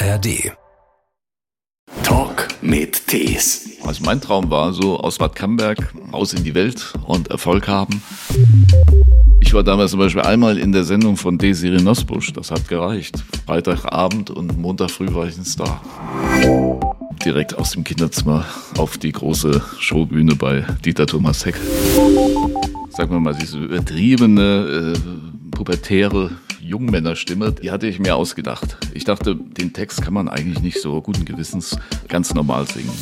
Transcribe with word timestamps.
ARD. 0.00 0.52
Talk 2.04 2.46
mit 2.62 3.08
Tees. 3.08 3.78
Also 3.84 4.04
mein 4.04 4.20
Traum 4.20 4.48
war 4.48 4.72
so 4.72 4.96
aus 4.96 5.18
Bad 5.18 5.34
Camberg 5.34 5.92
aus 6.12 6.34
in 6.34 6.44
die 6.44 6.54
Welt 6.54 6.94
und 7.04 7.28
Erfolg 7.28 7.66
haben. 7.66 8.00
Ich 9.40 9.52
war 9.54 9.64
damals 9.64 9.90
zum 9.90 9.98
Beispiel 9.98 10.22
einmal 10.22 10.56
in 10.56 10.70
der 10.70 10.84
Sendung 10.84 11.16
von 11.16 11.36
Desiree 11.36 11.82
Nosbusch. 11.82 12.32
Das 12.32 12.52
hat 12.52 12.68
gereicht. 12.68 13.16
Freitagabend 13.46 14.30
und 14.30 14.56
Montag 14.56 14.92
früh 14.92 15.12
war 15.12 15.26
ich 15.26 15.36
ein 15.36 15.44
Star. 15.44 15.80
Direkt 17.24 17.58
aus 17.58 17.72
dem 17.72 17.82
Kinderzimmer 17.82 18.44
auf 18.78 18.98
die 18.98 19.10
große 19.10 19.60
Showbühne 19.80 20.36
bei 20.36 20.64
Dieter 20.84 21.06
Thomas 21.06 21.44
Heck. 21.44 21.56
Sagen 22.90 23.10
wir 23.10 23.20
mal, 23.20 23.34
diese 23.34 23.58
übertriebene, 23.58 24.94
äh, 24.94 25.18
pubertäre 25.58 26.30
Jungmännerstimme, 26.60 27.50
die 27.50 27.72
hatte 27.72 27.88
ich 27.88 27.98
mir 27.98 28.14
ausgedacht. 28.14 28.76
Ich 28.94 29.02
dachte, 29.02 29.34
den 29.34 29.72
Text 29.72 30.00
kann 30.02 30.14
man 30.14 30.28
eigentlich 30.28 30.60
nicht 30.60 30.80
so 30.80 31.02
guten 31.02 31.24
Gewissens 31.24 31.76
ganz 32.06 32.32
normal 32.32 32.64
singen. 32.68 32.92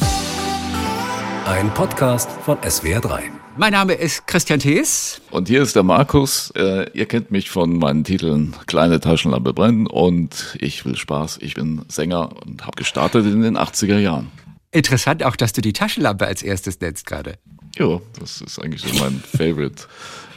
Ein 1.45 1.69
Podcast 1.75 2.31
von 2.47 2.57
SWR3. 2.61 3.25
Mein 3.59 3.73
Name 3.73 3.93
ist 3.93 4.27
Christian 4.27 4.59
Thees. 4.59 5.21
Und 5.31 5.49
hier 5.49 5.61
ist 5.61 5.77
der 5.77 5.83
Markus. 5.83 6.51
Äh, 6.57 6.91
ihr 6.95 7.05
kennt 7.05 7.31
mich 7.31 7.51
von 7.51 7.77
meinen 7.77 8.05
Titeln 8.05 8.57
Kleine 8.67 9.01
Taschenlampe 9.01 9.53
brennen 9.53 9.87
und 9.87 10.57
Ich 10.59 10.87
will 10.87 10.97
Spaß. 10.97 11.41
Ich 11.43 11.53
bin 11.53 11.83
Sänger 11.89 12.31
und 12.43 12.63
habe 12.63 12.77
gestartet 12.77 13.27
in 13.27 13.43
den 13.43 13.59
80er 13.59 13.99
Jahren. 13.99 14.31
Interessant 14.71 15.23
auch, 15.23 15.37
dass 15.37 15.53
du 15.53 15.61
die 15.61 15.75
Taschenlampe 15.75 16.27
als 16.27 16.43
erstes 16.43 16.81
nennst 16.81 17.05
gerade. 17.05 17.37
Ja, 17.77 18.01
das 18.19 18.41
ist 18.41 18.59
eigentlich 18.59 18.81
so 18.81 18.99
mein 18.99 19.21
Favorite 19.21 19.85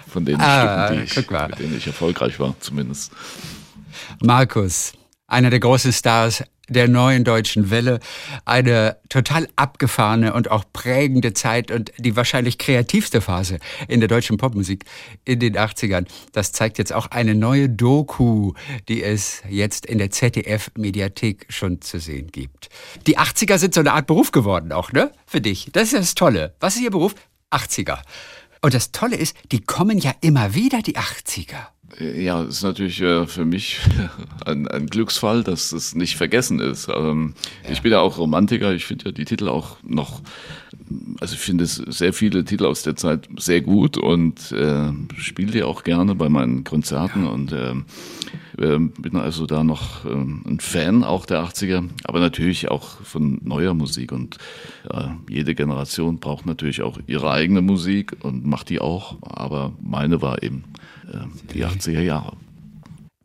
von 0.09 0.25
den 0.25 0.39
Ah, 0.39 0.87
Stücken, 0.87 0.97
die 0.97 1.03
ich, 1.03 1.49
mit 1.49 1.59
denen 1.59 1.77
ich 1.77 1.87
erfolgreich 1.87 2.39
war, 2.39 2.55
zumindest. 2.59 3.11
Markus, 4.21 4.93
einer 5.27 5.49
der 5.49 5.59
großen 5.59 5.93
Stars 5.93 6.43
der 6.69 6.87
neuen 6.87 7.23
deutschen 7.23 7.71
Welle, 7.71 7.99
eine 8.45 8.97
total 9.09 9.47
abgefahrene 9.55 10.33
und 10.33 10.51
auch 10.51 10.63
prägende 10.71 11.33
Zeit 11.33 11.71
und 11.71 11.91
die 11.97 12.15
wahrscheinlich 12.15 12.57
kreativste 12.57 13.21
Phase 13.21 13.59
in 13.87 13.99
der 13.99 14.07
deutschen 14.07 14.37
Popmusik 14.37 14.85
in 15.25 15.39
den 15.39 15.57
80ern. 15.57 16.05
Das 16.31 16.51
zeigt 16.51 16.77
jetzt 16.77 16.93
auch 16.93 17.07
eine 17.07 17.35
neue 17.35 17.69
Doku, 17.69 18.53
die 18.87 19.03
es 19.03 19.41
jetzt 19.49 19.85
in 19.85 19.97
der 19.97 20.11
ZDF-Mediathek 20.11 21.47
schon 21.49 21.81
zu 21.81 21.99
sehen 21.99 22.27
gibt. 22.31 22.69
Die 23.07 23.17
80er 23.17 23.57
sind 23.57 23.73
so 23.73 23.79
eine 23.79 23.93
Art 23.93 24.07
Beruf 24.07 24.31
geworden 24.31 24.71
auch, 24.71 24.91
ne? 24.91 25.11
Für 25.25 25.41
dich. 25.41 25.69
Das 25.73 25.85
ist 25.85 25.93
das 25.93 26.15
Tolle. 26.15 26.53
Was 26.59 26.75
ist 26.75 26.83
Ihr 26.83 26.91
Beruf? 26.91 27.15
80er. 27.51 27.97
Und 28.61 28.73
das 28.73 28.91
Tolle 28.91 29.15
ist, 29.15 29.35
die 29.51 29.61
kommen 29.61 29.99
ja 29.99 30.13
immer 30.21 30.53
wieder, 30.53 30.81
die 30.81 30.97
80er. 30.97 31.67
Ja, 31.99 32.43
es 32.43 32.57
ist 32.57 32.63
natürlich 32.63 33.01
äh, 33.01 33.25
für 33.25 33.45
mich 33.45 33.79
ein, 34.45 34.67
ein 34.67 34.87
Glücksfall, 34.87 35.43
dass 35.43 35.71
es 35.71 35.95
nicht 35.95 36.17
vergessen 36.17 36.59
ist. 36.59 36.87
Ähm, 36.87 37.33
Ich 37.69 37.81
bin 37.81 37.91
ja 37.91 37.99
auch 37.99 38.17
Romantiker, 38.17 38.73
ich 38.73 38.85
finde 38.85 39.05
ja 39.05 39.11
die 39.11 39.25
Titel 39.25 39.47
auch 39.49 39.77
noch, 39.83 40.21
also 41.19 41.33
ich 41.33 41.39
finde 41.41 41.63
es 41.63 41.75
sehr 41.75 42.13
viele 42.13 42.45
Titel 42.45 42.65
aus 42.65 42.83
der 42.83 42.95
Zeit 42.95 43.27
sehr 43.37 43.61
gut 43.61 43.97
und 43.97 44.51
äh, 44.51 44.91
spiele 45.17 45.51
die 45.51 45.63
auch 45.63 45.83
gerne 45.83 46.15
bei 46.15 46.29
meinen 46.29 46.63
Konzerten 46.63 47.25
und 47.27 47.51
äh, 47.51 47.71
äh, 47.71 47.75
bin 48.59 49.15
also 49.15 49.45
da 49.45 49.63
noch 49.63 50.05
äh, 50.05 50.09
ein 50.09 50.59
Fan 50.59 51.03
auch 51.03 51.25
der 51.25 51.43
80er, 51.43 51.87
aber 52.03 52.19
natürlich 52.19 52.69
auch 52.69 53.01
von 53.01 53.39
neuer 53.43 53.73
Musik 53.73 54.11
und 54.11 54.37
jede 55.29 55.55
Generation 55.55 56.19
braucht 56.19 56.45
natürlich 56.45 56.81
auch 56.81 56.99
ihre 57.07 57.31
eigene 57.31 57.61
Musik 57.61 58.17
und 58.21 58.45
macht 58.45 58.69
die 58.69 58.79
auch, 58.79 59.17
aber 59.21 59.73
meine 59.81 60.21
war 60.21 60.41
eben 60.43 60.63
äh, 61.11 61.17
die 61.53 61.65
80er 61.65 62.01
Jahre. 62.01 62.35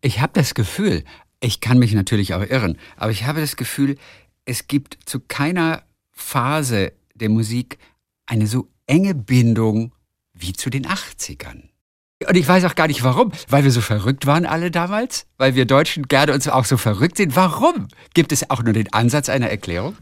Ich 0.00 0.20
habe 0.20 0.32
das 0.34 0.54
Gefühl, 0.54 1.04
ich 1.40 1.60
kann 1.60 1.78
mich 1.78 1.94
natürlich 1.94 2.34
auch 2.34 2.42
irren, 2.42 2.76
aber 2.96 3.10
ich 3.10 3.24
habe 3.24 3.40
das 3.40 3.56
Gefühl, 3.56 3.96
es 4.44 4.68
gibt 4.68 4.98
zu 5.06 5.20
keiner 5.20 5.82
Phase 6.10 6.92
der 7.14 7.28
Musik 7.28 7.78
eine 8.26 8.46
so 8.46 8.68
enge 8.86 9.14
Bindung 9.14 9.92
wie 10.32 10.52
zu 10.52 10.70
den 10.70 10.86
80ern. 10.86 11.68
Und 12.26 12.36
ich 12.36 12.46
weiß 12.46 12.64
auch 12.64 12.74
gar 12.74 12.86
nicht 12.86 13.02
warum, 13.02 13.32
weil 13.48 13.64
wir 13.64 13.70
so 13.70 13.80
verrückt 13.80 14.26
waren 14.26 14.46
alle 14.46 14.70
damals, 14.70 15.26
weil 15.36 15.56
wir 15.56 15.66
Deutschen 15.66 16.06
gerne 16.06 16.32
uns 16.32 16.48
auch 16.48 16.64
so 16.64 16.76
verrückt 16.76 17.16
sind. 17.16 17.34
Warum? 17.34 17.88
Gibt 18.14 18.32
es 18.32 18.48
auch 18.50 18.62
nur 18.62 18.72
den 18.72 18.92
Ansatz 18.92 19.28
einer 19.28 19.50
Erklärung? 19.50 19.96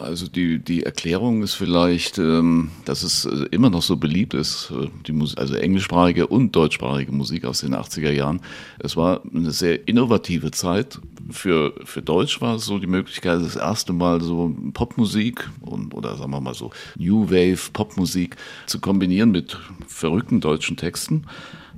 Also 0.00 0.28
die, 0.28 0.58
die 0.58 0.82
Erklärung 0.82 1.42
ist 1.42 1.54
vielleicht, 1.54 2.18
ähm, 2.18 2.70
dass 2.84 3.02
es 3.02 3.26
äh, 3.26 3.46
immer 3.50 3.70
noch 3.70 3.82
so 3.82 3.96
beliebt 3.96 4.34
ist, 4.34 4.70
äh, 4.70 4.88
die 5.06 5.12
Musik, 5.12 5.38
also 5.38 5.54
englischsprachige 5.54 6.26
und 6.26 6.54
deutschsprachige 6.54 7.12
Musik 7.12 7.44
aus 7.44 7.60
den 7.60 7.74
80er 7.74 8.10
Jahren. 8.10 8.40
Es 8.78 8.96
war 8.96 9.22
eine 9.34 9.50
sehr 9.50 9.86
innovative 9.86 10.50
Zeit. 10.50 11.00
Für, 11.30 11.74
für 11.84 12.02
Deutsch 12.02 12.40
war 12.40 12.56
es 12.56 12.64
so 12.64 12.78
die 12.78 12.86
Möglichkeit, 12.86 13.42
das 13.42 13.56
erste 13.56 13.92
Mal 13.92 14.20
so 14.20 14.54
Popmusik 14.72 15.48
und, 15.60 15.94
oder 15.94 16.16
sagen 16.16 16.30
wir 16.30 16.40
mal 16.40 16.54
so 16.54 16.70
New 16.96 17.30
Wave 17.30 17.70
Popmusik 17.72 18.36
zu 18.66 18.80
kombinieren 18.80 19.30
mit 19.30 19.58
verrückten 19.86 20.40
deutschen 20.40 20.76
Texten. 20.76 21.24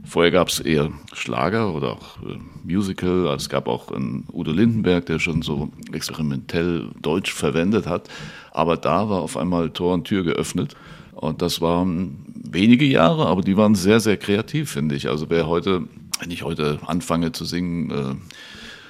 Vorher 0.07 0.31
gab 0.31 0.49
es 0.49 0.61
eher 0.61 0.93
Schlager 1.13 1.75
oder 1.75 1.95
auch 1.95 2.23
äh, 2.23 2.39
Musical. 2.65 3.27
Also 3.27 3.45
es 3.45 3.49
gab 3.49 3.67
auch 3.67 3.91
einen 3.91 4.25
Udo 4.33 4.53
Lindenberg, 4.53 5.07
der 5.07 5.19
schon 5.19 5.43
so 5.43 5.69
experimentell 5.93 6.89
Deutsch 7.03 7.33
verwendet 7.33 7.87
hat. 7.87 8.09
Aber 8.53 8.77
da 8.77 9.09
war 9.09 9.21
auf 9.21 9.37
einmal 9.37 9.71
Tor 9.71 9.95
und 9.95 10.05
Tür 10.05 10.23
geöffnet. 10.23 10.77
Und 11.13 11.43
das 11.43 11.61
waren 11.61 12.25
wenige 12.35 12.85
Jahre, 12.85 13.27
aber 13.27 13.43
die 13.43 13.57
waren 13.57 13.75
sehr, 13.75 14.01
sehr 14.01 14.17
kreativ, 14.17 14.71
finde 14.71 14.95
ich. 14.95 15.09
Also 15.09 15.29
wer 15.29 15.49
heute, 15.49 15.83
wenn 16.21 16.31
ich 16.31 16.45
heute 16.45 16.79
anfange 16.87 17.33
zu 17.33 17.45
singen, 17.45 17.91
äh, 17.91 18.15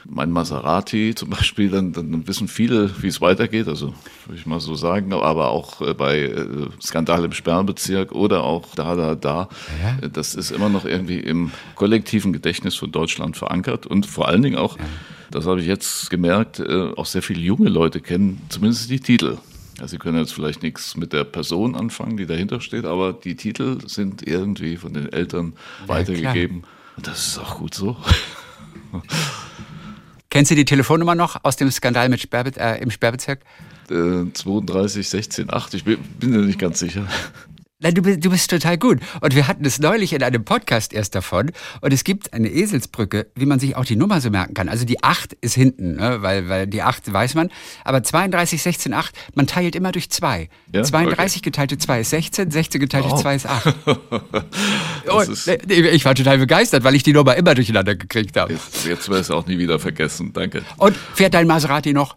mein 0.08 0.30
Maserati 0.30 1.14
zum 1.14 1.30
Beispiel, 1.30 1.70
dann, 1.70 1.92
dann 1.92 2.26
wissen 2.26 2.48
viele, 2.48 2.90
wie 3.02 3.08
es 3.08 3.20
weitergeht. 3.20 3.68
Also 3.68 3.94
würde 4.26 4.38
ich 4.38 4.46
mal 4.46 4.60
so 4.60 4.74
sagen. 4.74 5.12
Aber 5.12 5.50
auch 5.50 5.80
äh, 5.80 5.94
bei 5.94 6.22
äh, 6.22 6.46
Skandal 6.82 7.24
im 7.24 7.32
Sperrbezirk 7.32 8.12
oder 8.12 8.44
auch 8.44 8.74
da, 8.74 8.94
da, 8.94 9.14
da. 9.14 9.48
Ja. 9.82 10.08
Das 10.08 10.34
ist 10.34 10.50
immer 10.50 10.68
noch 10.68 10.84
irgendwie 10.84 11.18
im 11.18 11.50
kollektiven 11.74 12.32
Gedächtnis 12.32 12.74
von 12.74 12.92
Deutschland 12.92 13.36
verankert. 13.36 13.86
Und 13.86 14.06
vor 14.06 14.28
allen 14.28 14.42
Dingen 14.42 14.56
auch, 14.56 14.76
das 15.30 15.46
habe 15.46 15.60
ich 15.60 15.66
jetzt 15.66 16.10
gemerkt, 16.10 16.60
äh, 16.60 16.90
auch 16.96 17.06
sehr 17.06 17.22
viele 17.22 17.40
junge 17.40 17.68
Leute 17.68 18.00
kennen 18.00 18.40
zumindest 18.48 18.90
die 18.90 19.00
Titel. 19.00 19.38
Also 19.78 19.92
sie 19.92 19.98
können 19.98 20.18
jetzt 20.18 20.32
vielleicht 20.32 20.62
nichts 20.62 20.96
mit 20.96 21.12
der 21.12 21.24
Person 21.24 21.74
anfangen, 21.74 22.16
die 22.16 22.26
dahinter 22.26 22.60
steht, 22.62 22.86
aber 22.86 23.12
die 23.12 23.36
Titel 23.36 23.86
sind 23.86 24.26
irgendwie 24.26 24.76
von 24.76 24.94
den 24.94 25.12
Eltern 25.12 25.52
weitergegeben. 25.86 26.62
Und 26.96 27.06
das 27.06 27.26
ist 27.26 27.38
auch 27.38 27.58
gut 27.58 27.74
so. 27.74 27.96
Kennst 30.30 30.50
du 30.50 30.54
die 30.54 30.64
Telefonnummer 30.64 31.14
noch 31.14 31.44
aus 31.44 31.56
dem 31.56 31.70
Skandal 31.70 32.08
mit 32.08 32.20
Sperrbe 32.20 32.52
äh, 32.56 32.82
im 32.82 32.90
Sperrbezirk? 32.90 33.40
Äh, 33.90 34.32
32, 34.32 35.08
16, 35.08 35.52
8, 35.52 35.74
ich 35.74 35.84
bin, 35.84 35.98
bin 36.18 36.30
mir 36.30 36.38
nicht 36.38 36.58
ganz 36.58 36.80
sicher. 36.80 37.06
Nein, 37.78 37.92
du 37.94 38.00
bist, 38.00 38.24
du 38.24 38.30
bist 38.30 38.48
total 38.48 38.78
gut. 38.78 39.00
Und 39.20 39.34
wir 39.34 39.46
hatten 39.48 39.62
es 39.66 39.78
neulich 39.78 40.14
in 40.14 40.22
einem 40.22 40.42
Podcast 40.46 40.94
erst 40.94 41.14
davon. 41.14 41.52
Und 41.82 41.92
es 41.92 42.04
gibt 42.04 42.32
eine 42.32 42.48
Eselsbrücke, 42.48 43.26
wie 43.34 43.44
man 43.44 43.60
sich 43.60 43.76
auch 43.76 43.84
die 43.84 43.96
Nummer 43.96 44.22
so 44.22 44.30
merken 44.30 44.54
kann. 44.54 44.70
Also 44.70 44.86
die 44.86 45.04
8 45.04 45.34
ist 45.42 45.52
hinten, 45.52 45.96
ne? 45.96 46.22
weil, 46.22 46.48
weil 46.48 46.66
die 46.66 46.80
8 46.80 47.12
weiß 47.12 47.34
man. 47.34 47.50
Aber 47.84 48.02
32, 48.02 48.62
16, 48.62 48.94
8, 48.94 49.14
man 49.34 49.46
teilt 49.46 49.76
immer 49.76 49.92
durch 49.92 50.08
2. 50.08 50.48
Ja? 50.72 50.84
32 50.84 51.42
geteilt 51.42 51.70
durch 51.70 51.80
2 51.80 52.00
ist 52.00 52.10
16, 52.10 52.50
16 52.50 52.80
geteilt 52.80 53.04
durch 53.04 53.12
Oh. 53.12 53.20
2 53.20 53.34
ist 53.34 53.46
8. 53.46 53.74
Das 55.04 55.28
Und, 55.28 55.32
ist, 55.34 55.46
nee, 55.68 55.80
ich 55.90 56.04
war 56.04 56.14
total 56.14 56.38
begeistert, 56.38 56.82
weil 56.82 56.94
ich 56.94 57.02
die 57.02 57.12
Nummer 57.12 57.36
immer 57.36 57.54
durcheinander 57.54 57.94
gekriegt 57.94 58.36
habe. 58.36 58.54
jetzt 58.54 58.86
jetzt 58.86 59.08
werde 59.08 59.20
ich 59.20 59.26
es 59.26 59.30
auch 59.30 59.46
nie 59.46 59.58
wieder 59.58 59.78
vergessen. 59.78 60.32
Danke. 60.32 60.62
Und 60.78 60.96
fährt 61.14 61.34
dein 61.34 61.46
Maserati 61.46 61.92
noch? 61.92 62.16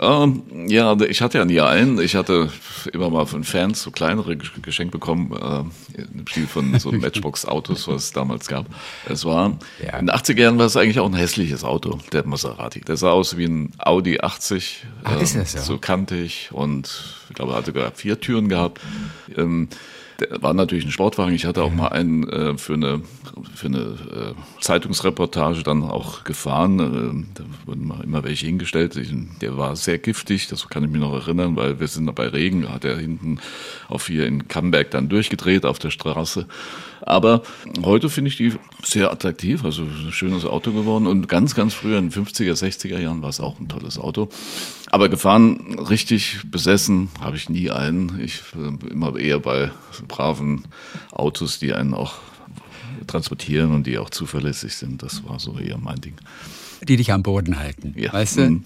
Ähm, 0.00 0.42
ja, 0.68 0.96
ich 1.02 1.20
hatte 1.20 1.38
ja 1.38 1.44
nie 1.44 1.60
einen. 1.60 2.00
Ich 2.00 2.14
hatte 2.16 2.48
immer 2.92 3.10
mal 3.10 3.26
von 3.26 3.44
Fans 3.44 3.82
so 3.82 3.90
kleinere 3.90 4.32
Gesch- 4.32 4.60
geschenkt 4.62 4.92
bekommen, 4.92 5.32
äh, 5.32 6.00
im 6.18 6.26
Stil 6.26 6.46
von 6.46 6.78
so 6.78 6.90
Matchbox-Autos, 6.92 7.88
was 7.88 8.04
es 8.04 8.12
damals 8.12 8.46
gab. 8.48 8.66
Es 9.06 9.24
war, 9.24 9.58
Ja. 9.84 9.98
in 9.98 10.06
den 10.06 10.14
80er 10.16 10.40
Jahren 10.40 10.58
war 10.58 10.66
es 10.66 10.76
eigentlich 10.76 10.98
auch 10.98 11.06
ein 11.06 11.14
hässliches 11.14 11.62
Auto, 11.64 11.98
der 12.12 12.26
Maserati. 12.26 12.80
Der 12.80 12.96
sah 12.96 13.10
aus 13.10 13.36
wie 13.36 13.44
ein 13.44 13.72
Audi 13.78 14.18
80. 14.20 14.84
Ach, 15.04 15.20
ist 15.20 15.36
das 15.36 15.52
so? 15.52 15.58
So 15.58 15.78
kantig 15.78 16.48
und 16.52 17.04
ich 17.28 17.34
glaube, 17.34 17.52
er 17.52 17.56
hatte 17.56 17.66
sogar 17.66 17.92
vier 17.92 18.18
Türen 18.20 18.48
gehabt. 18.48 18.80
Ähm, 19.36 19.68
der 20.22 20.42
war 20.42 20.54
natürlich 20.54 20.84
ein 20.84 20.90
Sportwagen. 20.90 21.34
Ich 21.34 21.44
hatte 21.44 21.62
auch 21.62 21.72
mal 21.72 21.88
einen 21.88 22.28
äh, 22.28 22.56
für 22.58 22.74
eine, 22.74 23.02
für 23.54 23.66
eine 23.66 23.78
äh, 23.78 24.60
Zeitungsreportage 24.60 25.62
dann 25.62 25.82
auch 25.82 26.24
gefahren. 26.24 26.78
Ähm, 26.78 27.26
da 27.34 27.44
wurden 27.66 27.86
mal 27.86 28.02
immer 28.02 28.24
welche 28.24 28.46
hingestellt. 28.46 28.96
Ich, 28.96 29.12
der 29.40 29.56
war 29.56 29.76
sehr 29.76 29.98
giftig, 29.98 30.48
das 30.48 30.68
kann 30.68 30.84
ich 30.84 30.90
mich 30.90 31.00
noch 31.00 31.14
erinnern, 31.14 31.56
weil 31.56 31.80
wir 31.80 31.88
sind 31.88 32.12
bei 32.14 32.28
Regen, 32.28 32.68
hat 32.68 32.84
er 32.84 32.98
hinten 32.98 33.38
auf 33.88 34.06
hier 34.06 34.26
in 34.26 34.48
Camberg 34.48 34.90
dann 34.90 35.08
durchgedreht 35.08 35.64
auf 35.64 35.78
der 35.78 35.90
Straße. 35.90 36.46
Aber 37.02 37.42
heute 37.84 38.08
finde 38.08 38.28
ich 38.30 38.36
die 38.36 38.52
sehr 38.82 39.10
attraktiv, 39.10 39.64
also 39.64 39.82
ein 39.82 40.12
schönes 40.12 40.44
Auto 40.44 40.72
geworden. 40.72 41.06
Und 41.06 41.28
ganz, 41.28 41.54
ganz 41.54 41.74
früher 41.74 41.98
in 41.98 42.10
den 42.10 42.24
50er, 42.26 42.52
60er 42.52 42.98
Jahren 42.98 43.22
war 43.22 43.28
es 43.28 43.40
auch 43.40 43.58
ein 43.60 43.68
tolles 43.68 43.98
Auto. 43.98 44.28
Aber 44.90 45.08
gefahren, 45.08 45.78
richtig 45.78 46.40
besessen, 46.50 47.08
habe 47.20 47.36
ich 47.36 47.48
nie 47.48 47.70
einen. 47.70 48.20
Ich 48.20 48.42
äh, 48.54 48.90
immer 48.92 49.16
eher 49.18 49.40
bei 49.40 49.70
braven 50.08 50.64
Autos, 51.10 51.58
die 51.58 51.72
einen 51.72 51.94
auch 51.94 52.14
transportieren 53.06 53.72
und 53.74 53.86
die 53.86 53.98
auch 53.98 54.10
zuverlässig 54.10 54.74
sind. 54.74 55.02
Das 55.02 55.26
war 55.26 55.40
so 55.40 55.58
eher 55.58 55.78
mein 55.78 56.00
Ding. 56.00 56.14
Die 56.82 56.96
dich 56.96 57.12
am 57.12 57.22
Boden 57.22 57.58
halten. 57.58 57.94
Ja. 57.96 58.12
Weißt 58.12 58.38
du, 58.38 58.50
Mhm. 58.50 58.62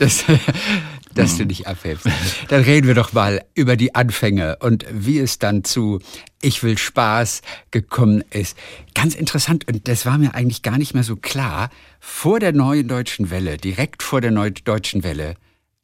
Dass, 1.17 1.31
dass 1.31 1.39
du 1.39 1.47
nicht 1.47 1.67
abhebst. 1.67 2.07
Dann 2.49 2.63
reden 2.63 2.87
wir 2.87 2.95
doch 2.95 3.13
mal 3.13 3.45
über 3.55 3.77
die 3.77 3.95
Anfänge 3.95 4.57
und 4.61 4.85
wie 4.91 5.19
es 5.19 5.39
dann 5.39 5.65
zu 5.65 6.01
Ich 6.41 6.63
will 6.63 6.79
Spaß 6.79 7.43
gekommen 7.71 8.25
ist. 8.31 8.57
Ganz 8.95 9.15
interessant 9.15 9.67
und 9.69 9.89
das 9.89 10.07
war 10.07 10.19
mir 10.19 10.35
eigentlich 10.35 10.63
gar 10.63 10.79
nicht 10.79 10.95
mehr 10.95 11.05
so 11.05 11.17
klar. 11.17 11.71
Vor 12.01 12.41
der 12.41 12.53
neuen 12.53 12.89
deutschen 12.89 13.31
Welle, 13.31 13.57
direkt 13.57 14.03
vor 14.03 14.21
der 14.21 14.31
neuen 14.31 14.55
deutschen 14.65 15.03
Welle, 15.03 15.35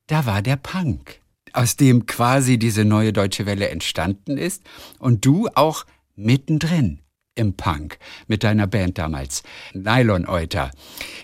da 0.07 0.27
war 0.27 0.43
der 0.43 0.57
Punk, 0.57 1.21
aus 1.53 1.77
dem 1.77 2.07
quasi 2.07 2.59
diese 2.59 2.85
neue 2.85 3.13
deutsche 3.13 3.47
Welle 3.47 3.69
entstanden 3.69 4.37
ist 4.37 4.63
und 4.99 5.25
du 5.25 5.49
auch 5.55 5.87
mittendrin 6.17 6.99
im 7.35 7.55
Punk 7.55 7.99
mit 8.27 8.45
deiner 8.45 8.67
Band 8.67 8.99
damals, 8.99 9.43
Nylon 9.73 10.27
Euter. 10.27 10.71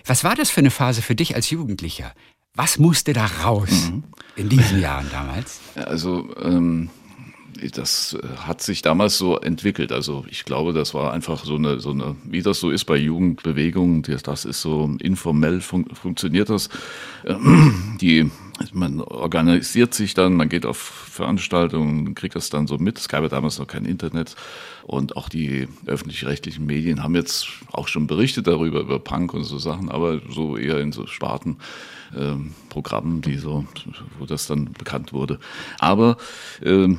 Was 0.06 0.24
war 0.24 0.34
das 0.34 0.50
für 0.50 0.60
eine 0.60 0.70
Phase 0.70 1.02
für 1.02 1.14
dich 1.14 1.34
als 1.34 1.50
Jugendlicher? 1.50 2.14
Was 2.54 2.78
musste 2.78 3.12
da 3.12 3.26
raus 3.26 3.92
in 4.36 4.48
diesen 4.48 4.80
Jahren 4.80 5.06
damals? 5.12 5.60
Also 5.76 6.28
ähm, 6.42 6.90
das 7.72 8.14
äh, 8.20 8.36
hat 8.38 8.62
sich 8.62 8.82
damals 8.82 9.18
so 9.18 9.38
entwickelt. 9.38 9.92
Also 9.92 10.24
ich 10.28 10.44
glaube, 10.44 10.72
das 10.72 10.94
war 10.94 11.12
einfach 11.12 11.44
so 11.44 11.56
eine, 11.56 11.80
so 11.80 11.90
eine, 11.90 12.16
wie 12.24 12.42
das 12.42 12.60
so 12.60 12.70
ist 12.70 12.84
bei 12.84 12.96
Jugendbewegungen, 12.96 14.02
das, 14.02 14.22
das 14.22 14.44
ist 14.44 14.60
so 14.60 14.90
informell 15.00 15.60
fun 15.60 15.86
funktioniert 15.92 16.50
das. 16.50 16.68
Ähm, 17.24 17.96
Die, 18.00 18.30
man 18.72 19.00
organisiert 19.00 19.94
sich 19.94 20.14
dann, 20.14 20.34
man 20.34 20.48
geht 20.48 20.66
auf 20.66 20.78
Veranstaltungen, 20.78 22.14
kriegt 22.14 22.34
das 22.34 22.50
dann 22.50 22.66
so 22.66 22.78
mit. 22.78 22.98
Es 22.98 23.08
gab 23.08 23.22
ja 23.22 23.28
damals 23.28 23.58
noch 23.58 23.66
kein 23.66 23.84
Internet 23.84 24.36
und 24.84 25.16
auch 25.16 25.28
die 25.28 25.68
öffentlich-rechtlichen 25.86 26.66
Medien 26.66 27.02
haben 27.02 27.14
jetzt 27.14 27.48
auch 27.72 27.88
schon 27.88 28.06
berichtet 28.06 28.46
darüber, 28.46 28.80
über 28.80 28.98
Punk 28.98 29.34
und 29.34 29.44
so 29.44 29.58
Sachen, 29.58 29.90
aber 29.90 30.20
so 30.28 30.56
eher 30.56 30.80
in 30.80 30.92
so 30.92 31.06
Sparten 31.06 31.58
ähm, 32.16 32.54
Programmen, 32.68 33.20
die 33.20 33.36
so, 33.36 33.66
wo 34.18 34.26
das 34.26 34.46
dann 34.46 34.72
bekannt 34.72 35.12
wurde. 35.12 35.38
Aber 35.78 36.16
ähm, 36.62 36.98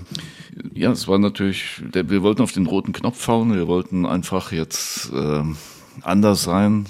ja, 0.73 0.91
es 0.91 1.07
war 1.07 1.17
natürlich, 1.17 1.81
wir 1.91 2.21
wollten 2.21 2.41
auf 2.41 2.51
den 2.51 2.67
roten 2.67 2.93
Knopf 2.93 3.27
hauen, 3.27 3.53
wir 3.53 3.67
wollten 3.67 4.05
einfach 4.05 4.51
jetzt 4.51 5.11
ähm, 5.13 5.57
anders 6.03 6.43
sein. 6.43 6.85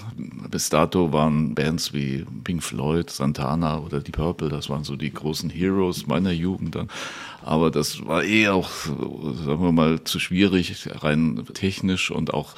Bis 0.49 0.69
dato 0.69 1.13
waren 1.13 1.55
Bands 1.55 1.93
wie 1.93 2.25
Pink 2.43 2.63
Floyd, 2.63 3.09
Santana 3.09 3.79
oder 3.79 3.99
Die 4.01 4.11
Purple, 4.11 4.49
das 4.49 4.69
waren 4.69 4.83
so 4.83 4.95
die 4.95 5.13
großen 5.13 5.49
Heroes 5.49 6.07
meiner 6.07 6.31
Jugend 6.31 6.75
dann. 6.75 6.89
Aber 7.43 7.71
das 7.71 8.05
war 8.05 8.23
eh 8.23 8.49
auch, 8.49 8.69
sagen 8.69 9.63
wir 9.63 9.71
mal, 9.71 10.03
zu 10.03 10.19
schwierig, 10.19 10.87
rein 11.03 11.43
technisch 11.53 12.11
und 12.11 12.33
auch 12.33 12.55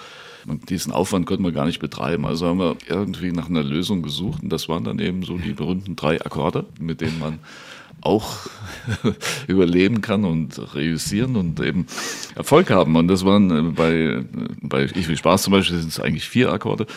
diesen 0.70 0.92
Aufwand 0.92 1.26
konnten 1.26 1.44
wir 1.44 1.52
gar 1.52 1.66
nicht 1.66 1.80
betreiben. 1.80 2.26
Also 2.26 2.48
haben 2.48 2.60
wir 2.60 2.76
irgendwie 2.88 3.32
nach 3.32 3.50
einer 3.50 3.64
Lösung 3.64 4.02
gesucht 4.02 4.42
und 4.44 4.50
das 4.50 4.70
waren 4.70 4.84
dann 4.84 5.00
eben 5.00 5.24
so 5.24 5.38
die 5.38 5.54
berühmten 5.54 5.96
drei 5.96 6.20
Akkorde, 6.20 6.66
mit 6.80 7.02
denen 7.02 7.20
man 7.20 7.40
auch 8.02 8.48
überleben 9.48 10.02
kann 10.02 10.26
und 10.26 10.60
reüssieren 10.74 11.36
und 11.36 11.60
eben 11.60 11.86
Erfolg 12.36 12.70
haben. 12.70 12.96
Und 12.96 13.08
das 13.08 13.26
waren 13.26 13.52
äh, 13.52 13.72
bei, 13.72 14.24
bei 14.62 14.86
Ich 14.96 15.08
will 15.08 15.18
Spaß 15.18 15.44
zum 15.44 15.54
Beispiel 15.54 15.78
sind 15.78 15.90
es 15.90 16.00
eigentlich 16.00 16.28
vier 16.28 16.52
Akkorde, 16.52 16.88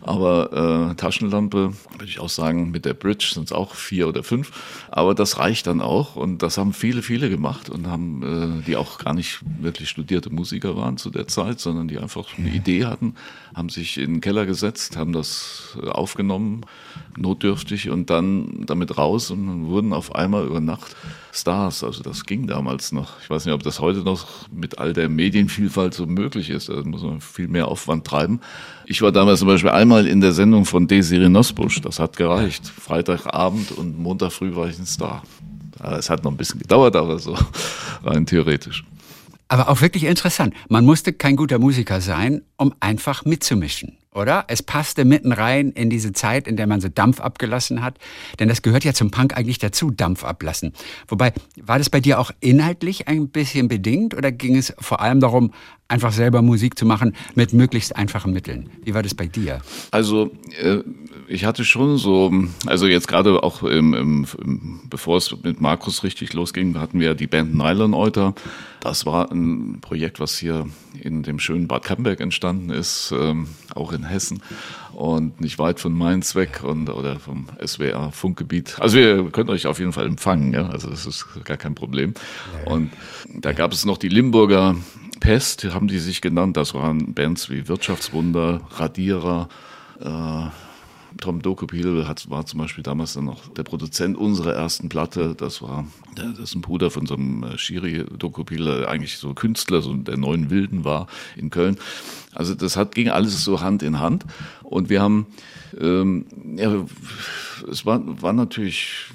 aber 0.00 0.90
äh, 0.90 0.94
Taschenlampe 0.94 1.72
würde 1.92 2.04
ich 2.04 2.20
auch 2.20 2.28
sagen, 2.28 2.70
mit 2.70 2.84
der 2.84 2.94
Bridge 2.94 3.30
sind 3.32 3.44
es 3.44 3.52
auch 3.52 3.74
vier 3.74 4.08
oder 4.08 4.22
fünf. 4.22 4.52
Aber 4.90 5.14
das 5.14 5.38
reicht 5.38 5.66
dann 5.66 5.80
auch 5.80 6.16
und 6.16 6.42
das 6.42 6.58
haben 6.58 6.72
viele, 6.72 7.02
viele 7.02 7.28
gemacht 7.30 7.68
und 7.68 7.86
haben, 7.86 8.60
äh, 8.60 8.66
die 8.66 8.76
auch 8.76 8.98
gar 8.98 9.14
nicht 9.14 9.40
wirklich 9.60 9.88
studierte 9.90 10.30
Musiker 10.30 10.76
waren 10.76 10.96
zu 10.96 11.10
der 11.10 11.28
Zeit, 11.28 11.60
sondern 11.60 11.88
die 11.88 11.98
einfach 11.98 12.38
eine 12.38 12.50
Idee 12.50 12.86
hatten, 12.86 13.14
haben 13.54 13.68
sich 13.68 13.98
in 13.98 14.14
den 14.14 14.20
Keller 14.20 14.46
gesetzt, 14.46 14.96
haben 14.96 15.12
das 15.12 15.76
äh, 15.82 15.88
aufgenommen, 15.88 16.62
notdürftig 17.16 17.90
und 17.90 18.10
dann 18.10 18.64
damit 18.66 18.96
raus 18.98 19.30
und 19.30 19.66
wurden 19.66 19.92
auf 19.92 20.14
einmal 20.14 20.43
über 20.46 20.60
Nacht 20.60 20.94
Stars. 21.32 21.82
Also 21.82 22.02
das 22.02 22.24
ging 22.24 22.46
damals 22.46 22.92
noch. 22.92 23.20
Ich 23.22 23.30
weiß 23.30 23.44
nicht, 23.44 23.54
ob 23.54 23.62
das 23.62 23.80
heute 23.80 24.00
noch 24.00 24.26
mit 24.50 24.78
all 24.78 24.92
der 24.92 25.08
Medienvielfalt 25.08 25.94
so 25.94 26.06
möglich 26.06 26.50
ist. 26.50 26.68
Da 26.68 26.82
muss 26.84 27.02
man 27.02 27.20
viel 27.20 27.48
mehr 27.48 27.68
Aufwand 27.68 28.06
treiben. 28.06 28.40
Ich 28.86 29.02
war 29.02 29.12
damals 29.12 29.40
zum 29.40 29.48
Beispiel 29.48 29.70
einmal 29.70 30.06
in 30.06 30.20
der 30.20 30.32
Sendung 30.32 30.64
von 30.64 30.86
Desiree 30.86 31.28
Nosbusch. 31.28 31.80
Das 31.80 31.98
hat 31.98 32.16
gereicht. 32.16 32.66
Freitagabend 32.66 33.72
und 33.72 33.98
Montag 33.98 34.32
früh 34.32 34.54
war 34.54 34.68
ich 34.68 34.78
ein 34.78 34.86
Star. 34.86 35.22
Es 35.82 36.08
hat 36.08 36.24
noch 36.24 36.30
ein 36.30 36.36
bisschen 36.36 36.60
gedauert, 36.60 36.96
aber 36.96 37.18
so 37.18 37.36
rein 38.04 38.26
theoretisch. 38.26 38.84
Aber 39.48 39.68
auch 39.68 39.80
wirklich 39.80 40.04
interessant. 40.04 40.54
Man 40.68 40.84
musste 40.84 41.12
kein 41.12 41.36
guter 41.36 41.58
Musiker 41.58 42.00
sein, 42.00 42.42
um 42.56 42.74
einfach 42.80 43.24
mitzumischen, 43.24 43.98
oder? 44.14 44.44
Es 44.48 44.62
passte 44.62 45.04
mitten 45.04 45.32
rein 45.32 45.70
in 45.72 45.90
diese 45.90 46.12
Zeit, 46.12 46.46
in 46.46 46.56
der 46.56 46.66
man 46.66 46.80
so 46.80 46.88
Dampf 46.88 47.20
abgelassen 47.20 47.82
hat. 47.82 47.98
Denn 48.38 48.48
das 48.48 48.62
gehört 48.62 48.84
ja 48.84 48.94
zum 48.94 49.10
Punk 49.10 49.36
eigentlich 49.36 49.58
dazu, 49.58 49.90
Dampf 49.90 50.24
ablassen. 50.24 50.72
Wobei, 51.08 51.32
war 51.60 51.78
das 51.78 51.90
bei 51.90 52.00
dir 52.00 52.20
auch 52.20 52.30
inhaltlich 52.40 53.08
ein 53.08 53.28
bisschen 53.28 53.68
bedingt 53.68 54.14
oder 54.14 54.32
ging 54.32 54.56
es 54.56 54.72
vor 54.78 55.00
allem 55.00 55.20
darum, 55.20 55.52
einfach 55.88 56.12
selber 56.12 56.42
Musik 56.42 56.78
zu 56.78 56.86
machen 56.86 57.14
mit 57.34 57.52
möglichst 57.52 57.96
einfachen 57.96 58.32
Mitteln? 58.32 58.70
Wie 58.84 58.94
war 58.94 59.02
das 59.02 59.14
bei 59.14 59.26
dir? 59.26 59.60
Also 59.90 60.30
äh, 60.60 60.78
ich 61.28 61.44
hatte 61.44 61.64
schon 61.64 61.98
so, 61.98 62.32
also 62.66 62.86
jetzt 62.86 63.08
gerade 63.08 63.42
auch 63.42 63.62
im, 63.62 63.94
im, 63.94 64.80
bevor 64.88 65.18
es 65.18 65.34
mit 65.42 65.60
Markus 65.60 66.02
richtig 66.02 66.32
losging, 66.32 66.78
hatten 66.78 67.00
wir 67.00 67.14
die 67.14 67.26
Band 67.26 67.54
Nylon 67.54 67.94
Euter. 67.94 68.34
Das 68.80 69.06
war 69.06 69.30
ein 69.30 69.78
Projekt, 69.80 70.20
was 70.20 70.38
hier 70.38 70.66
in 71.00 71.22
dem 71.22 71.38
schönen 71.38 71.68
Bad 71.68 71.84
Camberg 71.84 72.20
entstanden 72.20 72.70
ist, 72.70 73.12
ähm, 73.16 73.48
auch 73.74 73.92
in 73.92 74.04
Hessen 74.04 74.42
und 74.92 75.40
nicht 75.40 75.58
weit 75.58 75.80
von 75.80 75.92
Mainz 75.92 76.34
weg 76.34 76.62
und 76.62 76.88
oder 76.88 77.18
vom 77.18 77.46
SWR 77.64 78.12
Funkgebiet. 78.12 78.76
Also 78.80 78.98
ihr 78.98 79.30
könnt 79.30 79.50
euch 79.50 79.66
auf 79.66 79.78
jeden 79.78 79.92
Fall 79.92 80.06
empfangen, 80.06 80.52
ja, 80.52 80.68
also 80.68 80.88
das 80.90 81.06
ist 81.06 81.26
gar 81.44 81.56
kein 81.56 81.74
Problem. 81.74 82.14
Und 82.66 82.90
da 83.28 83.52
gab 83.52 83.72
es 83.72 83.84
noch 83.84 83.98
die 83.98 84.08
Limburger 84.08 84.76
Pest, 85.20 85.64
haben 85.72 85.88
die 85.88 85.98
sich 85.98 86.20
genannt. 86.20 86.56
Das 86.56 86.74
waren 86.74 87.14
Bands 87.14 87.48
wie 87.48 87.66
Wirtschaftswunder, 87.66 88.60
Radierer, 88.72 89.48
äh, 90.00 90.48
Tom 91.20 91.42
Dokopil 91.42 92.06
hat, 92.06 92.28
war 92.30 92.46
zum 92.46 92.60
Beispiel 92.60 92.82
damals 92.82 93.14
dann 93.14 93.24
noch 93.24 93.48
der 93.48 93.62
Produzent 93.62 94.16
unserer 94.16 94.54
ersten 94.54 94.88
Platte. 94.88 95.34
Das 95.34 95.62
war, 95.62 95.86
das 96.14 96.38
ist 96.38 96.54
ein 96.54 96.60
Bruder 96.60 96.90
von 96.90 97.06
so 97.06 97.14
einem 97.14 97.44
äh, 97.44 97.58
Shiri 97.58 98.04
Dokopil, 98.18 98.64
der 98.64 98.88
eigentlich 98.88 99.18
so 99.18 99.34
Künstler, 99.34 99.82
so 99.82 99.94
der 99.94 100.16
neuen 100.16 100.50
Wilden 100.50 100.84
war 100.84 101.06
in 101.36 101.50
Köln. 101.50 101.76
Also 102.32 102.54
das 102.54 102.76
hat, 102.76 102.94
ging 102.94 103.08
alles 103.08 103.44
so 103.44 103.60
Hand 103.60 103.82
in 103.82 104.00
Hand. 104.00 104.24
Und 104.62 104.88
wir 104.88 105.00
haben, 105.00 105.26
ähm, 105.80 106.26
ja, 106.56 106.84
es 107.70 107.86
war, 107.86 108.00
war 108.22 108.32
natürlich 108.32 109.06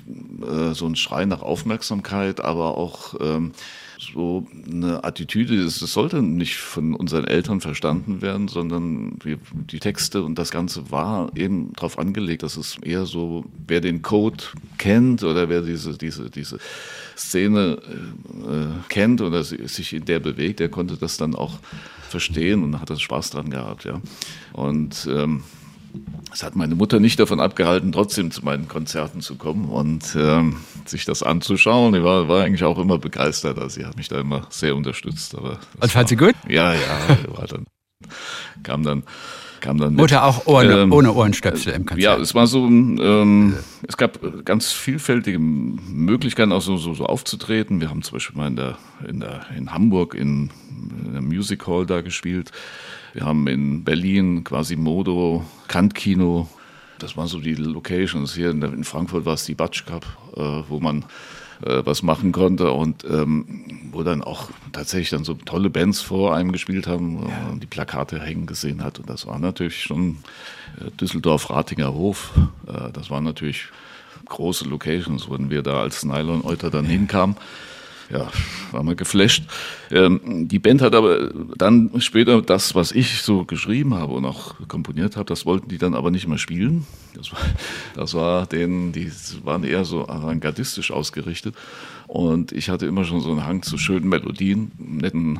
äh, 0.42 0.74
so 0.74 0.86
ein 0.86 0.96
Schrei 0.96 1.26
nach 1.26 1.42
Aufmerksamkeit, 1.42 2.40
aber 2.40 2.78
auch 2.78 3.16
ähm, 3.20 3.52
so 4.00 4.48
eine 4.72 5.04
Attitüde, 5.04 5.62
das 5.62 5.80
sollte 5.80 6.22
nicht 6.22 6.56
von 6.58 6.96
unseren 6.96 7.26
Eltern 7.26 7.60
verstanden 7.60 8.22
werden, 8.22 8.48
sondern 8.48 9.20
die 9.24 9.80
Texte 9.80 10.24
und 10.24 10.40
das 10.40 10.52
Ganze 10.52 10.90
war 10.90 11.32
eben 11.36 11.74
darauf 11.74 12.00
angelegt, 12.00 12.44
dass 12.44 12.56
es 12.56 12.78
eher 12.78 13.06
so, 13.06 13.46
wer 13.68 13.82
den 13.82 14.02
Code 14.02 14.44
kennt 14.78 15.24
oder 15.24 15.50
wer 15.50 15.62
diese, 15.62 15.98
diese, 15.98 16.30
diese 16.30 16.60
Szene 17.18 17.80
äh, 18.48 18.88
kennt 18.88 19.20
oder 19.20 19.44
sich 19.44 19.94
in 19.94 20.06
der 20.06 20.20
bewegt, 20.20 20.62
der 20.62 20.70
konnte 20.70 20.96
das 20.96 21.18
dann 21.18 21.36
auch 21.36 21.60
verstehen 22.10 22.64
und 22.64 22.80
hat 22.80 22.90
das 22.90 23.02
Spaß 23.02 23.32
dran 23.32 23.50
gehabt, 23.50 23.84
ja. 23.84 24.02
Und 24.54 25.08
ähm, 25.12 25.44
es 26.32 26.44
hat 26.44 26.56
meine 26.56 26.76
Mutter 26.76 27.00
nicht 27.00 27.20
davon 27.20 27.40
abgehalten, 27.40 27.92
trotzdem 27.92 28.32
zu 28.32 28.46
meinen 28.46 28.68
Konzerten 28.68 29.22
zu 29.22 29.36
kommen 29.36 29.66
und 29.70 30.16
ähm, 30.16 30.58
sich 30.86 31.06
das 31.06 31.24
anzuschauen. 31.24 31.94
Die 31.94 32.04
war, 32.04 32.28
war 32.28 32.44
eigentlich 32.44 32.64
auch 32.64 32.78
immer 32.78 32.98
begeistert. 32.98 33.58
Also 33.58 33.80
sie 33.80 33.86
hat 33.86 33.98
mich 33.98 34.10
da 34.10 34.20
immer 34.20 34.46
sehr 34.50 34.76
unterstützt. 34.76 35.36
Aber 35.36 35.60
Und 35.80 35.92
fand 35.92 36.10
sie 36.10 36.16
gut? 36.16 36.36
Ja, 36.48 36.74
ja, 36.74 36.80
war 37.36 37.48
dann, 37.48 37.66
kam 38.64 38.84
dann, 38.84 39.04
kam 39.60 39.80
dann. 39.80 39.94
mit. 39.94 40.02
Mutter 40.02 40.24
auch 40.24 40.46
ohne, 40.46 40.82
Ähm, 40.82 40.94
ohne 40.94 41.14
Ohrenstöpsel 41.14 41.74
im 41.74 41.86
Konzert. 41.86 42.04
Ja, 42.04 42.22
es 42.22 42.36
war 42.36 42.46
so, 42.46 42.68
ähm, 42.68 43.56
es 43.88 43.98
gab 43.98 44.20
ganz 44.46 44.72
vielfältige 44.72 45.40
Möglichkeiten, 45.40 46.52
auch 46.52 46.62
so, 46.62 46.78
so, 46.78 46.94
so 46.94 47.06
aufzutreten. 47.06 47.82
Wir 47.82 47.90
haben 47.90 48.04
zum 48.04 48.18
Beispiel 48.18 48.38
mal 48.38 48.48
in 48.48 48.56
der, 48.56 48.78
in 49.08 49.20
der, 49.20 49.48
in 49.58 49.74
Hamburg 49.74 50.14
in, 50.14 50.52
in 51.06 51.14
der 51.14 51.22
Music 51.24 51.66
Hall 51.66 51.88
da 51.88 52.02
gespielt. 52.02 52.52
Wir 53.20 53.26
haben 53.26 53.48
in 53.48 53.84
Berlin 53.84 54.46
Quasimodo, 54.46 55.44
Kantkino. 55.68 56.48
Das 57.00 57.18
waren 57.18 57.28
so 57.28 57.42
die 57.42 57.54
Locations. 57.54 58.34
Hier 58.34 58.50
in, 58.50 58.86
Frankfurt 58.86 59.26
war 59.26 59.34
es 59.34 59.44
die 59.44 59.56
Batsch 59.56 59.86
Cup, 59.86 60.06
äh, 60.38 60.64
wo 60.70 60.80
man 60.80 61.04
äh, 61.66 61.82
was 61.84 62.02
machen 62.02 62.32
konnte 62.32 62.72
und 62.72 63.04
ähm, 63.04 63.66
wo 63.92 64.04
dann 64.04 64.24
auch 64.24 64.50
tatsächlich 64.72 65.10
dann 65.10 65.26
so 65.26 65.34
tolle 65.34 65.70
Bands 65.70 66.00
vor 66.00 66.34
einem 66.34 66.54
gespielt 66.54 66.88
haben, 66.88 67.26
man 67.26 67.60
die 67.60 67.68
Plakate 67.68 68.22
hängen 68.22 68.46
gesehen 68.46 68.82
hat. 68.86 69.00
Und 69.00 69.10
das 69.10 69.28
war 69.28 69.38
natürlich 69.38 69.84
schon 69.84 70.20
äh, 70.80 70.90
Düsseldorf, 70.92 71.50
Ratinger 71.50 71.94
Hof. 71.94 72.32
Das 72.94 73.10
waren 73.10 73.26
natürlich 73.26 73.66
große 74.30 74.64
Locations, 74.64 75.28
wo 75.28 75.38
wir 75.38 75.62
da 75.62 75.82
als 75.82 76.06
Nylon 76.06 76.46
Euter 76.46 76.70
dann 76.70 76.86
hinkamen. 76.86 77.36
Ja, 78.10 78.32
war 78.72 78.84
mal 78.84 78.96
geflasht. 78.96 79.44
Ähm, 79.92 80.48
die 80.48 80.60
Band 80.60 80.82
hat 80.82 80.96
aber 80.96 81.30
dann 81.58 81.92
später 82.00 82.42
das, 82.42 82.74
was 82.74 82.92
ich 82.92 83.22
so 83.22 83.46
geschrieben 83.46 83.94
habe 83.94 84.14
und 84.14 84.26
auch 84.26 84.56
komponiert 84.68 85.16
habe, 85.16 85.26
das 85.26 85.46
wollten 85.46 85.70
die 85.70 85.78
dann 85.78 85.94
aber 85.94 86.10
nicht 86.12 86.28
mehr 86.28 86.38
spielen. 86.38 86.88
Das 87.14 87.32
war, 87.32 87.40
das 87.96 88.14
war 88.14 88.48
denen, 88.48 88.92
die 88.92 89.12
waren 89.44 89.64
eher 89.64 89.86
so 89.86 90.08
avantgardistisch 90.08 90.92
ausgerichtet. 90.92 91.56
Und 92.08 92.52
ich 92.52 92.70
hatte 92.70 92.88
immer 92.88 93.06
schon 93.06 93.22
so 93.22 93.30
einen 93.30 93.46
Hang 93.46 93.62
zu 93.62 93.78
schönen 93.78 94.10
Melodien, 94.10 94.72
netten 94.80 95.40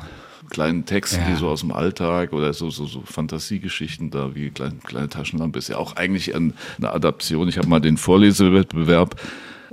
kleinen 0.50 0.84
Texten, 0.84 1.20
ja. 1.20 1.28
die 1.28 1.36
so 1.36 1.48
aus 1.48 1.60
dem 1.60 1.72
Alltag 1.72 2.32
oder 2.32 2.52
so, 2.52 2.70
so, 2.70 2.86
so 2.86 3.02
Fantasiegeschichten 3.04 4.10
da 4.10 4.34
wie 4.34 4.50
kleine, 4.50 4.76
kleine 4.84 5.08
Taschenlampe 5.08 5.58
ist 5.58 5.68
ja 5.68 5.76
auch 5.76 5.96
eigentlich 5.96 6.34
eine 6.34 6.52
Adaption. 6.82 7.48
Ich 7.48 7.58
habe 7.58 7.68
mal 7.68 7.80
den 7.80 7.96
Vorlesewettbewerb 7.96 9.20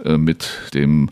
äh, 0.03 0.17
mit 0.17 0.49
dem 0.73 1.09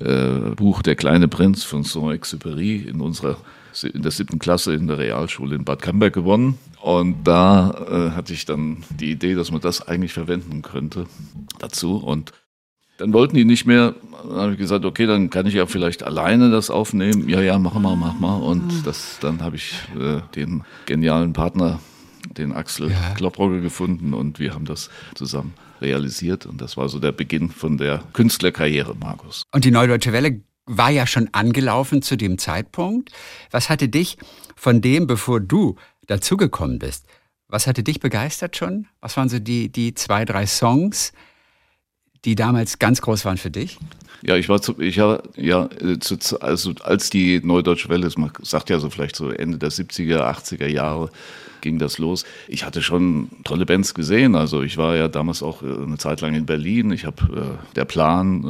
äh, 0.00 0.54
Buch 0.54 0.82
Der 0.82 0.96
kleine 0.96 1.28
Prinz 1.28 1.64
von 1.64 1.84
Saint-Exupéry 1.84 2.86
in 2.86 3.00
unserer 3.00 3.36
in 3.82 4.02
der 4.02 4.12
siebten 4.12 4.38
Klasse 4.38 4.74
in 4.74 4.86
der 4.86 4.98
Realschule 4.98 5.56
in 5.56 5.64
Bad 5.64 5.82
Camberg 5.82 6.14
gewonnen. 6.14 6.58
Und 6.80 7.24
da 7.24 7.70
äh, 7.90 8.10
hatte 8.14 8.32
ich 8.32 8.44
dann 8.44 8.84
die 8.90 9.10
Idee, 9.10 9.34
dass 9.34 9.50
man 9.50 9.60
das 9.60 9.88
eigentlich 9.88 10.12
verwenden 10.12 10.62
könnte 10.62 11.06
dazu. 11.58 11.96
Und 11.96 12.32
dann 12.98 13.12
wollten 13.12 13.34
die 13.34 13.44
nicht 13.44 13.66
mehr. 13.66 13.94
Dann 14.22 14.36
habe 14.36 14.52
ich 14.52 14.58
gesagt, 14.58 14.84
okay, 14.84 15.06
dann 15.06 15.30
kann 15.30 15.46
ich 15.46 15.54
ja 15.54 15.66
vielleicht 15.66 16.04
alleine 16.04 16.50
das 16.50 16.70
aufnehmen. 16.70 17.28
Ja, 17.28 17.40
ja, 17.40 17.58
mach 17.58 17.74
mal, 17.74 17.96
mach 17.96 18.18
mal. 18.18 18.36
Und 18.36 18.86
das, 18.86 19.18
dann 19.20 19.42
habe 19.42 19.56
ich 19.56 19.74
äh, 19.98 20.20
den 20.36 20.62
genialen 20.86 21.32
Partner, 21.32 21.80
den 22.36 22.52
Axel 22.52 22.90
ja. 22.90 23.14
Klopprogge 23.16 23.60
gefunden 23.60 24.14
und 24.14 24.38
wir 24.38 24.54
haben 24.54 24.66
das 24.66 24.90
zusammen 25.14 25.54
realisiert. 25.84 26.46
Und 26.46 26.60
das 26.60 26.76
war 26.76 26.88
so 26.88 26.98
der 26.98 27.12
Beginn 27.12 27.50
von 27.50 27.78
der 27.78 28.02
Künstlerkarriere, 28.12 28.94
Markus. 28.94 29.44
Und 29.52 29.64
die 29.64 29.70
Neudeutsche 29.70 30.12
Welle 30.12 30.40
war 30.66 30.90
ja 30.90 31.06
schon 31.06 31.28
angelaufen 31.32 32.02
zu 32.02 32.16
dem 32.16 32.38
Zeitpunkt. 32.38 33.10
Was 33.50 33.70
hatte 33.70 33.88
dich 33.88 34.16
von 34.56 34.80
dem, 34.80 35.06
bevor 35.06 35.40
du 35.40 35.76
dazugekommen 36.06 36.78
bist, 36.78 37.06
was 37.48 37.66
hatte 37.66 37.82
dich 37.82 38.00
begeistert 38.00 38.56
schon? 38.56 38.86
Was 39.00 39.16
waren 39.16 39.28
so 39.28 39.38
die, 39.38 39.70
die 39.70 39.94
zwei, 39.94 40.24
drei 40.24 40.46
Songs, 40.46 41.12
die 42.24 42.34
damals 42.34 42.78
ganz 42.78 43.02
groß 43.02 43.24
waren 43.24 43.36
für 43.36 43.50
dich? 43.50 43.78
Ja, 44.22 44.36
ich 44.36 44.48
war 44.48 44.60
zu, 44.62 44.80
ich 44.80 44.96
ja, 44.96 45.22
ja, 45.36 45.68
zu, 46.00 46.40
also 46.40 46.72
als 46.82 47.10
die 47.10 47.40
Neudeutsche 47.44 47.90
Welle, 47.90 48.10
man 48.16 48.32
sagt 48.42 48.70
ja 48.70 48.78
so 48.78 48.88
vielleicht 48.88 49.16
so 49.16 49.28
Ende 49.28 49.58
der 49.58 49.70
70er, 49.70 50.20
80er 50.20 50.66
Jahre, 50.66 51.10
ging 51.64 51.80
das 51.80 51.98
los. 51.98 52.24
Ich 52.46 52.64
hatte 52.64 52.82
schon 52.82 53.28
tolle 53.42 53.66
Bands 53.66 53.94
gesehen. 53.94 54.36
Also 54.36 54.62
ich 54.62 54.76
war 54.76 54.94
ja 54.94 55.08
damals 55.08 55.42
auch 55.42 55.62
äh, 55.62 55.66
eine 55.66 55.98
Zeit 55.98 56.20
lang 56.20 56.34
in 56.34 56.46
Berlin. 56.46 56.92
Ich 56.92 57.04
habe 57.04 57.24
äh, 57.34 57.74
der 57.74 57.86
Plan, 57.86 58.44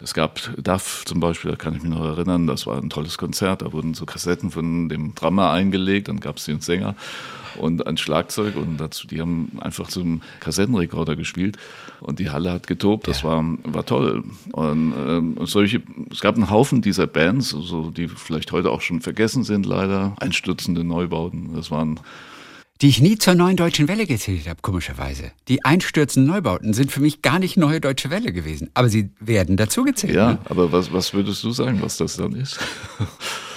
äh, 0.00 0.04
es 0.04 0.14
gab 0.14 0.38
DAF 0.62 1.04
zum 1.06 1.18
Beispiel, 1.18 1.50
da 1.50 1.56
kann 1.56 1.74
ich 1.74 1.82
mich 1.82 1.90
noch 1.90 2.04
erinnern, 2.04 2.46
das 2.46 2.66
war 2.66 2.78
ein 2.78 2.90
tolles 2.90 3.18
Konzert. 3.18 3.62
Da 3.62 3.72
wurden 3.72 3.94
so 3.94 4.06
Kassetten 4.06 4.52
von 4.52 4.88
dem 4.88 5.14
Drummer 5.14 5.50
eingelegt, 5.50 6.08
dann 6.08 6.20
gab 6.20 6.36
es 6.36 6.44
den 6.44 6.60
Sänger 6.60 6.94
und 7.56 7.86
ein 7.86 7.96
Schlagzeug 7.96 8.56
und 8.56 8.78
dazu, 8.78 9.06
die 9.06 9.20
haben 9.20 9.52
einfach 9.60 9.88
zum 9.88 10.22
Kassettenrekorder 10.40 11.16
gespielt 11.16 11.56
und 12.00 12.18
die 12.18 12.30
Halle 12.30 12.52
hat 12.52 12.66
getobt, 12.66 13.08
das 13.08 13.24
war, 13.24 13.44
war 13.64 13.86
toll. 13.86 14.24
Und 14.52 14.94
ähm, 15.06 15.36
solche, 15.44 15.82
es 16.10 16.20
gab 16.20 16.36
einen 16.36 16.50
Haufen 16.50 16.82
dieser 16.82 17.06
Bands, 17.06 17.50
so, 17.50 17.90
die 17.90 18.08
vielleicht 18.08 18.52
heute 18.52 18.70
auch 18.70 18.80
schon 18.80 19.00
vergessen 19.00 19.44
sind, 19.44 19.66
leider. 19.66 20.14
Einstürzende 20.18 20.84
Neubauten, 20.84 21.54
das 21.54 21.70
waren 21.70 22.00
die 22.80 22.88
ich 22.88 23.00
nie 23.00 23.16
zur 23.16 23.34
neuen 23.34 23.56
deutschen 23.56 23.86
Welle 23.86 24.04
gezählt 24.04 24.48
habe, 24.48 24.60
komischerweise. 24.60 25.30
Die 25.46 25.64
einstürzenden 25.64 26.30
Neubauten 26.30 26.74
sind 26.74 26.90
für 26.90 27.00
mich 27.00 27.22
gar 27.22 27.38
nicht 27.38 27.56
neue 27.56 27.80
deutsche 27.80 28.10
Welle 28.10 28.32
gewesen, 28.32 28.68
aber 28.74 28.88
sie 28.88 29.10
werden 29.20 29.56
dazu 29.56 29.84
gezählt. 29.84 30.14
Ja, 30.14 30.32
ne? 30.32 30.38
aber 30.46 30.72
was, 30.72 30.92
was 30.92 31.14
würdest 31.14 31.44
du 31.44 31.52
sagen, 31.52 31.80
was 31.80 31.96
das 31.96 32.16
dann 32.16 32.32
ist? 32.32 32.58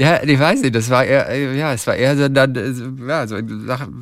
Ja, 0.00 0.22
ich 0.22 0.38
weiß 0.38 0.62
nicht, 0.62 0.74
das 0.74 0.88
war 0.88 1.04
eher, 1.04 1.28
äh, 1.28 1.58
ja, 1.58 1.74
es 1.74 1.86
war 1.86 1.94
eher 1.94 2.16
so 2.16 2.26
dann, 2.30 2.56
äh, 2.56 2.72
ja, 3.06 3.26
so 3.26 3.36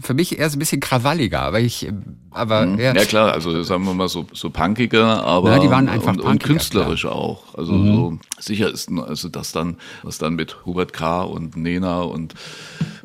für 0.00 0.14
mich 0.14 0.38
eher 0.38 0.48
so 0.48 0.54
ein 0.54 0.60
bisschen 0.60 0.80
krawalliger, 0.80 1.40
aber 1.40 1.58
ich, 1.58 1.88
aber 2.30 2.66
mhm. 2.66 2.78
ja. 2.78 2.94
ja. 2.94 3.04
klar, 3.04 3.32
also 3.32 3.64
sagen 3.64 3.84
wir 3.84 3.94
mal 3.94 4.08
so, 4.08 4.24
so 4.32 4.48
punkiger, 4.48 5.24
aber 5.24 5.56
ja, 5.56 5.58
die 5.58 5.70
waren 5.70 5.88
einfach 5.88 6.12
und, 6.12 6.20
und 6.20 6.40
künstlerisch 6.40 7.00
klar. 7.00 7.16
auch. 7.16 7.52
Also 7.56 7.72
mhm. 7.72 7.86
so 7.86 8.18
sicher 8.38 8.70
ist 8.70 8.92
also 8.92 9.28
das 9.28 9.50
dann, 9.50 9.76
was 10.04 10.18
dann 10.18 10.34
mit 10.34 10.64
Hubert 10.64 10.92
K. 10.92 11.22
und 11.22 11.56
Nena 11.56 12.02
und 12.02 12.34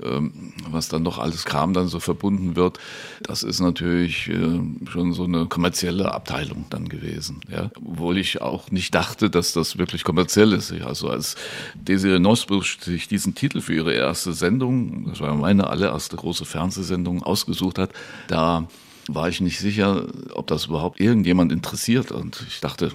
ähm, 0.04 0.54
was 0.70 0.90
dann 0.90 1.04
noch 1.04 1.18
alles 1.18 1.46
kam, 1.46 1.74
dann 1.74 1.88
so 1.88 2.00
verbunden 2.00 2.56
wird, 2.56 2.80
das 3.24 3.44
ist 3.44 3.60
natürlich 3.60 4.30
äh, 4.30 4.60
schon 4.92 5.14
so 5.14 5.24
eine 5.24 5.46
kommerzielle 5.46 6.14
Abteilung 6.14 6.66
dann 6.70 6.90
gewesen. 6.90 7.42
Ja? 7.50 7.70
Obwohl 7.84 8.18
ich 8.18 8.42
auch 8.42 8.72
nicht 8.72 8.94
dachte, 8.94 9.30
dass 9.30 9.54
das 9.54 9.78
wirklich 9.78 10.04
kommerziell 10.04 10.54
ist. 10.54 10.74
Also 10.84 11.10
als 11.10 11.36
Desiree 11.76 12.20
Nosbusch 12.20 12.78
sich 12.84 13.08
diesen 13.08 13.36
Titel 13.36 13.62
für 13.62 13.74
ihre 13.74 13.94
erste 13.94 14.34
Sendung, 14.34 15.08
das 15.08 15.20
war 15.20 15.34
meine 15.36 15.68
allererste 15.68 16.16
große 16.16 16.46
Fernsehsendung, 16.46 17.24
ausgesucht 17.24 17.78
hat, 17.78 17.92
da 18.28 18.68
war 19.08 19.28
ich 19.28 19.42
nicht 19.42 19.60
sicher, 19.60 20.06
ob 20.34 20.48
das 20.48 20.66
überhaupt 20.66 21.00
irgendjemand 21.00 21.52
interessiert. 21.52 22.12
Und 22.12 22.44
ich 22.48 22.62
dachte, 22.62 22.92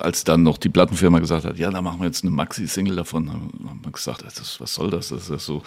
als 0.00 0.24
dann 0.24 0.42
noch 0.42 0.58
die 0.58 0.68
Plattenfirma 0.68 1.20
gesagt 1.20 1.44
hat, 1.44 1.58
ja, 1.58 1.70
da 1.70 1.80
machen 1.82 2.00
wir 2.00 2.06
jetzt 2.06 2.24
eine 2.24 2.32
Maxi-Single 2.32 2.96
davon, 2.96 3.30
haben 3.30 3.80
wir 3.82 3.92
gesagt, 3.92 4.24
das, 4.24 4.60
was 4.60 4.74
soll 4.74 4.90
das? 4.90 5.08
Das 5.08 5.30
ist 5.30 5.44
so, 5.44 5.62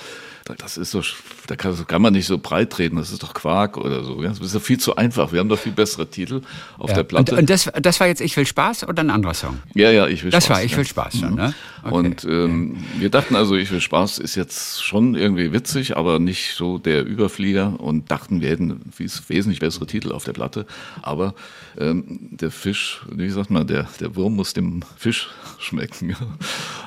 das 0.57 0.77
ist 0.77 0.91
so, 0.91 1.01
da 1.47 1.55
kann, 1.55 1.75
kann, 1.87 2.01
man 2.01 2.13
nicht 2.13 2.25
so 2.25 2.37
breit 2.37 2.71
treten, 2.71 2.97
das 2.97 3.11
ist 3.11 3.23
doch 3.23 3.33
Quark 3.33 3.77
oder 3.77 4.03
so. 4.03 4.21
Das 4.21 4.39
ist 4.39 4.53
ja 4.53 4.59
viel 4.59 4.79
zu 4.79 4.95
einfach. 4.95 5.31
Wir 5.31 5.39
haben 5.39 5.49
doch 5.49 5.59
viel 5.59 5.71
bessere 5.71 6.09
Titel 6.09 6.41
auf 6.77 6.89
ja. 6.89 6.97
der 6.97 7.03
Platte. 7.03 7.31
Und, 7.33 7.39
und, 7.39 7.49
das, 7.49 7.71
das 7.81 7.99
war 7.99 8.07
jetzt 8.07 8.21
Ich 8.21 8.35
will 8.35 8.45
Spaß 8.45 8.87
oder 8.87 9.01
ein 9.01 9.09
anderer 9.09 9.33
Song? 9.33 9.59
Ja, 9.73 9.91
ja, 9.91 10.07
Ich 10.07 10.23
will 10.23 10.31
das 10.31 10.45
Spaß. 10.45 10.57
Das 10.57 10.57
war 10.57 10.63
Ich 10.63 10.75
will 10.75 10.85
Spaß 10.85 11.19
schon, 11.19 11.35
ne? 11.35 11.53
Okay. 11.85 11.95
Und 11.95 12.23
ähm, 12.25 12.77
wir 12.97 13.09
dachten 13.11 13.35
also, 13.35 13.55
Ich 13.55 13.71
will 13.71 13.79
Spaß 13.79 14.17
ist 14.17 14.33
jetzt 14.33 14.83
schon 14.83 15.13
irgendwie 15.13 15.53
witzig, 15.53 15.95
aber 15.95 16.17
nicht 16.17 16.55
so 16.55 16.79
der 16.79 17.05
Überflieger 17.05 17.79
und 17.79 18.09
dachten, 18.09 18.41
wir 18.41 18.49
hätten 18.49 18.81
wesentlich 18.97 19.59
bessere 19.59 19.85
Titel 19.85 20.11
auf 20.11 20.23
der 20.23 20.33
Platte. 20.33 20.65
Aber 21.03 21.35
ähm, 21.77 22.29
der 22.31 22.49
Fisch, 22.49 23.05
wie 23.11 23.29
sagt 23.29 23.51
man, 23.51 23.67
der, 23.67 23.87
der 23.99 24.15
Wurm 24.15 24.35
muss 24.35 24.53
dem 24.53 24.81
Fisch 24.97 25.29
schmecken. 25.59 26.15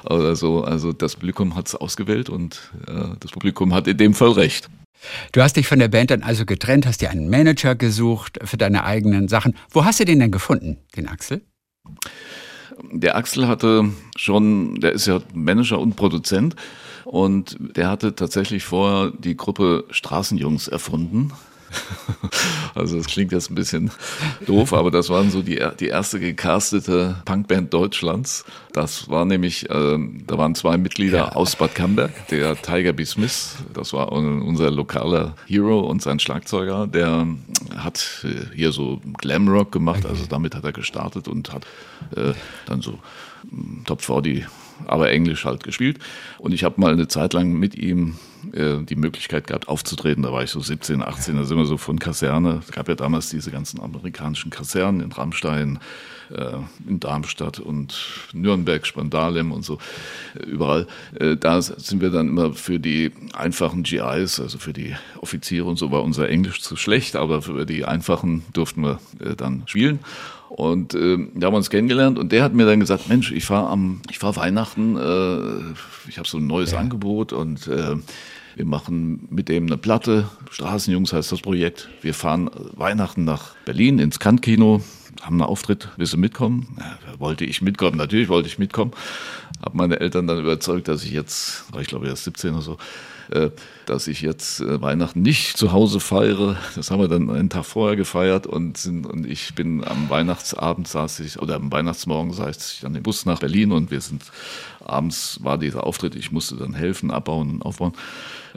Oder 0.04 0.34
so. 0.36 0.64
Also 0.64 0.92
das 0.92 1.14
Publikum 1.14 1.54
hat 1.54 1.68
es 1.68 1.76
ausgewählt 1.76 2.28
und 2.28 2.72
äh, 2.88 3.14
das 3.20 3.30
Publikum 3.30 3.74
hat 3.74 3.86
in 3.86 3.98
dem 3.98 4.14
Fall 4.14 4.32
recht. 4.32 4.68
Du 5.30 5.42
hast 5.42 5.54
dich 5.54 5.68
von 5.68 5.78
der 5.78 5.86
Band 5.86 6.10
dann 6.10 6.24
also 6.24 6.44
getrennt, 6.44 6.84
hast 6.84 7.02
dir 7.02 7.10
einen 7.10 7.30
Manager 7.30 7.76
gesucht 7.76 8.40
für 8.42 8.56
deine 8.56 8.82
eigenen 8.82 9.28
Sachen. 9.28 9.54
Wo 9.70 9.84
hast 9.84 10.00
du 10.00 10.04
den 10.04 10.18
denn 10.18 10.32
gefunden, 10.32 10.78
den 10.96 11.06
Axel? 11.06 11.42
Der 12.92 13.16
Axel 13.16 13.46
hatte 13.48 13.90
schon, 14.16 14.80
der 14.80 14.92
ist 14.92 15.06
ja 15.06 15.20
Manager 15.34 15.78
und 15.78 15.96
Produzent 15.96 16.56
und 17.04 17.56
der 17.58 17.88
hatte 17.88 18.14
tatsächlich 18.14 18.64
vorher 18.64 19.12
die 19.18 19.36
Gruppe 19.36 19.84
Straßenjungs 19.90 20.68
erfunden. 20.68 21.32
Also 22.74 22.96
das 22.96 23.06
klingt 23.06 23.32
jetzt 23.32 23.50
ein 23.50 23.56
bisschen 23.56 23.90
doof, 24.46 24.72
aber 24.72 24.92
das 24.92 25.10
waren 25.10 25.30
so 25.30 25.42
die, 25.42 25.60
die 25.80 25.88
erste 25.88 26.20
gecastete 26.20 27.16
Punkband 27.24 27.74
Deutschlands. 27.74 28.44
Das 28.72 29.08
war 29.08 29.24
nämlich, 29.24 29.68
äh, 29.68 29.98
da 30.26 30.38
waren 30.38 30.54
zwei 30.54 30.78
Mitglieder 30.78 31.18
ja. 31.18 31.32
aus 31.32 31.56
Bad 31.56 31.74
Camberg, 31.74 32.12
der 32.28 32.54
Tiger 32.60 32.92
B. 32.92 33.04
Smith, 33.04 33.56
das 33.74 33.92
war 33.92 34.12
unser 34.12 34.70
lokaler 34.70 35.34
Hero 35.46 35.80
und 35.80 36.02
sein 36.02 36.20
Schlagzeuger, 36.20 36.86
der 36.86 37.26
hat 37.76 38.24
hier 38.54 38.70
so 38.70 39.00
Glamrock 39.18 39.72
gemacht, 39.72 40.06
also 40.06 40.26
damit 40.28 40.54
hat 40.54 40.64
er 40.64 40.72
gestartet 40.72 41.26
und 41.26 41.52
hat 41.52 41.66
äh, 42.16 42.34
dann 42.66 42.80
so 42.80 42.98
hm, 43.50 43.82
Top 43.86 44.02
40 44.02 44.46
aber 44.86 45.10
Englisch 45.10 45.44
halt 45.44 45.64
gespielt. 45.64 45.98
Und 46.38 46.52
ich 46.52 46.64
habe 46.64 46.80
mal 46.80 46.92
eine 46.92 47.08
Zeit 47.08 47.32
lang 47.32 47.52
mit 47.52 47.74
ihm 47.74 48.16
äh, 48.52 48.78
die 48.82 48.96
Möglichkeit 48.96 49.46
gehabt 49.46 49.68
aufzutreten. 49.68 50.22
Da 50.22 50.32
war 50.32 50.42
ich 50.42 50.50
so 50.50 50.60
17, 50.60 51.02
18, 51.02 51.36
da 51.36 51.44
sind 51.44 51.58
wir 51.58 51.66
so 51.66 51.76
von 51.76 51.98
Kaserne. 51.98 52.60
Es 52.64 52.72
gab 52.72 52.88
ja 52.88 52.94
damals 52.94 53.30
diese 53.30 53.50
ganzen 53.50 53.80
amerikanischen 53.80 54.50
Kasernen 54.50 55.00
in 55.00 55.12
Rammstein, 55.12 55.80
äh, 56.30 56.58
in 56.86 57.00
Darmstadt 57.00 57.58
und 57.58 57.94
Nürnberg, 58.32 58.86
Spandalem 58.86 59.52
und 59.52 59.64
so, 59.64 59.78
äh, 60.38 60.44
überall. 60.44 60.86
Da 61.40 61.60
sind 61.62 62.00
wir 62.00 62.10
dann 62.10 62.28
immer 62.28 62.52
für 62.52 62.78
die 62.78 63.12
einfachen 63.34 63.82
GIs, 63.82 64.40
also 64.40 64.58
für 64.58 64.72
die 64.72 64.94
Offiziere 65.20 65.66
und 65.66 65.76
so, 65.76 65.90
war 65.90 66.02
unser 66.02 66.28
Englisch 66.28 66.60
zu 66.62 66.76
schlecht, 66.76 67.16
aber 67.16 67.42
für 67.42 67.66
die 67.66 67.84
einfachen 67.84 68.44
durften 68.52 68.82
wir 68.82 69.00
dann 69.36 69.62
spielen. 69.66 70.00
Und 70.48 70.94
äh, 70.94 71.18
da 71.34 71.46
haben 71.46 71.52
wir 71.52 71.58
uns 71.58 71.70
kennengelernt 71.70 72.18
und 72.18 72.32
der 72.32 72.42
hat 72.42 72.54
mir 72.54 72.64
dann 72.66 72.80
gesagt, 72.80 73.08
Mensch, 73.08 73.32
ich 73.32 73.44
fahre 73.44 73.68
am, 73.68 74.00
ich 74.10 74.18
fahre 74.18 74.36
Weihnachten, 74.36 74.96
äh, 74.96 76.08
ich 76.08 76.18
habe 76.18 76.26
so 76.28 76.38
ein 76.38 76.46
neues 76.46 76.72
ja. 76.72 76.78
Angebot 76.78 77.32
und 77.32 77.66
äh, 77.68 77.96
wir 78.56 78.64
machen 78.64 79.28
mit 79.30 79.48
dem 79.48 79.66
eine 79.66 79.76
Platte. 79.76 80.28
Straßenjungs 80.50 81.12
heißt 81.12 81.30
das 81.30 81.42
Projekt. 81.42 81.88
Wir 82.02 82.14
fahren 82.14 82.50
Weihnachten 82.74 83.24
nach 83.24 83.54
Berlin 83.64 83.98
ins 83.98 84.18
Kantkino, 84.18 84.82
haben 85.20 85.34
einen 85.34 85.48
Auftritt, 85.48 85.90
willst 85.96 86.14
du 86.14 86.16
mitkommen? 86.16 86.76
Ja, 86.78 87.20
wollte 87.20 87.44
ich 87.44 87.62
mitkommen, 87.62 87.96
natürlich 87.96 88.28
wollte 88.28 88.48
ich 88.48 88.58
mitkommen. 88.58 88.92
Habe 89.62 89.76
meine 89.76 90.00
Eltern 90.00 90.26
dann 90.26 90.40
überzeugt, 90.40 90.88
dass 90.88 91.04
ich 91.04 91.12
jetzt, 91.12 91.64
ich 91.80 91.88
glaube 91.88 92.08
erst 92.08 92.24
17 92.24 92.54
oder 92.54 92.62
so, 92.62 92.78
dass 93.86 94.06
ich 94.06 94.20
jetzt 94.20 94.60
äh, 94.60 94.80
Weihnachten 94.80 95.22
nicht 95.22 95.56
zu 95.56 95.72
Hause 95.72 96.00
feiere. 96.00 96.56
Das 96.74 96.90
haben 96.90 97.00
wir 97.00 97.08
dann 97.08 97.30
einen 97.30 97.50
Tag 97.50 97.64
vorher 97.64 97.96
gefeiert 97.96 98.46
und, 98.46 98.76
sind, 98.76 99.06
und 99.06 99.26
ich 99.26 99.54
bin 99.54 99.84
am 99.84 100.10
Weihnachtsabend 100.10 100.88
saß 100.88 101.20
ich, 101.20 101.40
oder 101.40 101.56
am 101.56 101.72
Weihnachtsmorgen 101.72 102.32
saß 102.32 102.74
ich 102.74 102.80
dann 102.80 102.94
im 102.94 103.02
Bus 103.02 103.26
nach 103.26 103.40
Berlin 103.40 103.72
und 103.72 103.90
wir 103.90 104.00
sind 104.00 104.22
abends 104.88 105.38
war 105.42 105.58
dieser 105.58 105.84
Auftritt, 105.84 106.16
ich 106.16 106.32
musste 106.32 106.56
dann 106.56 106.74
helfen, 106.74 107.10
abbauen 107.10 107.50
und 107.50 107.62
aufbauen. 107.62 107.92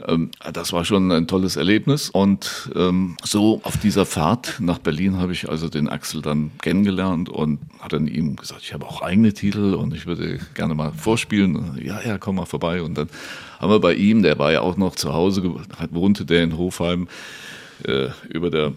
Ähm, 0.06 0.30
das 0.52 0.72
war 0.72 0.84
schon 0.84 1.10
ein 1.12 1.26
tolles 1.26 1.56
Erlebnis. 1.56 2.10
Und 2.10 2.70
ähm, 2.74 3.16
so 3.22 3.60
auf 3.64 3.76
dieser 3.76 4.06
Fahrt 4.06 4.56
nach 4.60 4.78
Berlin 4.78 5.18
habe 5.18 5.32
ich 5.32 5.48
also 5.48 5.68
den 5.68 5.88
Axel 5.88 6.22
dann 6.22 6.50
kennengelernt 6.60 7.28
und 7.28 7.60
hat 7.80 7.92
dann 7.92 8.06
ihm 8.06 8.36
gesagt, 8.36 8.62
ich 8.62 8.72
habe 8.72 8.86
auch 8.86 9.02
eigene 9.02 9.32
Titel 9.32 9.74
und 9.74 9.94
ich 9.94 10.06
würde 10.06 10.40
gerne 10.54 10.74
mal 10.74 10.92
vorspielen. 10.92 11.78
Ja, 11.82 12.00
ja, 12.02 12.18
komm 12.18 12.36
mal 12.36 12.46
vorbei. 12.46 12.82
Und 12.82 12.96
dann 12.96 13.08
haben 13.60 13.70
wir 13.70 13.80
bei 13.80 13.94
ihm, 13.94 14.22
der 14.22 14.38
war 14.38 14.52
ja 14.52 14.60
auch 14.60 14.76
noch 14.76 14.96
zu 14.96 15.12
Hause, 15.12 15.42
wohnte 15.90 16.24
der 16.24 16.42
in 16.42 16.56
Hofheim, 16.56 17.08
äh, 17.84 18.08
über 18.28 18.50
der 18.50 18.72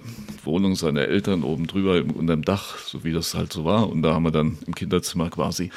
Wohnung 0.46 0.75
seiner 0.75 1.02
Eltern 1.02 1.44
oben 1.44 1.68
drüber 1.68 2.04
unterm 2.16 2.44
Dach, 2.44 2.78
so 2.78 3.04
wie 3.04 3.14
das 3.14 3.34
halt 3.34 3.54
so 3.54 3.66
war. 3.66 3.90
Und 3.90 4.02
da 4.02 4.14
haben 4.14 4.24
wir 4.24 4.32
dann 4.32 4.58
im 4.66 4.75
Kinderzimmer 4.75 5.30
quasi 5.30 5.72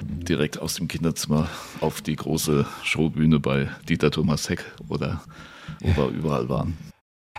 direkt 0.00 0.58
aus 0.58 0.74
dem 0.74 0.88
Kinderzimmer 0.88 1.48
auf 1.80 2.00
die 2.00 2.16
große 2.16 2.66
Showbühne 2.82 3.40
bei 3.40 3.68
Dieter 3.88 4.10
Thomas 4.10 4.48
Heck 4.48 4.64
oder 4.88 5.22
wo 5.80 5.96
wir 5.96 6.08
überall 6.08 6.48
waren. 6.48 6.76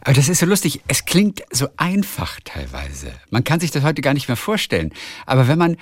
Aber 0.02 0.14
das 0.14 0.30
ist 0.30 0.40
so 0.40 0.46
lustig. 0.46 0.82
Es 0.88 1.06
klingt 1.06 1.44
so 1.52 1.68
einfach 1.78 2.40
teilweise. 2.44 3.14
Man 3.30 3.44
kann 3.44 3.60
sich 3.60 3.72
das 3.72 3.84
heute 3.84 4.02
gar 4.02 4.14
nicht 4.14 4.28
mehr 4.28 4.38
vorstellen. 4.38 4.94
Aber 5.26 5.48
wenn 5.48 5.58
man 5.58 5.78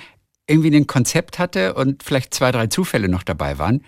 irgendwie 0.46 0.74
ein 0.74 0.86
Konzept 0.86 1.38
hatte 1.38 1.74
und 1.74 2.02
vielleicht 2.02 2.32
zwei, 2.34 2.52
drei 2.52 2.68
Zufälle 2.68 3.08
noch 3.08 3.22
dabei 3.22 3.58
waren, 3.58 3.84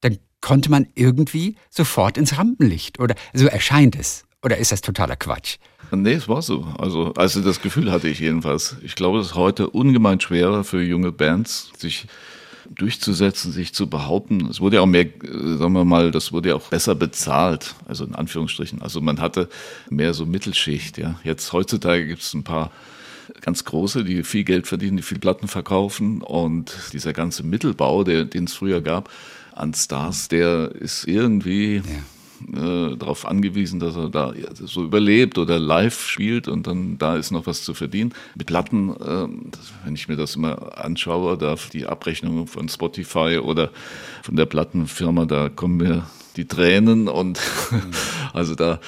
dann 0.00 0.18
konnte 0.40 0.70
man 0.70 0.86
irgendwie 0.94 1.56
sofort 1.70 2.16
ins 2.16 2.38
Rampenlicht. 2.38 3.00
Oder 3.00 3.14
so 3.32 3.46
erscheint 3.46 3.96
es. 3.96 4.24
Oder 4.42 4.58
ist 4.58 4.72
das 4.72 4.80
totaler 4.80 5.16
Quatsch? 5.16 5.56
Nee, 5.90 6.14
es 6.14 6.28
war 6.28 6.42
so. 6.42 6.66
Also, 6.78 7.12
also 7.14 7.40
das 7.40 7.60
Gefühl 7.60 7.90
hatte 7.90 8.08
ich 8.08 8.20
jedenfalls. 8.20 8.76
Ich 8.82 8.94
glaube, 8.94 9.18
es 9.18 9.28
ist 9.28 9.34
heute 9.34 9.70
ungemein 9.70 10.20
schwerer 10.20 10.64
für 10.64 10.82
junge 10.82 11.12
Bands, 11.12 11.70
sich 11.78 12.06
durchzusetzen, 12.74 13.52
sich 13.52 13.72
zu 13.72 13.88
behaupten. 13.88 14.46
Es 14.50 14.60
wurde 14.60 14.76
ja 14.76 14.82
auch 14.82 14.86
mehr, 14.86 15.06
sagen 15.22 15.72
wir 15.72 15.84
mal, 15.84 16.10
das 16.10 16.32
wurde 16.32 16.50
ja 16.50 16.54
auch 16.56 16.68
besser 16.68 16.94
bezahlt, 16.94 17.74
also 17.86 18.04
in 18.04 18.14
Anführungsstrichen. 18.14 18.82
Also 18.82 19.00
man 19.00 19.20
hatte 19.20 19.48
mehr 19.88 20.14
so 20.14 20.26
Mittelschicht, 20.26 20.98
ja. 20.98 21.20
Jetzt 21.22 21.52
heutzutage 21.52 22.06
gibt 22.06 22.22
es 22.22 22.34
ein 22.34 22.42
paar 22.42 22.72
ganz 23.40 23.64
große, 23.64 24.04
die 24.04 24.24
viel 24.24 24.44
Geld 24.44 24.66
verdienen, 24.66 24.96
die 24.96 25.02
viel 25.02 25.18
Platten 25.18 25.46
verkaufen 25.48 26.22
und 26.22 26.74
dieser 26.92 27.12
ganze 27.12 27.44
Mittelbau, 27.44 28.02
den 28.02 28.44
es 28.44 28.54
früher 28.54 28.80
gab 28.80 29.10
an 29.54 29.72
Stars, 29.72 30.28
der 30.28 30.72
ist 30.74 31.06
irgendwie 31.06 31.76
ja 31.76 31.82
äh, 32.52 32.96
darauf 32.96 33.26
angewiesen, 33.26 33.80
dass 33.80 33.96
er 33.96 34.08
da 34.08 34.32
so 34.54 34.84
überlebt 34.84 35.38
oder 35.38 35.58
live 35.58 36.06
spielt 36.06 36.48
und 36.48 36.66
dann 36.66 36.98
da 36.98 37.16
ist 37.16 37.30
noch 37.30 37.46
was 37.46 37.62
zu 37.62 37.74
verdienen. 37.74 38.12
Mit 38.34 38.46
Platten, 38.46 38.90
äh, 38.90 39.28
wenn 39.84 39.94
ich 39.94 40.08
mir 40.08 40.16
das 40.16 40.36
immer 40.36 40.78
anschaue, 40.78 41.36
da 41.38 41.56
die 41.72 41.86
Abrechnungen 41.86 42.46
von 42.46 42.68
Spotify 42.68 43.38
oder 43.42 43.70
von 44.22 44.36
der 44.36 44.46
Plattenfirma, 44.46 45.26
da 45.26 45.48
kommen 45.48 45.78
mir 45.78 46.06
die 46.36 46.46
Tränen 46.46 47.08
und 47.08 47.40
also 48.32 48.54
da 48.54 48.80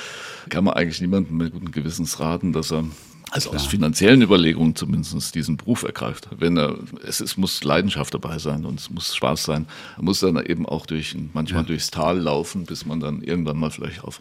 kann 0.49 0.64
man 0.64 0.75
eigentlich 0.75 1.00
niemandem 1.00 1.37
mit 1.37 1.52
gutem 1.52 1.71
Gewissens 1.71 2.21
raten, 2.21 2.52
dass 2.52 2.73
er 2.73 2.85
also 3.31 3.51
aus 3.51 3.67
finanziellen 3.67 4.23
Überlegungen 4.23 4.75
zumindest 4.75 5.35
diesen 5.35 5.57
Beruf 5.57 5.83
ergreift. 5.83 6.29
Wenn 6.37 6.57
er, 6.57 6.79
es, 7.07 7.21
es 7.21 7.37
muss 7.37 7.63
Leidenschaft 7.65 8.15
dabei 8.15 8.39
sein 8.39 8.65
und 8.65 8.81
es 8.81 8.91
muss 8.91 9.15
Spaß 9.15 9.45
sein. 9.45 9.67
Man 9.97 10.07
muss 10.07 10.21
dann 10.21 10.37
eben 10.45 10.67
auch 10.67 10.87
durch, 10.87 11.17
manchmal 11.33 11.63
ja. 11.63 11.67
durchs 11.67 11.91
Tal 11.91 12.19
laufen, 12.19 12.65
bis 12.65 12.87
man 12.87 13.01
dann 13.01 13.23
irgendwann 13.23 13.59
mal 13.59 13.71
vielleicht 13.71 14.05
auf 14.05 14.21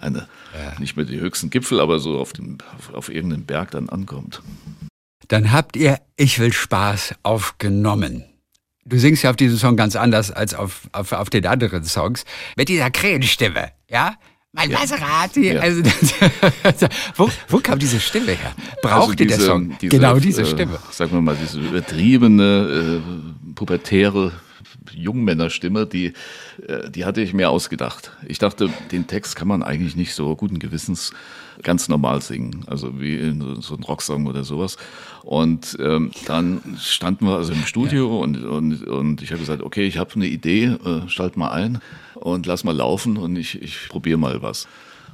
eine, 0.00 0.28
ja. 0.54 0.78
nicht 0.78 0.96
mehr 0.96 1.06
die 1.06 1.20
höchsten 1.20 1.50
Gipfel, 1.50 1.80
aber 1.80 1.98
so 1.98 2.18
auf, 2.18 2.32
dem, 2.32 2.58
auf, 2.76 2.94
auf 2.94 3.08
irgendeinem 3.08 3.44
Berg 3.44 3.70
dann 3.72 3.88
ankommt. 3.88 4.42
Dann 5.28 5.52
habt 5.52 5.76
ihr 5.76 5.98
Ich 6.16 6.38
will 6.38 6.52
Spaß 6.52 7.16
aufgenommen. 7.22 8.24
Du 8.84 8.98
singst 8.98 9.24
ja 9.24 9.30
auf 9.30 9.36
diesem 9.36 9.58
Song 9.58 9.76
ganz 9.76 9.96
anders 9.96 10.30
als 10.30 10.54
auf, 10.54 10.88
auf, 10.92 11.10
auf 11.10 11.28
den 11.28 11.44
anderen 11.46 11.82
Songs. 11.82 12.24
Mit 12.56 12.68
dieser 12.68 12.90
Krähenstimme, 12.90 13.72
ja? 13.90 14.14
Mein 14.56 14.70
ja. 14.70 14.78
Maserati. 14.78 15.52
Ja. 15.52 15.60
Also, 15.60 15.82
wo, 17.16 17.28
wo 17.48 17.58
kam 17.58 17.78
diese 17.78 18.00
Stimme 18.00 18.32
her? 18.32 18.52
Brauchte 18.82 18.94
also 19.00 19.14
diese, 19.14 19.36
der 19.36 19.46
Song 19.46 19.76
diese, 19.80 19.90
genau 19.90 20.18
diese 20.18 20.42
äh, 20.42 20.46
Stimme? 20.46 20.78
Sagen 20.90 21.12
wir 21.12 21.20
mal, 21.20 21.36
diese 21.40 21.60
übertriebene, 21.60 23.02
äh, 23.02 23.52
pubertäre 23.54 24.32
Jungmännerstimme, 24.92 25.86
die, 25.86 26.14
äh, 26.66 26.90
die 26.90 27.04
hatte 27.04 27.20
ich 27.20 27.34
mir 27.34 27.50
ausgedacht. 27.50 28.12
Ich 28.26 28.38
dachte, 28.38 28.70
den 28.92 29.06
Text 29.06 29.36
kann 29.36 29.46
man 29.46 29.62
eigentlich 29.62 29.94
nicht 29.94 30.14
so 30.14 30.34
guten 30.34 30.58
Gewissens 30.58 31.12
ganz 31.62 31.88
normal 31.88 32.22
singen, 32.22 32.64
also 32.66 32.98
wie 33.00 33.16
in 33.16 33.60
so 33.60 33.74
einem 33.74 33.84
Rocksong 33.84 34.26
oder 34.26 34.42
sowas. 34.44 34.78
Und 35.22 35.76
ähm, 35.80 36.12
dann 36.26 36.78
standen 36.80 37.26
wir 37.26 37.36
also 37.36 37.52
im 37.52 37.64
Studio 37.64 38.08
ja. 38.08 38.22
und, 38.22 38.44
und, 38.44 38.82
und 38.84 39.22
ich 39.22 39.30
habe 39.32 39.40
gesagt, 39.40 39.62
okay, 39.62 39.86
ich 39.86 39.98
habe 39.98 40.14
eine 40.14 40.26
Idee, 40.26 40.64
äh, 40.64 41.08
stalt 41.08 41.36
mal 41.36 41.50
ein 41.50 41.80
und 42.20 42.46
lass 42.46 42.64
mal 42.64 42.74
laufen 42.74 43.16
und 43.16 43.36
ich, 43.36 43.60
ich 43.60 43.88
probiere 43.88 44.18
mal 44.18 44.42
was. 44.42 44.68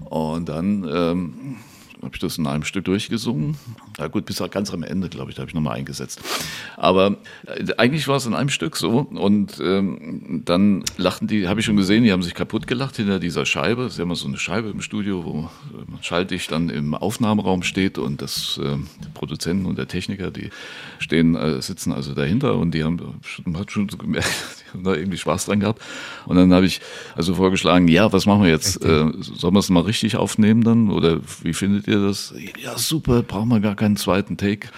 Und 0.08 0.48
dann 0.48 0.88
ähm, 0.90 1.56
habe 2.02 2.14
ich 2.14 2.20
das 2.20 2.36
in 2.36 2.46
einem 2.46 2.64
Stück 2.64 2.84
durchgesungen. 2.84 3.56
Ja 3.98 4.08
gut, 4.08 4.26
bis 4.26 4.42
ganz 4.50 4.72
am 4.72 4.82
Ende, 4.82 5.08
glaube 5.08 5.30
ich, 5.30 5.36
da 5.36 5.42
habe 5.42 5.50
ich 5.50 5.54
nochmal 5.54 5.76
eingesetzt. 5.76 6.20
Aber 6.76 7.16
äh, 7.46 7.72
eigentlich 7.76 8.08
war 8.08 8.16
es 8.16 8.26
in 8.26 8.34
einem 8.34 8.48
Stück 8.48 8.76
so. 8.76 8.98
Und 8.98 9.60
ähm, 9.60 10.42
dann 10.44 10.84
lachten 10.96 11.28
die, 11.28 11.46
habe 11.46 11.60
ich 11.60 11.66
schon 11.66 11.76
gesehen, 11.76 12.02
die 12.02 12.12
haben 12.12 12.22
sich 12.22 12.34
kaputt 12.34 12.66
gelacht 12.66 12.96
hinter 12.96 13.20
dieser 13.20 13.46
Scheibe. 13.46 13.84
Es 13.84 13.92
ist 13.92 13.98
ja 13.98 14.04
immer 14.04 14.16
so 14.16 14.26
eine 14.26 14.38
Scheibe 14.38 14.70
im 14.70 14.80
Studio, 14.80 15.24
wo 15.24 15.50
äh, 15.76 16.02
Schalldicht 16.02 16.50
dann 16.50 16.70
im 16.70 16.94
Aufnahmeraum 16.94 17.62
steht 17.62 17.98
und 17.98 18.20
das 18.20 18.58
äh, 18.62 18.76
die 19.04 19.08
Produzenten 19.14 19.66
und 19.66 19.78
der 19.78 19.86
Techniker, 19.86 20.32
die 20.32 20.50
stehen, 20.98 21.36
äh, 21.36 21.62
sitzen 21.62 21.92
also 21.92 22.14
dahinter 22.14 22.56
und 22.56 22.72
die 22.72 22.82
haben, 22.82 23.00
man 23.44 23.60
hat 23.60 23.70
schon 23.70 23.88
so 23.88 23.96
gemerkt, 23.96 24.28
die 24.64 24.72
haben 24.72 24.84
da 24.84 24.94
irgendwie 24.94 25.18
Spaß 25.18 25.46
dran 25.46 25.60
gehabt. 25.60 25.80
Und 26.26 26.36
dann 26.36 26.52
habe 26.52 26.66
ich 26.66 26.80
also 27.14 27.34
vorgeschlagen, 27.34 27.86
ja, 27.86 28.12
was 28.12 28.26
machen 28.26 28.42
wir 28.42 28.50
jetzt? 28.50 28.84
Äh, 28.84 29.12
sollen 29.20 29.54
wir 29.54 29.60
es 29.60 29.70
mal 29.70 29.80
richtig 29.80 30.16
aufnehmen 30.16 30.64
dann? 30.64 30.90
Oder 30.90 31.20
wie 31.42 31.52
findet 31.52 31.86
ihr 31.86 31.91
ihr 31.92 32.06
das? 32.06 32.34
Ja, 32.62 32.76
super, 32.76 33.22
brauchen 33.22 33.48
wir 33.48 33.60
gar 33.60 33.76
keinen 33.76 33.96
zweiten 33.96 34.36
Take. 34.36 34.68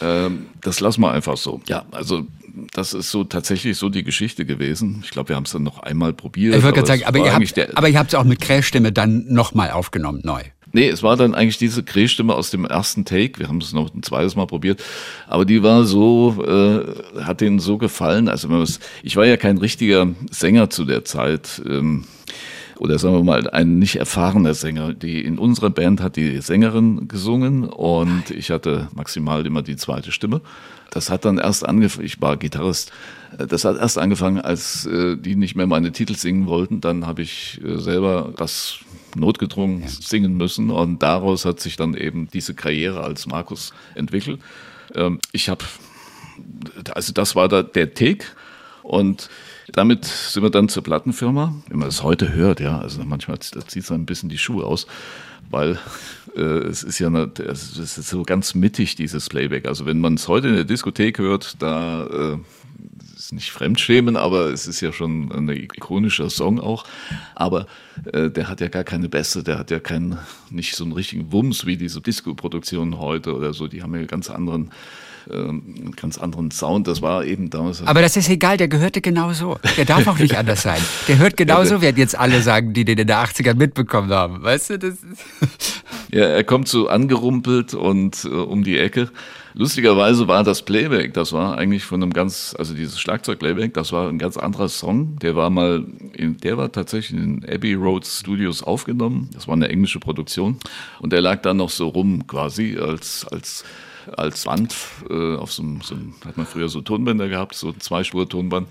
Ähm, 0.00 0.46
das 0.60 0.80
lassen 0.80 1.00
wir 1.00 1.12
einfach 1.12 1.36
so. 1.36 1.60
Ja, 1.68 1.86
also 1.92 2.26
das 2.72 2.94
ist 2.94 3.10
so 3.10 3.24
tatsächlich 3.24 3.76
so 3.76 3.88
die 3.88 4.02
Geschichte 4.02 4.44
gewesen. 4.46 5.02
Ich 5.04 5.10
glaube, 5.10 5.30
wir 5.30 5.36
haben 5.36 5.44
es 5.44 5.52
dann 5.52 5.62
noch 5.62 5.80
einmal 5.80 6.12
probiert. 6.12 6.54
Ich 6.54 6.62
wollte 6.62 6.76
gerade 6.76 6.88
sagen, 6.88 7.04
aber 7.04 7.18
ihr, 7.18 7.34
habt, 7.34 7.76
aber 7.76 7.88
ihr 7.88 7.98
habt 7.98 8.12
es 8.12 8.14
auch 8.14 8.24
mit 8.24 8.40
Krähstimme 8.40 8.92
dann 8.92 9.26
nochmal 9.28 9.70
aufgenommen, 9.70 10.20
neu. 10.24 10.42
Nee, 10.72 10.88
es 10.88 11.02
war 11.02 11.16
dann 11.16 11.34
eigentlich 11.34 11.58
diese 11.58 11.82
Krähstimme 11.82 12.34
aus 12.34 12.50
dem 12.50 12.64
ersten 12.64 13.04
Take. 13.04 13.38
Wir 13.38 13.48
haben 13.48 13.58
es 13.58 13.72
noch 13.72 13.94
ein 13.94 14.02
zweites 14.02 14.36
Mal 14.36 14.46
probiert. 14.46 14.82
Aber 15.26 15.44
die 15.44 15.62
war 15.62 15.84
so, 15.84 16.44
äh, 16.44 17.22
hat 17.22 17.40
denen 17.40 17.60
so 17.60 17.78
gefallen. 17.78 18.28
Also 18.28 18.48
ich 19.02 19.16
war 19.16 19.24
ja 19.24 19.36
kein 19.36 19.58
richtiger 19.58 20.08
Sänger 20.30 20.68
zu 20.68 20.84
der 20.84 21.04
Zeit. 21.04 21.62
Ähm, 21.66 22.04
oder 22.78 22.98
sagen 22.98 23.14
wir 23.14 23.24
mal 23.24 23.48
ein 23.50 23.78
nicht 23.78 23.96
erfahrener 23.96 24.54
Sänger. 24.54 24.92
Die 24.92 25.24
in 25.24 25.38
unserer 25.38 25.70
Band 25.70 26.00
hat 26.00 26.16
die 26.16 26.40
Sängerin 26.40 27.08
gesungen 27.08 27.64
und 27.64 28.30
ich 28.30 28.50
hatte 28.50 28.88
maximal 28.94 29.46
immer 29.46 29.62
die 29.62 29.76
zweite 29.76 30.12
Stimme. 30.12 30.40
Das 30.90 31.10
hat 31.10 31.24
dann 31.24 31.38
erst 31.38 31.66
angefangen, 31.66 32.06
ich 32.06 32.20
war 32.20 32.36
Gitarrist, 32.36 32.92
das 33.36 33.64
hat 33.64 33.76
erst 33.76 33.98
angefangen, 33.98 34.40
als 34.40 34.86
äh, 34.86 35.16
die 35.16 35.36
nicht 35.36 35.56
mehr 35.56 35.66
meine 35.66 35.92
Titel 35.92 36.14
singen 36.14 36.46
wollten. 36.46 36.80
Dann 36.80 37.06
habe 37.06 37.22
ich 37.22 37.60
äh, 37.64 37.78
selber 37.78 38.32
das 38.36 38.78
notgedrungen 39.14 39.82
ja. 39.82 39.88
singen 39.88 40.36
müssen 40.36 40.70
und 40.70 41.02
daraus 41.02 41.44
hat 41.44 41.60
sich 41.60 41.76
dann 41.76 41.94
eben 41.94 42.28
diese 42.32 42.54
Karriere 42.54 43.02
als 43.02 43.26
Markus 43.26 43.72
entwickelt. 43.94 44.40
Ähm, 44.94 45.20
ich 45.32 45.48
habe, 45.48 45.64
also 46.94 47.12
das 47.12 47.34
war 47.34 47.48
da 47.48 47.62
der 47.62 47.94
Take 47.94 48.26
und 48.82 49.28
damit 49.76 50.06
sind 50.06 50.42
wir 50.42 50.50
dann 50.50 50.70
zur 50.70 50.82
Plattenfirma. 50.82 51.54
Wenn 51.68 51.78
man 51.78 51.88
es 51.88 52.02
heute 52.02 52.32
hört, 52.32 52.60
ja, 52.60 52.78
also 52.78 53.04
manchmal 53.04 53.38
zieht 53.38 53.76
es 53.76 53.90
ein 53.92 54.06
bisschen 54.06 54.30
die 54.30 54.38
Schuhe 54.38 54.64
aus, 54.64 54.86
weil 55.50 55.78
äh, 56.34 56.40
es 56.40 56.82
ist 56.82 56.98
ja 56.98 57.08
eine, 57.08 57.30
es 57.46 57.76
ist 57.76 57.94
so 58.08 58.22
ganz 58.22 58.54
mittig, 58.54 58.94
dieses 58.94 59.28
Playback. 59.28 59.66
Also 59.68 59.84
wenn 59.84 60.00
man 60.00 60.14
es 60.14 60.28
heute 60.28 60.48
in 60.48 60.54
der 60.54 60.64
Diskothek 60.64 61.18
hört, 61.18 61.60
da 61.60 62.06
äh, 62.06 62.38
ist 63.16 63.34
nicht 63.34 63.50
Fremdschämen, 63.50 64.16
aber 64.16 64.46
es 64.46 64.66
ist 64.66 64.80
ja 64.80 64.92
schon 64.92 65.30
ein 65.30 65.46
ikonischer 65.50 66.30
Song 66.30 66.58
auch. 66.58 66.84
Aber 67.34 67.66
äh, 68.14 68.30
der 68.30 68.48
hat 68.48 68.62
ja 68.62 68.68
gar 68.68 68.84
keine 68.84 69.10
Bässe, 69.10 69.44
der 69.44 69.58
hat 69.58 69.70
ja 69.70 69.78
keinen, 69.78 70.16
nicht 70.48 70.74
so 70.74 70.84
einen 70.84 70.94
richtigen 70.94 71.32
Wumms 71.32 71.66
wie 71.66 71.76
diese 71.76 72.00
Disco-Produktionen 72.00 72.98
heute 72.98 73.34
oder 73.34 73.52
so. 73.52 73.68
Die 73.68 73.82
haben 73.82 73.94
ja 73.94 74.06
ganz 74.06 74.30
anderen 74.30 74.70
ähm, 75.30 75.74
einen 75.76 75.96
ganz 75.96 76.18
anderen 76.18 76.50
Sound. 76.50 76.86
Das 76.86 77.02
war 77.02 77.24
eben 77.24 77.50
damals. 77.50 77.86
Aber 77.86 78.02
das 78.02 78.16
ist 78.16 78.28
egal, 78.28 78.56
der 78.56 78.68
gehörte 78.68 79.00
genauso. 79.00 79.58
Der 79.76 79.84
darf 79.84 80.06
auch 80.06 80.18
nicht 80.18 80.36
anders 80.38 80.62
sein. 80.62 80.80
Der 81.08 81.18
hört 81.18 81.36
genauso, 81.36 81.80
werden 81.80 81.96
jetzt 81.96 82.18
alle 82.18 82.42
sagen, 82.42 82.72
die 82.72 82.84
den 82.84 82.98
in 82.98 83.06
der 83.06 83.24
80er 83.24 83.54
mitbekommen 83.54 84.10
haben. 84.10 84.42
Weißt 84.42 84.70
du, 84.70 84.78
das 84.78 84.94
ist 84.94 85.82
Ja, 86.12 86.24
er 86.24 86.44
kommt 86.44 86.68
so 86.68 86.88
angerumpelt 86.88 87.74
und 87.74 88.24
äh, 88.24 88.28
um 88.28 88.62
die 88.62 88.78
Ecke. 88.78 89.10
Lustigerweise 89.54 90.28
war 90.28 90.44
das 90.44 90.62
Playback, 90.62 91.14
das 91.14 91.32
war 91.32 91.56
eigentlich 91.56 91.84
von 91.84 92.02
einem 92.02 92.12
ganz, 92.12 92.54
also 92.58 92.74
dieses 92.74 93.00
Schlagzeug-Playback, 93.00 93.72
das 93.74 93.90
war 93.90 94.08
ein 94.08 94.18
ganz 94.18 94.36
anderer 94.36 94.68
Song. 94.68 95.18
Der 95.18 95.34
war 95.34 95.50
mal, 95.50 95.84
in, 96.12 96.36
der 96.36 96.58
war 96.58 96.70
tatsächlich 96.70 97.20
in 97.20 97.44
Abbey 97.48 97.74
Road 97.74 98.06
Studios 98.06 98.62
aufgenommen. 98.62 99.30
Das 99.32 99.48
war 99.48 99.54
eine 99.54 99.68
englische 99.68 99.98
Produktion. 99.98 100.58
Und 101.00 101.12
der 101.12 101.22
lag 101.22 101.40
dann 101.42 101.56
noch 101.56 101.70
so 101.70 101.88
rum 101.88 102.26
quasi 102.26 102.76
als, 102.78 103.26
als, 103.30 103.64
als 104.16 104.44
Band 104.44 104.74
äh, 105.10 105.36
auf 105.36 105.52
so 105.52 105.62
einem, 105.62 105.80
so 105.80 105.96
hat 106.24 106.36
man 106.36 106.46
früher 106.46 106.68
so 106.68 106.80
Tonbänder 106.80 107.28
gehabt, 107.28 107.54
so 107.54 107.68
ein 107.68 107.80
Zweispur-Tonband. 107.80 108.68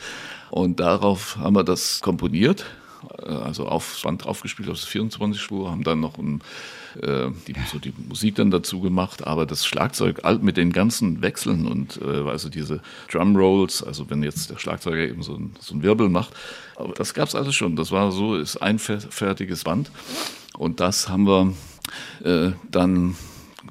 Und 0.52 0.80
darauf 0.80 1.38
haben 1.38 1.56
wir 1.56 1.64
das 1.64 2.02
komponiert 2.02 2.66
äh, 3.24 3.30
also 3.30 3.68
aufs 3.68 4.02
Band 4.02 4.26
aufgespielt, 4.26 4.70
auf 4.70 4.80
24 4.80 5.42
Spur, 5.42 5.72
haben 5.72 5.84
dann 5.84 6.00
noch 6.00 6.18
ein, 6.18 6.42
äh, 7.02 7.30
die, 7.48 7.56
so 7.72 7.80
die 7.80 7.94
Musik 8.08 8.36
dann 8.36 8.52
dazu 8.52 8.82
gemacht, 8.82 9.26
aber 9.26 9.46
das 9.46 9.66
Schlagzeug 9.66 10.22
mit 10.42 10.58
den 10.58 10.72
ganzen 10.72 11.22
Wechseln 11.22 11.68
und 11.68 12.00
äh, 12.02 12.28
also 12.30 12.50
diese 12.50 12.82
Drum 13.12 13.36
Rolls, 13.36 13.84
also 13.84 14.10
wenn 14.10 14.24
jetzt 14.24 14.50
der 14.50 14.58
Schlagzeuger 14.58 15.08
eben 15.10 15.24
so 15.24 15.36
ein, 15.36 15.56
so 15.60 15.76
ein 15.76 15.84
Wirbel 15.84 16.10
macht, 16.10 16.34
aber 16.76 16.94
das 16.94 17.14
gab 17.14 17.28
es 17.28 17.36
alles 17.36 17.56
schon. 17.56 17.76
Das 17.76 17.92
war 17.92 18.12
so, 18.12 18.36
ist 18.36 18.58
ein 18.58 18.80
fertiges 18.80 19.64
Band 19.64 19.92
und 20.58 20.80
das 20.80 21.10
haben 21.10 21.28
wir 21.28 21.54
äh, 22.24 22.54
dann 22.70 23.16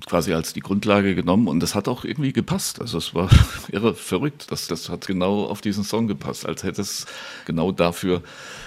quasi 0.06 0.32
als 0.32 0.52
die 0.52 0.60
Grundlage 0.60 1.14
genommen 1.14 1.48
und 1.48 1.60
das 1.60 1.74
hat 1.74 1.88
auch 1.88 2.04
irgendwie 2.04 2.32
gepasst. 2.32 2.80
Also 2.80 2.98
es 2.98 3.14
war 3.14 3.30
irre 3.72 3.94
verrückt. 3.94 4.46
Das, 4.50 4.66
das 4.68 4.88
hat 4.88 5.06
genau 5.06 5.44
auf 5.44 5.60
diesen 5.60 5.84
Song 5.84 6.06
gepasst, 6.06 6.46
als 6.46 6.62
hätte 6.62 6.82
es 6.82 7.06
genau 7.46 7.72
dafür 7.72 8.22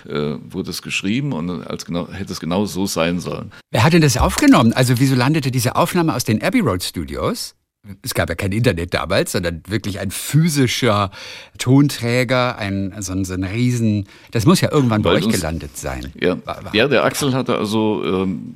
äh, 0.08 0.36
wurde 0.50 0.69
es 0.69 0.82
geschrieben 0.82 1.34
und 1.34 1.65
als 1.67 1.86
genau, 1.86 2.12
hätte 2.12 2.34
es 2.34 2.39
genau 2.39 2.65
so 2.65 2.86
sein 2.86 3.19
sollen. 3.19 3.52
Wer 3.71 3.84
hat 3.84 3.93
denn 3.93 4.02
das 4.02 4.17
aufgenommen? 4.17 4.73
Also 4.73 5.00
wieso 5.00 5.15
landete 5.15 5.52
diese 5.52 5.76
Aufnahme 5.76 6.15
aus 6.15 6.23
den 6.23 6.41
Abbey 6.41 6.60
Road 6.60 6.84
Studios? 6.84 7.56
Es 8.02 8.13
gab 8.13 8.30
ja 8.30 8.36
kein 8.36 8.52
Internet 8.52 8.93
damals, 8.93 9.32
sondern 9.32 9.62
wirklich 9.67 10.00
ein 10.00 10.12
physischer 10.12 11.12
Tonträger, 11.58 12.58
ein, 12.58 12.93
so, 13.00 13.13
ein, 13.13 13.26
so 13.26 13.34
ein 13.34 13.43
Riesen, 13.43 14.08
das 14.32 14.45
muss 14.45 14.62
ja 14.62 14.71
irgendwann 14.71 15.04
Weil 15.04 15.19
bei 15.19 15.26
euch 15.26 15.32
gelandet 15.32 15.78
sein. 15.78 16.12
Ja, 16.19 16.38
ja 16.73 16.88
der 16.88 17.04
Axel 17.04 17.34
hatte 17.34 17.58
also 17.58 18.04
ähm, 18.04 18.56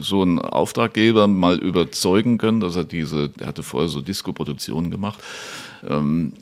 so 0.00 0.22
einen 0.22 0.38
Auftraggeber 0.38 1.26
mal 1.26 1.58
überzeugen 1.58 2.38
können, 2.38 2.60
dass 2.60 2.76
er 2.76 2.84
diese, 2.84 3.30
er 3.38 3.46
hatte 3.46 3.62
vorher 3.62 3.88
so 3.88 4.00
Disco-Produktionen 4.00 4.90
gemacht 4.90 5.20
ähm, 5.88 6.32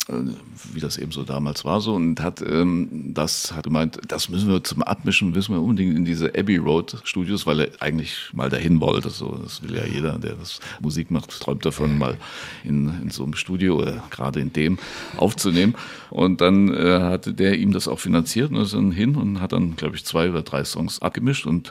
wie 0.73 0.81
das 0.81 0.99
eben 0.99 1.13
so 1.13 1.23
damals 1.23 1.65
war 1.65 1.81
so 1.81 1.95
und 1.95 2.21
hat 2.21 2.43
ähm, 2.43 3.13
das 3.15 3.53
hat 3.53 3.65
gemeint, 3.65 3.99
das 4.09 4.29
müssen 4.29 4.49
wir 4.49 4.63
zum 4.65 4.83
Abmischen, 4.83 5.31
müssen 5.31 5.55
wir 5.55 5.61
unbedingt 5.61 5.97
in 5.97 6.05
diese 6.05 6.29
Abbey 6.35 6.57
Road 6.57 6.97
Studios, 7.05 7.47
weil 7.47 7.61
er 7.61 7.69
eigentlich 7.81 8.31
mal 8.33 8.51
dahin 8.51 8.81
wollte. 8.81 9.11
So, 9.11 9.39
das 9.43 9.63
will 9.63 9.75
ja 9.75 9.85
jeder, 9.85 10.19
der 10.19 10.35
das 10.35 10.61
Musik 10.81 11.11
macht, 11.11 11.31
träumt 11.41 11.65
davon, 11.65 11.99
mal 11.99 12.17
in, 12.65 13.03
in 13.03 13.11
so 13.11 13.25
einem 13.25 13.35
Studio 13.35 13.79
oder 13.79 14.03
gerade 14.11 14.41
in 14.41 14.53
dem 14.53 14.79
aufzunehmen. 15.17 15.75
Und 16.11 16.41
dann 16.41 16.73
äh, 16.73 17.01
hatte 17.01 17.35
der 17.35 17.59
ihm 17.59 17.73
das 17.73 17.89
auch 17.89 17.99
finanziert 17.99 18.51
und 18.51 18.59
ist 18.59 18.75
dann 18.75 18.93
hin 18.93 19.17
und 19.17 19.41
hat 19.41 19.53
dann, 19.53 19.77
glaube 19.77 19.97
ich, 19.97 20.05
zwei 20.05 20.31
oder 20.31 20.43
drei 20.43 20.65
Songs 20.65 21.03
abgemischt 21.03 21.47
und 21.47 21.71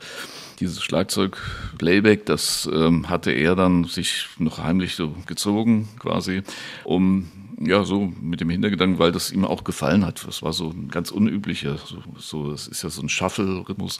dieses 0.59 0.83
Schlagzeug-Playback, 0.83 2.25
das 2.25 2.69
ähm, 2.71 3.09
hatte 3.09 3.31
er 3.31 3.55
dann 3.55 3.85
sich 3.85 4.27
noch 4.37 4.59
heimlich 4.59 4.95
so 4.95 5.15
gezogen, 5.25 5.89
quasi, 5.99 6.43
um 6.83 7.27
ja, 7.65 7.83
so 7.83 8.11
mit 8.21 8.41
dem 8.41 8.49
Hintergedanken, 8.49 8.99
weil 8.99 9.11
das 9.11 9.31
ihm 9.31 9.45
auch 9.45 9.63
gefallen 9.63 10.05
hat. 10.05 10.25
Das 10.27 10.41
war 10.41 10.53
so 10.53 10.69
ein 10.69 10.89
ganz 10.89 11.11
unüblicher, 11.11 11.77
so, 11.77 11.97
so 12.17 12.51
das 12.51 12.67
ist 12.67 12.83
ja 12.83 12.89
so 12.89 13.01
ein 13.01 13.09
Shuffle-Rhythmus. 13.09 13.99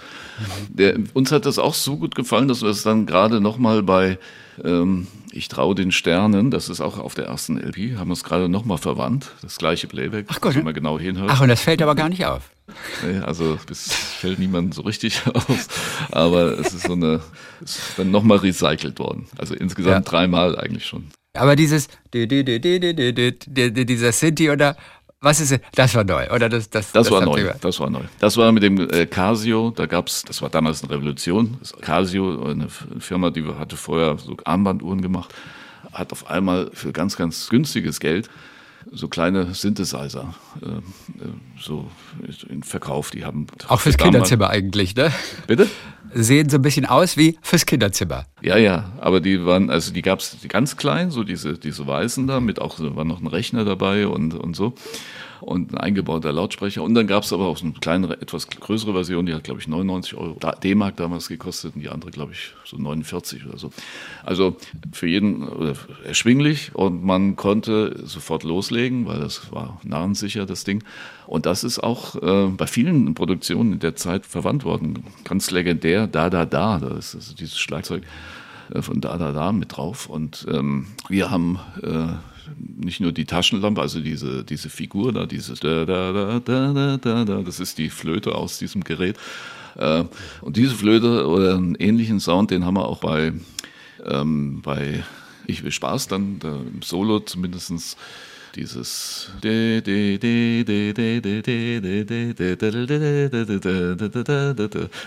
Uns 1.14 1.32
hat 1.32 1.46
das 1.46 1.60
auch 1.60 1.74
so 1.74 1.98
gut 1.98 2.16
gefallen, 2.16 2.48
dass 2.48 2.62
wir 2.62 2.70
es 2.70 2.84
dann 2.84 3.06
gerade 3.06 3.42
nochmal 3.42 3.84
bei 3.84 4.20
ähm, 4.64 5.08
Ich 5.32 5.48
traue 5.48 5.76
den 5.76 5.92
Sternen, 5.92 6.52
das 6.52 6.70
ist 6.70 6.82
auch 6.82 6.98
auf 7.00 7.16
der 7.16 7.26
ersten 7.26 7.58
LP, 7.58 7.98
haben 7.98 8.10
wir 8.10 8.14
es 8.14 8.24
gerade 8.24 8.50
nochmal 8.50 8.78
verwandt, 8.78 9.32
das 9.42 9.58
gleiche 9.58 9.88
Playback, 9.88 10.28
Ach 10.30 10.42
Gott, 10.42 10.56
wenn 10.56 10.64
man 10.64 10.74
genau 10.74 11.00
hinhört. 11.00 11.32
Ach, 11.32 11.42
und 11.42 11.48
das 11.48 11.62
fällt 11.62 11.82
aber 11.82 11.96
gar 11.96 12.10
nicht 12.10 12.26
auf. 12.26 12.50
Nee, 13.06 13.20
also 13.20 13.58
es 13.70 13.92
fällt 13.94 14.40
niemand 14.40 14.74
so 14.74 14.84
richtig 14.84 15.22
auf, 15.34 15.68
aber 16.12 16.60
es 16.60 16.74
ist 16.74 16.88
so 16.88 16.94
eine, 16.94 17.22
ist 17.62 17.80
dann 17.98 18.12
nochmal 18.12 18.38
recycelt 18.38 19.00
worden. 19.00 19.28
Also 19.38 19.54
insgesamt 19.54 20.06
ja. 20.06 20.12
dreimal 20.12 20.58
eigentlich 20.58 20.86
schon. 20.86 21.08
Aber 21.34 21.56
dieses 21.56 21.88
dieser 22.14 24.12
Sinti 24.12 24.52
oder 24.52 24.78
was 25.20 25.40
ist 25.40 25.52
es? 25.52 25.60
Das 25.74 25.96
war 25.96 26.04
neu, 26.04 26.30
oder 26.30 26.50
das 26.50 26.70
das, 26.70 26.92
das, 26.92 27.08
das 27.08 27.12
war 27.12 27.26
neu. 27.26 27.54
Das 27.62 27.80
war 27.80 27.90
neu. 27.90 28.02
Das 28.20 28.38
war 28.38 28.52
mit 28.52 28.62
dem 28.62 28.78
äh, 28.90 29.06
Casio. 29.06 29.72
Da 29.72 29.86
gab's, 29.86 30.24
das 30.24 30.42
war 30.42 30.50
damals 30.50 30.84
eine 30.84 30.92
Revolution. 30.92 31.58
Das 31.60 31.74
Casio, 31.80 32.44
eine 32.44 32.68
Firma, 33.00 33.30
die 33.30 33.44
hatte 33.46 33.78
vorher 33.78 34.18
so 34.18 34.36
Armbanduhren 34.44 35.02
gemacht, 35.02 35.34
hat 35.94 36.12
auf 36.12 36.30
einmal 36.30 36.70
für 36.74 36.92
ganz 36.92 37.16
ganz 37.16 37.50
günstiges 37.50 38.00
Geld 38.00 38.30
so 38.92 39.08
kleine 39.08 39.54
Synthesizer 39.54 40.34
äh, 40.62 40.66
äh 40.66 41.30
so 41.60 41.90
in 42.50 42.64
Verkauf. 42.64 43.12
Die 43.12 43.26
haben 43.26 43.48
auch 43.68 43.80
fürs 43.80 43.98
Kinderzimmer 43.98 44.50
eigentlich, 44.50 44.96
ne? 44.96 45.12
Bitte? 45.48 45.68
sehen 46.14 46.50
so 46.50 46.58
ein 46.58 46.62
bisschen 46.62 46.86
aus 46.86 47.18
wie 47.18 47.38
fürs 47.42 47.66
Kinderzimmer. 47.66 48.26
Ja, 48.42 48.58
ja, 48.58 48.92
aber 49.00 49.20
die 49.20 49.46
waren, 49.46 49.70
also 49.70 49.92
die 49.92 50.02
gab 50.02 50.20
es 50.20 50.38
ganz 50.48 50.78
klein, 50.78 51.12
so 51.12 51.24
diese, 51.24 51.58
diese 51.58 51.86
weißen 51.88 52.28
da, 52.28 52.40
mit 52.40 52.60
auch, 52.60 52.78
war 52.80 53.04
noch 53.04 53.22
ein 53.22 53.28
Rechner 53.28 53.66
dabei 53.66 54.08
und, 54.08 54.34
und 54.34 54.56
so 54.56 54.76
und 55.44 55.74
ein 55.74 55.78
eingebauter 55.78 56.32
Lautsprecher. 56.32 56.82
Und 56.84 56.94
dann 56.94 57.08
gab 57.08 57.24
es 57.24 57.34
aber 57.34 57.46
auch 57.48 57.58
so 57.58 57.66
eine 57.66 57.74
kleinere, 57.74 58.22
etwas 58.22 58.48
größere 58.48 58.94
Version, 58.94 59.26
die 59.26 59.34
hat, 59.34 59.44
glaube 59.44 59.60
ich, 59.60 59.68
99 59.68 60.16
Euro 60.16 60.38
D-Mark 60.64 60.96
damals 60.96 61.28
gekostet 61.28 61.76
und 61.76 61.82
die 61.82 61.90
andere, 61.90 62.12
glaube 62.12 62.32
ich, 62.32 62.54
so 62.66 62.78
49 62.78 63.46
oder 63.46 63.58
so. 63.58 63.72
Also 64.24 64.56
für 64.92 65.08
jeden 65.08 65.76
erschwinglich 66.06 66.74
und 66.74 67.04
man 67.04 67.36
konnte 67.36 68.00
sofort 68.06 68.44
loslegen, 68.44 69.06
weil 69.06 69.20
das 69.20 69.52
war 69.52 69.80
narrensicher, 69.84 70.46
das 70.46 70.64
Ding. 70.64 70.84
Und 71.28 71.46
das 71.46 71.64
ist 71.64 71.80
auch 71.80 72.16
äh, 72.22 72.48
bei 72.48 72.68
vielen 72.68 73.14
Produktionen 73.14 73.74
in 73.74 73.80
der 73.80 73.96
Zeit 73.96 74.26
verwandt 74.26 74.64
worden. 74.66 75.04
Ganz 75.24 75.52
legendär, 75.52 76.08
Da, 76.08 76.30
Da, 76.30 76.46
Da, 76.46 76.80
das 76.80 77.14
ist 77.14 77.40
dieses 77.40 77.58
Schlagzeug 77.58 78.04
äh, 78.74 78.82
von 78.82 79.02
Da, 79.02 79.18
Da, 79.18 79.32
Da 79.32 79.52
mit 79.52 79.76
drauf. 79.76 80.08
Und 80.08 80.46
ähm, 80.50 80.88
wir 81.10 81.32
haben 81.32 81.60
äh, 81.82 82.08
nicht 82.58 83.00
nur 83.00 83.12
die 83.12 83.26
Taschenlampe, 83.26 83.82
also 83.82 84.00
diese, 84.00 84.44
diese 84.44 84.70
Figur 84.70 85.14
da, 85.14 85.26
dieses 85.26 85.60
da, 85.60 85.86
da, 85.86 86.12
da, 86.12 86.40
da, 86.40 86.98
da, 86.98 87.26
da, 87.26 87.42
das 87.42 87.60
ist 87.60 87.78
die 87.78 87.90
Flöte 87.90 88.36
aus 88.36 88.58
diesem 88.58 88.84
Gerät. 88.84 89.18
Äh, 89.76 90.04
und 90.42 90.58
diese 90.58 90.76
Flöte 90.76 91.28
oder 91.28 91.56
einen 91.56 91.76
ähnlichen 91.76 92.20
Sound, 92.20 92.52
den 92.52 92.66
haben 92.66 92.76
wir 92.76 92.88
auch 92.88 93.00
bei, 93.00 93.34
ähm, 94.06 94.62
bei 94.62 95.04
Ich 95.48 95.64
will 95.64 95.72
Spaß 95.72 96.08
dann, 96.08 96.40
da 96.40 96.56
im 96.56 96.82
Solo 96.82 97.20
zumindestens 97.20 97.98
dieses 98.56 99.30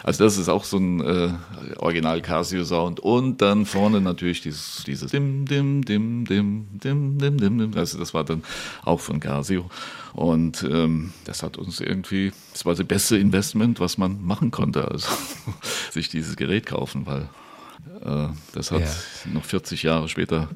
also 0.02 0.24
das 0.24 0.38
ist 0.38 0.48
auch 0.48 0.64
so 0.64 0.78
ein 0.78 1.00
äh, 1.00 1.30
Original 1.78 2.20
Casio 2.22 2.64
Sound 2.64 3.00
und 3.00 3.40
dann 3.42 3.66
vorne 3.66 4.00
natürlich 4.00 4.40
dieses 4.40 4.82
dieses 4.84 5.10
dim 5.10 5.46
dim 5.46 5.84
dim 5.84 6.24
dim 6.24 6.66
dim 6.72 7.18
dim 7.18 7.38
dim 7.38 7.72
also 7.76 7.98
das 7.98 8.14
war 8.14 8.24
dann 8.24 8.42
auch 8.84 9.00
von 9.00 9.20
Casio 9.20 9.70
und 10.12 10.62
ähm, 10.64 11.12
das 11.24 11.42
hat 11.42 11.56
uns 11.56 11.80
irgendwie 11.80 12.32
das 12.52 12.66
war 12.66 12.74
das 12.74 12.86
beste 12.86 13.16
Investment 13.16 13.80
was 13.80 13.98
man 13.98 14.24
machen 14.24 14.50
konnte 14.50 14.88
also 14.90 15.08
sich 15.90 16.08
dieses 16.08 16.36
Gerät 16.36 16.66
kaufen 16.66 17.06
weil 17.06 17.22
äh, 17.22 17.95
das 18.52 18.70
hat 18.70 18.80
ja. 18.80 19.32
noch 19.32 19.44
40 19.44 19.82
Jahre 19.82 20.08
später 20.08 20.48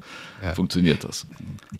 ja. 0.43 0.53
funktioniert 0.53 1.03
das. 1.03 1.27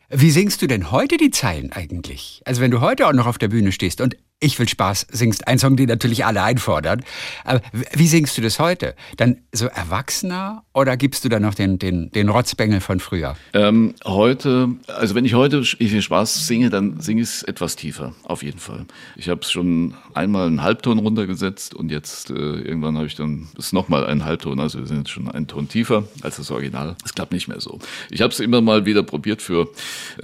Wie 0.09 0.31
singst 0.31 0.61
du 0.61 0.67
denn 0.67 0.91
heute 0.91 1.17
die 1.17 1.31
Zeilen 1.31 1.71
eigentlich? 1.71 2.41
Also 2.45 2.61
wenn 2.61 2.71
du 2.71 2.81
heute 2.81 3.07
auch 3.07 3.13
noch 3.13 3.27
auf 3.27 3.37
der 3.37 3.47
Bühne 3.47 3.71
stehst 3.71 4.01
und 4.01 4.15
ich 4.43 4.57
will 4.57 4.67
Spaß 4.67 5.07
singst, 5.11 5.47
ein 5.47 5.59
Song, 5.59 5.75
den 5.75 5.87
natürlich 5.87 6.25
alle 6.25 6.41
einfordern. 6.41 7.03
Aber 7.45 7.61
wie 7.93 8.07
singst 8.07 8.35
du 8.37 8.41
das 8.41 8.59
heute? 8.59 8.95
Dann 9.17 9.37
so 9.53 9.67
erwachsener 9.67 10.63
oder 10.73 10.97
gibst 10.97 11.23
du 11.23 11.29
dann 11.29 11.43
noch 11.43 11.53
den, 11.53 11.77
den, 11.77 12.11
den 12.11 12.27
Rotzbengel 12.27 12.81
von 12.81 12.99
früher? 12.99 13.37
Ähm, 13.53 13.93
heute, 14.03 14.69
also 14.87 15.13
wenn 15.13 15.25
ich 15.25 15.35
heute 15.35 15.59
Ich 15.59 15.93
will 15.93 16.01
Spaß 16.01 16.47
singe, 16.47 16.71
dann 16.71 16.99
singe 16.99 17.21
ich 17.21 17.27
es 17.27 17.43
etwas 17.43 17.75
tiefer, 17.75 18.13
auf 18.23 18.41
jeden 18.41 18.57
Fall. 18.57 18.85
Ich 19.15 19.29
habe 19.29 19.41
es 19.41 19.51
schon 19.51 19.93
einmal 20.15 20.47
einen 20.47 20.63
Halbton 20.63 20.97
runtergesetzt 20.97 21.75
und 21.75 21.91
jetzt 21.91 22.31
äh, 22.31 22.33
irgendwann 22.33 22.97
habe 22.97 23.05
ich 23.05 23.15
dann 23.15 23.47
es 23.59 23.73
nochmal 23.73 24.07
einen 24.07 24.25
Halbton, 24.25 24.59
also 24.59 24.79
wir 24.79 24.87
sind 24.87 24.97
jetzt 24.97 25.11
schon 25.11 25.29
einen 25.29 25.47
Ton 25.47 25.60
tiefer 25.67 26.03
als 26.21 26.37
das 26.37 26.51
Original. 26.51 26.95
Es 27.05 27.13
klappt 27.13 27.31
nicht 27.31 27.47
mehr 27.47 27.59
so. 27.59 27.79
Ich 28.09 28.21
habe 28.21 28.33
es 28.33 28.39
immer 28.39 28.61
mal 28.61 28.85
wieder 28.85 29.03
probiert 29.03 29.41
für, 29.41 29.69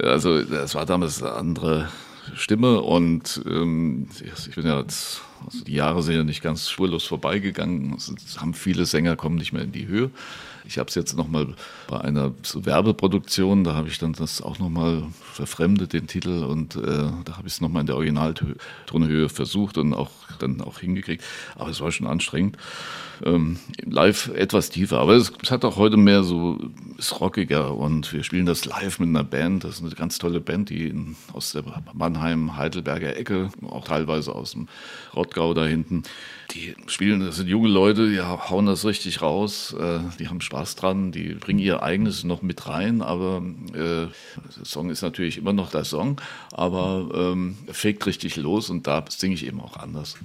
äh, 0.00 0.06
also 0.06 0.42
das 0.42 0.74
war 0.74 0.86
damals 0.86 1.22
eine 1.22 1.32
andere 1.32 1.88
Stimme 2.34 2.80
und 2.80 3.40
ähm, 3.46 4.08
ich 4.46 4.54
bin 4.54 4.66
ja 4.66 4.80
jetzt, 4.80 5.22
also 5.44 5.64
die 5.64 5.74
Jahre 5.74 6.02
sind 6.02 6.14
ja 6.14 6.24
nicht 6.24 6.42
ganz 6.42 6.68
spurlos 6.68 7.04
vorbeigegangen. 7.04 7.94
Es 7.96 8.40
haben 8.40 8.54
viele 8.54 8.86
Sänger 8.86 9.16
kommen 9.16 9.36
nicht 9.36 9.52
mehr 9.52 9.62
in 9.62 9.72
die 9.72 9.86
Höhe. 9.86 10.10
Ich 10.68 10.76
habe 10.76 10.88
es 10.88 10.94
jetzt 10.94 11.16
nochmal 11.16 11.54
bei 11.86 11.98
einer 11.98 12.34
Werbeproduktion, 12.52 13.64
da 13.64 13.74
habe 13.74 13.88
ich 13.88 13.98
dann 13.98 14.12
das 14.12 14.42
auch 14.42 14.58
nochmal 14.58 15.02
verfremdet, 15.32 15.94
den 15.94 16.06
Titel, 16.06 16.44
und 16.44 16.76
äh, 16.76 16.80
da 17.24 17.38
habe 17.38 17.46
ich 17.46 17.54
es 17.54 17.62
nochmal 17.62 17.80
in 17.80 17.86
der 17.86 17.96
Originaltonhöhe 17.96 19.30
versucht 19.30 19.78
und 19.78 19.94
auch 19.94 20.10
dann 20.38 20.60
auch 20.60 20.80
hingekriegt. 20.80 21.24
Aber 21.56 21.70
es 21.70 21.80
war 21.80 21.90
schon 21.90 22.06
anstrengend. 22.06 22.58
Ähm, 23.24 23.58
live 23.82 24.28
etwas 24.34 24.68
tiefer, 24.68 25.00
aber 25.00 25.14
es, 25.14 25.32
es, 25.42 25.50
hat 25.50 25.64
auch 25.64 25.76
heute 25.76 25.96
mehr 25.96 26.22
so, 26.22 26.58
ist 26.98 27.18
rockiger 27.18 27.74
und 27.74 28.12
wir 28.12 28.22
spielen 28.22 28.46
das 28.46 28.64
live 28.64 29.00
mit 29.00 29.08
einer 29.08 29.24
Band. 29.24 29.64
Das 29.64 29.76
ist 29.76 29.82
eine 29.82 29.94
ganz 29.94 30.18
tolle 30.18 30.40
Band, 30.40 30.68
die 30.68 30.86
in, 30.86 31.16
aus 31.32 31.52
der 31.52 31.64
Mannheim-Heidelberger 31.94 33.16
Ecke, 33.16 33.48
auch 33.68 33.86
teilweise 33.86 34.34
aus 34.34 34.52
dem 34.52 34.68
Rottgau 35.28 35.52
da 35.52 35.66
hinten, 35.66 36.04
die 36.52 36.74
spielen, 36.86 37.20
das 37.20 37.36
sind 37.36 37.48
junge 37.48 37.68
Leute, 37.68 38.08
die 38.08 38.20
hauen 38.20 38.64
das 38.64 38.86
richtig 38.86 39.20
raus, 39.20 39.74
äh, 39.78 40.00
die 40.18 40.28
haben 40.28 40.40
Spaß 40.40 40.76
dran, 40.76 41.12
die 41.12 41.34
bringen 41.34 41.58
ihr 41.58 41.82
eigenes 41.82 42.24
noch 42.24 42.40
mit 42.40 42.66
rein, 42.66 43.02
aber 43.02 43.42
äh, 43.74 44.06
der 44.06 44.64
Song 44.64 44.88
ist 44.88 45.02
natürlich 45.02 45.36
immer 45.36 45.52
noch 45.52 45.70
der 45.70 45.84
Song, 45.84 46.20
aber 46.52 47.08
ähm, 47.14 47.58
fegt 47.70 48.06
richtig 48.06 48.36
los 48.36 48.70
und 48.70 48.86
da 48.86 49.04
singe 49.08 49.34
ich 49.34 49.46
eben 49.46 49.60
auch 49.60 49.76
anders. 49.76 50.16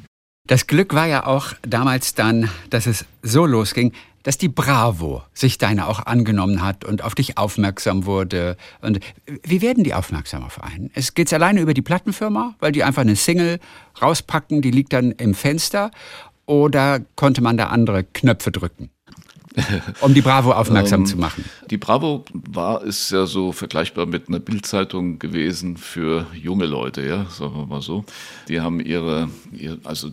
Das 0.47 0.67
Glück 0.67 0.93
war 0.93 1.07
ja 1.07 1.25
auch 1.25 1.53
damals 1.61 2.15
dann, 2.15 2.49
dass 2.69 2.85
es 2.85 3.05
so 3.21 3.45
losging, 3.45 3.93
dass 4.23 4.37
die 4.37 4.49
Bravo 4.49 5.21
sich 5.33 5.57
deiner 5.57 5.87
auch 5.87 6.05
angenommen 6.05 6.61
hat 6.61 6.85
und 6.85 7.03
auf 7.03 7.13
dich 7.13 7.37
aufmerksam 7.37 8.05
wurde. 8.05 8.57
Und 8.81 8.99
wie 9.43 9.61
werden 9.61 9.83
die 9.83 9.93
aufmerksam 9.93 10.43
auf 10.43 10.63
einen? 10.63 10.89
Es 10.93 11.13
geht 11.13 11.31
alleine 11.33 11.61
über 11.61 11.73
die 11.73 11.81
Plattenfirma, 11.81 12.55
weil 12.59 12.71
die 12.71 12.83
einfach 12.83 13.01
eine 13.01 13.15
Single 13.15 13.59
rauspacken, 14.01 14.61
die 14.61 14.71
liegt 14.71 14.93
dann 14.93 15.11
im 15.11 15.33
Fenster. 15.33 15.91
Oder 16.45 17.01
konnte 17.15 17.41
man 17.41 17.57
da 17.57 17.67
andere 17.67 18.03
Knöpfe 18.03 18.51
drücken? 18.51 18.89
um 20.01 20.13
die 20.13 20.21
Bravo 20.21 20.51
aufmerksam 20.51 21.01
ähm, 21.01 21.05
zu 21.05 21.17
machen. 21.17 21.45
Die 21.69 21.77
Bravo 21.77 22.25
war 22.33 22.83
ist 22.83 23.11
ja 23.11 23.25
so 23.25 23.51
vergleichbar 23.51 24.05
mit 24.05 24.27
einer 24.27 24.39
Bildzeitung 24.39 25.19
gewesen 25.19 25.77
für 25.77 26.25
junge 26.33 26.65
Leute, 26.65 27.05
ja, 27.05 27.25
sagen 27.25 27.55
wir 27.55 27.65
mal 27.65 27.81
so. 27.81 28.03
Die 28.47 28.61
haben 28.61 28.79
ihre, 28.79 29.29
ihre 29.51 29.77
also 29.83 30.09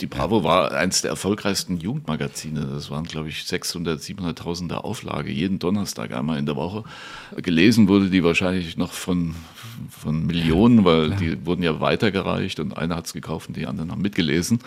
die 0.00 0.06
Bravo 0.06 0.44
war 0.44 0.72
eines 0.72 1.02
der 1.02 1.10
erfolgreichsten 1.10 1.78
Jugendmagazine. 1.78 2.66
Das 2.72 2.90
waren, 2.90 3.04
glaube 3.04 3.28
ich, 3.28 3.44
600, 3.44 4.00
700.000 4.00 4.72
Auflage, 4.72 5.30
jeden 5.30 5.58
Donnerstag 5.58 6.12
einmal 6.12 6.38
in 6.38 6.46
der 6.46 6.56
Woche. 6.56 6.84
Gelesen 7.36 7.88
wurde 7.88 8.08
die 8.08 8.24
wahrscheinlich 8.24 8.76
noch 8.78 8.92
von, 8.92 9.34
von 9.90 10.26
Millionen, 10.26 10.84
weil 10.84 11.10
ja, 11.10 11.16
die 11.16 11.46
wurden 11.46 11.62
ja 11.62 11.80
weitergereicht 11.80 12.60
und 12.60 12.76
einer 12.76 12.96
hat 12.96 13.06
es 13.06 13.12
gekauft 13.12 13.48
und 13.48 13.56
die 13.56 13.66
anderen 13.66 13.90
haben 13.90 14.00
mitgelesen. 14.00 14.60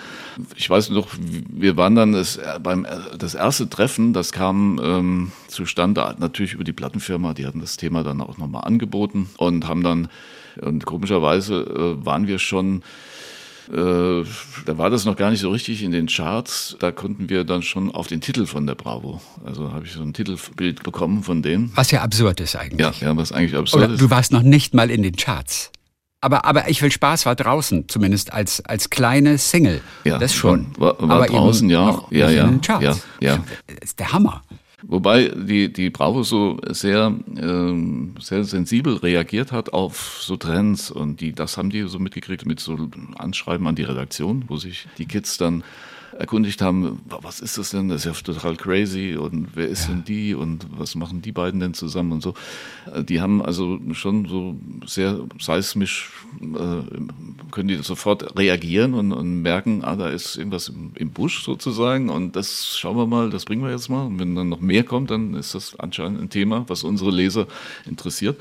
Ich 0.55 0.69
weiß 0.69 0.91
noch, 0.91 1.07
wir 1.19 1.77
waren 1.77 1.95
dann 1.95 2.13
das, 2.13 2.39
beim 2.61 2.85
das 3.17 3.33
erste 3.33 3.67
Treffen, 3.69 4.13
das 4.13 4.31
kam 4.31 4.79
ähm, 4.83 5.31
zustande, 5.47 6.15
natürlich 6.19 6.53
über 6.53 6.63
die 6.63 6.73
Plattenfirma, 6.73 7.33
die 7.33 7.47
hatten 7.47 7.59
das 7.59 7.77
Thema 7.77 8.03
dann 8.03 8.21
auch 8.21 8.37
nochmal 8.37 8.65
angeboten 8.65 9.29
und 9.37 9.67
haben 9.67 9.83
dann, 9.83 10.09
und 10.61 10.85
komischerweise 10.85 11.61
äh, 11.61 12.05
waren 12.05 12.27
wir 12.27 12.37
schon 12.37 12.83
äh, 13.71 14.25
da 14.65 14.77
war 14.77 14.89
das 14.89 15.05
noch 15.05 15.15
gar 15.15 15.31
nicht 15.31 15.39
so 15.39 15.49
richtig 15.49 15.83
in 15.83 15.91
den 15.91 16.07
Charts. 16.07 16.75
Da 16.79 16.91
konnten 16.91 17.29
wir 17.29 17.43
dann 17.43 17.61
schon 17.61 17.91
auf 17.91 18.07
den 18.07 18.21
Titel 18.21 18.45
von 18.45 18.67
der 18.67 18.75
Bravo. 18.75 19.21
Also 19.45 19.71
habe 19.71 19.85
ich 19.85 19.93
so 19.93 20.01
ein 20.01 20.13
Titelbild 20.13 20.83
bekommen 20.83 21.23
von 21.23 21.41
denen. 21.41 21.71
Was 21.75 21.91
ja 21.91 22.01
absurd 22.01 22.39
ist 22.39 22.55
eigentlich. 22.55 23.01
Ja, 23.01 23.07
ja 23.07 23.17
was 23.17 23.31
eigentlich 23.31 23.55
absurd 23.55 23.83
Oder 23.83 23.93
ist. 23.93 24.01
Du 24.01 24.09
warst 24.09 24.31
noch 24.31 24.41
nicht 24.41 24.73
mal 24.73 24.89
in 24.89 25.03
den 25.03 25.15
Charts. 25.15 25.71
Aber, 26.21 26.45
aber 26.45 26.69
ich 26.69 26.81
will 26.81 26.91
Spaß 26.91 27.25
war 27.25 27.35
draußen, 27.35 27.89
zumindest 27.89 28.31
als, 28.31 28.63
als 28.65 28.89
kleine 28.89 29.37
Single. 29.37 29.81
Ja, 30.05 30.17
das 30.17 30.33
schon. 30.33 30.67
War, 30.77 30.95
war, 30.99 31.27
draußen, 31.27 31.69
ja. 31.69 32.01
ja, 32.11 32.29
ja, 32.29 32.49
ja, 32.79 32.95
ja. 33.19 33.43
Das 33.67 33.77
ist 33.81 33.99
der 33.99 34.13
Hammer. 34.13 34.41
Wobei 34.85 35.29
die, 35.29 35.71
die 35.71 35.89
Bravo 35.89 36.23
so 36.23 36.57
sehr, 36.67 37.13
ähm, 37.37 38.15
sehr 38.19 38.43
sensibel 38.43 38.97
reagiert 38.97 39.51
hat 39.51 39.71
auf 39.71 40.19
so 40.21 40.35
Trends 40.35 40.91
und 40.91 41.21
die, 41.21 41.31
das 41.31 41.57
haben 41.57 41.69
die 41.69 41.83
so 41.83 41.99
mitgekriegt 41.99 42.45
mit 42.45 42.59
so 42.59 42.89
Anschreiben 43.17 43.65
an 43.67 43.75
die 43.75 43.83
Redaktion, 43.83 44.43
wo 44.47 44.57
sich 44.57 44.87
die 44.97 45.05
Kids 45.05 45.37
dann 45.37 45.63
erkundigt 46.17 46.61
haben, 46.61 47.01
was 47.05 47.39
ist 47.39 47.57
das 47.57 47.71
denn? 47.71 47.89
Das 47.89 48.05
ist 48.05 48.25
ja 48.25 48.33
total 48.33 48.55
crazy 48.55 49.17
und 49.17 49.49
wer 49.55 49.67
ist 49.67 49.87
ja. 49.87 49.93
denn 49.93 50.03
die 50.05 50.35
und 50.35 50.67
was 50.77 50.95
machen 50.95 51.21
die 51.21 51.31
beiden 51.31 51.59
denn 51.59 51.73
zusammen 51.73 52.13
und 52.13 52.23
so. 52.23 52.33
Äh, 52.93 53.03
die 53.03 53.21
haben 53.21 53.41
also 53.41 53.79
schon 53.93 54.27
so 54.27 54.55
sehr 54.85 55.19
seismisch, 55.39 56.11
äh, 56.41 56.83
können 57.51 57.67
die 57.67 57.77
sofort 57.77 58.37
reagieren 58.37 58.93
und, 58.93 59.11
und 59.11 59.41
merken, 59.41 59.83
ah, 59.83 59.95
da 59.95 60.09
ist 60.09 60.35
irgendwas 60.37 60.69
im, 60.69 60.91
im, 60.95 61.11
Busch 61.11 61.43
sozusagen 61.43 62.09
und 62.09 62.35
das 62.35 62.77
schauen 62.77 62.97
wir 62.97 63.07
mal, 63.07 63.29
das 63.29 63.45
bringen 63.45 63.63
wir 63.63 63.71
jetzt 63.71 63.89
mal. 63.89 64.05
Und 64.05 64.19
wenn 64.19 64.35
dann 64.35 64.49
noch 64.49 64.61
mehr 64.61 64.83
kommt, 64.83 65.11
dann 65.11 65.33
ist 65.35 65.55
das 65.55 65.79
anscheinend 65.79 66.21
ein 66.21 66.29
Thema, 66.29 66.65
was 66.67 66.83
unsere 66.83 67.11
Leser 67.11 67.47
interessiert. 67.85 68.39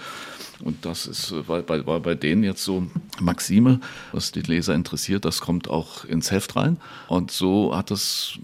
Und 0.65 0.85
das 0.85 1.07
ist, 1.07 1.33
äh, 1.33 1.47
war 1.49 1.63
bei, 1.63 1.81
bei 1.81 2.15
denen 2.15 2.45
jetzt 2.45 2.65
so 2.65 2.87
Maxime, 3.21 3.81
was 4.13 4.33
die 4.33 4.41
Leser 4.41 4.75
interessiert, 4.75 5.25
das 5.25 5.41
kommt 5.41 5.69
auch 5.69 6.05
ins 6.05 6.31
Heft 6.31 6.57
rein. 6.57 6.79
Und 7.09 7.31
so 7.31 7.77
hat 7.77 7.91
es, 7.91 8.39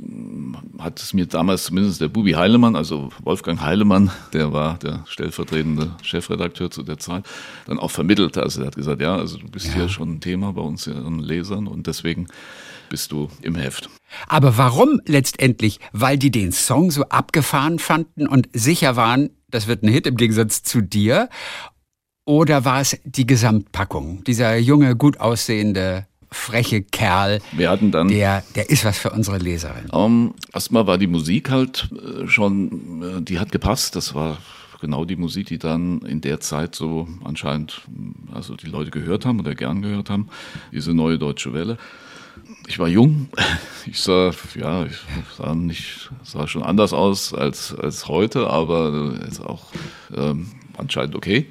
hat 0.79 1.01
es 1.01 1.15
mir 1.15 1.27
damals 1.27 1.65
zumindest 1.65 2.01
der 2.01 2.09
Bubi 2.09 2.33
Heilemann, 2.33 2.77
also 2.77 3.11
Wolfgang 3.23 3.61
Heilemann, 3.61 4.11
der 4.33 4.53
war 4.53 4.79
der 4.79 5.05
stellvertretende 5.07 5.95
Chefredakteur 6.03 6.71
zu 6.71 6.83
der 6.83 6.99
Zeit, 6.99 7.25
dann 7.67 7.79
auch 7.79 7.91
vermittelt. 7.91 8.37
Also 8.37 8.63
er 8.63 8.69
hat 8.69 8.77
gesagt, 8.77 9.01
ja, 9.01 9.17
also 9.17 9.39
du 9.39 9.49
bist 9.49 9.67
ja. 9.67 9.75
hier 9.75 9.89
schon 9.89 10.15
ein 10.15 10.21
Thema 10.21 10.53
bei 10.53 10.63
uns 10.63 10.87
ihren 10.87 11.21
Lesern 11.21 11.67
und 11.67 11.87
deswegen 11.87 12.27
bist 12.89 13.13
du 13.13 13.29
im 13.43 13.55
Heft. 13.55 13.89
Aber 14.27 14.57
warum 14.57 15.01
letztendlich? 15.07 15.79
Weil 15.93 16.19
die 16.19 16.31
den 16.31 16.53
Song 16.53 16.91
so 16.91 17.05
abgefahren 17.05 17.79
fanden 17.79 18.27
und 18.27 18.49
sicher 18.53 18.97
waren, 18.97 19.31
das 19.51 19.67
wird 19.67 19.83
ein 19.83 19.89
Hit 19.89 20.07
im 20.07 20.17
Gegensatz 20.17 20.63
zu 20.63 20.81
dir? 20.81 21.29
Oder 22.29 22.67
war 22.67 22.83
es 22.83 23.01
die 23.05 23.27
Gesamtpackung? 23.27 24.23
Dieser 24.25 24.59
junge, 24.59 24.95
gut 24.97 25.19
aussehende, 25.19 26.07
freche 26.31 26.83
Kerl, 26.83 27.41
Wir 27.53 27.71
hatten 27.71 27.91
dann, 27.91 28.09
der, 28.09 28.45
der 28.55 28.69
ist 28.69 28.85
was 28.85 28.99
für 28.99 29.13
unsere 29.13 29.39
Leserin. 29.39 29.89
Um, 29.89 30.35
erstmal 30.53 30.87
war 30.87 30.99
die 30.99 31.07
Musik 31.07 31.49
halt 31.49 31.89
äh, 31.91 32.27
schon, 32.27 33.03
äh, 33.03 33.23
die 33.23 33.39
hat 33.39 33.51
gepasst. 33.51 33.97
Das 33.97 34.15
war 34.15 34.37
genau 34.79 35.07
die 35.07 35.17
Musik, 35.17 35.47
die 35.47 35.57
dann 35.57 36.03
in 36.03 36.21
der 36.21 36.39
Zeit 36.41 36.75
so 36.75 37.09
anscheinend, 37.25 37.81
also 38.31 38.57
die 38.57 38.67
Leute 38.67 38.91
gehört 38.91 39.25
haben 39.25 39.41
oder 39.41 39.55
gern 39.55 39.81
gehört 39.81 40.11
haben. 40.11 40.29
Diese 40.71 40.93
neue 40.93 41.19
deutsche 41.19 41.55
Welle. 41.55 41.79
Ich 42.67 42.79
war 42.79 42.89
jung. 42.89 43.29
Ich 43.91 44.01
sah, 44.01 44.33
ja, 44.55 44.85
ich 44.85 44.99
sah 45.39 45.55
nicht, 45.55 46.11
sah 46.23 46.47
schon 46.47 46.63
anders 46.63 46.93
aus 46.93 47.33
als, 47.33 47.75
als 47.75 48.07
heute, 48.07 48.49
aber 48.51 49.15
ist 49.27 49.41
auch 49.41 49.69
ähm, 50.15 50.49
anscheinend 50.79 51.15
okay. 51.15 51.47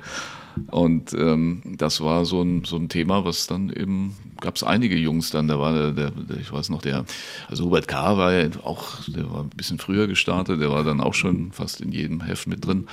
Und 0.72 1.14
ähm, 1.14 1.62
das 1.78 2.02
war 2.02 2.26
so 2.26 2.42
ein, 2.42 2.64
so 2.66 2.78
ein 2.78 2.90
Thema, 2.90 3.24
was 3.26 3.48
dann 3.48 3.70
eben, 3.70 4.16
gab 4.42 4.56
es 4.56 4.64
einige 4.64 4.96
Jungs 4.96 5.30
dann, 5.30 5.48
da 5.48 5.60
war 5.60 5.74
der, 5.74 5.92
der, 5.92 6.12
der, 6.12 6.38
ich 6.38 6.52
weiß 6.52 6.70
noch, 6.70 6.82
der, 6.82 7.06
also 7.48 7.66
Hubert 7.66 7.88
K. 7.88 8.18
war 8.18 8.34
ja 8.34 8.50
auch, 8.64 9.04
der 9.08 9.30
war 9.32 9.44
ein 9.44 9.50
bisschen 9.50 9.78
früher 9.78 10.08
gestartet, 10.08 10.60
der 10.62 10.72
war 10.72 10.84
dann 10.84 11.02
auch 11.02 11.14
schon 11.14 11.52
fast 11.52 11.82
in 11.82 11.92
jedem 11.92 12.22
Heft 12.22 12.48
mit 12.48 12.66
drin. 12.66 12.88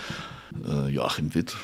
Äh, 0.68 0.90
Joachim 0.90 1.35
Witt, 1.35 1.57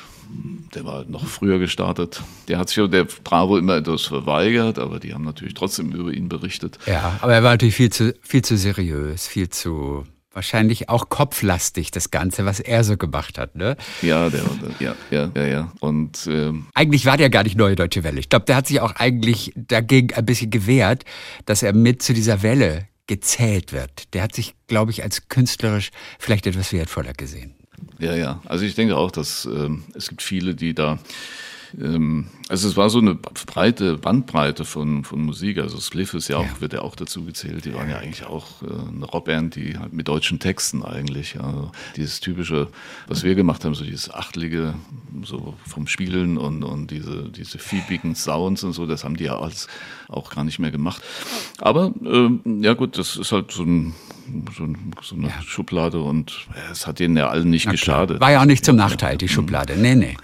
der 0.73 0.85
war 0.85 1.05
noch 1.05 1.25
früher 1.25 1.59
gestartet. 1.59 2.21
Der 2.47 2.57
hat 2.57 2.69
sich 2.69 2.89
der 2.89 3.05
Bravo 3.23 3.57
immer 3.57 3.75
etwas 3.75 4.03
verweigert, 4.03 4.79
aber 4.79 4.99
die 4.99 5.13
haben 5.13 5.23
natürlich 5.23 5.53
trotzdem 5.53 5.91
über 5.91 6.11
ihn 6.11 6.29
berichtet. 6.29 6.79
Ja, 6.85 7.19
aber 7.21 7.33
er 7.33 7.43
war 7.43 7.51
natürlich 7.51 7.75
viel 7.75 7.91
zu, 7.91 8.15
viel 8.21 8.43
zu 8.43 8.57
seriös, 8.57 9.27
viel 9.27 9.49
zu 9.49 10.05
wahrscheinlich 10.33 10.89
auch 10.89 11.09
kopflastig, 11.09 11.91
das 11.91 12.11
Ganze, 12.11 12.45
was 12.45 12.59
er 12.59 12.83
so 12.83 12.97
gemacht 12.97 13.37
hat, 13.37 13.55
ne? 13.55 13.75
Ja, 14.01 14.29
der, 14.29 14.43
ja, 14.79 14.95
ja, 15.09 15.31
ja, 15.35 15.45
ja. 15.45 15.73
Und 15.79 16.27
ähm 16.31 16.67
eigentlich 16.73 17.05
war 17.05 17.17
der 17.17 17.29
gar 17.29 17.43
nicht 17.43 17.57
neue 17.57 17.75
Deutsche 17.75 18.03
Welle. 18.03 18.19
Ich 18.19 18.29
glaube, 18.29 18.45
der 18.45 18.55
hat 18.55 18.67
sich 18.67 18.79
auch 18.79 18.95
eigentlich 18.95 19.51
dagegen 19.55 20.13
ein 20.13 20.25
bisschen 20.25 20.49
gewehrt, 20.49 21.03
dass 21.45 21.63
er 21.63 21.73
mit 21.73 22.01
zu 22.01 22.13
dieser 22.13 22.43
Welle 22.43 22.87
gezählt 23.07 23.73
wird. 23.73 24.13
Der 24.13 24.23
hat 24.23 24.33
sich, 24.33 24.55
glaube 24.67 24.91
ich, 24.91 25.03
als 25.03 25.27
künstlerisch 25.27 25.91
vielleicht 26.17 26.47
etwas 26.47 26.71
wertvoller 26.71 27.13
gesehen. 27.13 27.55
Ja, 27.99 28.15
ja. 28.15 28.41
Also 28.45 28.63
ich 28.63 28.75
denke 28.75 28.95
auch, 28.95 29.11
dass 29.11 29.45
ähm, 29.45 29.83
es 29.95 30.07
gibt 30.07 30.21
viele, 30.21 30.55
die 30.55 30.73
da 30.73 30.97
ähm, 31.79 32.27
also 32.49 32.67
es 32.67 32.75
war 32.77 32.89
so 32.89 32.99
eine 32.99 33.15
breite 33.15 33.97
Bandbreite 33.97 34.65
von, 34.65 35.03
von 35.03 35.21
Musik. 35.21 35.57
Also 35.57 35.79
Spliff 35.79 36.13
ist 36.13 36.27
ja 36.27 36.37
auch, 36.37 36.45
ja. 36.45 36.61
wird 36.61 36.73
ja 36.73 36.81
auch 36.81 36.95
dazu 36.95 37.23
gezählt. 37.23 37.65
Die 37.65 37.73
waren 37.73 37.89
ja 37.89 37.97
eigentlich 37.97 38.25
auch 38.25 38.61
äh, 38.61 38.65
eine 38.65 39.05
Rockband, 39.05 39.55
die 39.55 39.77
halt 39.77 39.93
mit 39.93 40.07
deutschen 40.07 40.39
Texten 40.39 40.83
eigentlich. 40.83 41.39
Also 41.39 41.71
dieses 41.95 42.19
typische, 42.19 42.67
was 43.07 43.23
wir 43.23 43.35
gemacht 43.35 43.63
haben, 43.63 43.75
so 43.75 43.83
dieses 43.83 44.11
achtlige, 44.11 44.73
so 45.23 45.55
vom 45.67 45.87
Spielen 45.87 46.37
und, 46.37 46.63
und 46.63 46.91
diese, 46.91 47.29
diese 47.29 47.57
fiebigen 47.57 48.15
Sounds 48.15 48.63
und 48.63 48.73
so, 48.73 48.85
das 48.85 49.03
haben 49.03 49.15
die 49.15 49.25
ja 49.25 49.39
alles 49.39 49.67
auch 50.11 50.29
gar 50.29 50.43
nicht 50.43 50.59
mehr 50.59 50.71
gemacht. 50.71 51.01
Aber 51.59 51.93
äh, 52.05 52.29
ja 52.61 52.73
gut, 52.73 52.97
das 52.97 53.17
ist 53.17 53.31
halt 53.31 53.51
so 53.51 53.63
ein 53.63 53.95
so, 54.55 54.67
so 55.01 55.15
eine 55.15 55.27
ja. 55.27 55.41
Schublade 55.41 56.01
und 56.01 56.47
es 56.71 56.87
hat 56.87 56.99
denen 56.99 57.17
ja 57.17 57.29
allen 57.29 57.49
nicht 57.49 57.65
Na 57.65 57.71
geschadet. 57.71 58.19
War 58.19 58.31
ja 58.31 58.41
auch 58.41 58.45
nicht 58.45 58.63
zum 58.63 58.75
Nachteil, 58.75 59.17
die 59.17 59.27
Schublade. 59.27 59.75
Nee, 59.77 59.95
nee. 59.95 60.17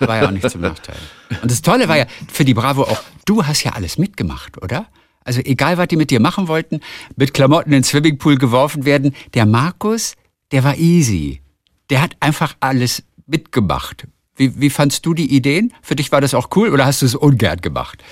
War 0.00 0.16
ja 0.16 0.28
auch 0.28 0.30
nicht 0.30 0.48
zum 0.48 0.60
Nachteil. 0.68 0.96
Und 1.42 1.50
das 1.50 1.62
Tolle 1.62 1.88
war 1.88 1.96
ja 1.96 2.06
für 2.30 2.44
die 2.44 2.54
Bravo 2.54 2.82
auch, 2.82 3.02
du 3.24 3.44
hast 3.44 3.64
ja 3.64 3.72
alles 3.72 3.98
mitgemacht, 3.98 4.62
oder? 4.62 4.86
Also 5.24 5.40
egal, 5.40 5.76
was 5.76 5.88
die 5.88 5.96
mit 5.96 6.10
dir 6.10 6.20
machen 6.20 6.48
wollten, 6.48 6.80
mit 7.16 7.34
Klamotten 7.34 7.70
in 7.70 7.78
den 7.78 7.84
Swimmingpool 7.84 8.36
geworfen 8.36 8.84
werden, 8.84 9.14
der 9.34 9.44
Markus, 9.44 10.14
der 10.52 10.64
war 10.64 10.76
easy. 10.76 11.42
Der 11.90 12.00
hat 12.00 12.16
einfach 12.20 12.54
alles 12.60 13.02
mitgemacht. 13.26 14.06
Wie, 14.36 14.60
wie 14.60 14.70
fandst 14.70 15.04
du 15.04 15.14
die 15.14 15.34
Ideen? 15.34 15.74
Für 15.82 15.96
dich 15.96 16.12
war 16.12 16.20
das 16.20 16.32
auch 16.32 16.48
cool 16.56 16.70
oder 16.70 16.86
hast 16.86 17.02
du 17.02 17.06
es 17.06 17.14
ungern 17.14 17.60
gemacht? 17.60 18.02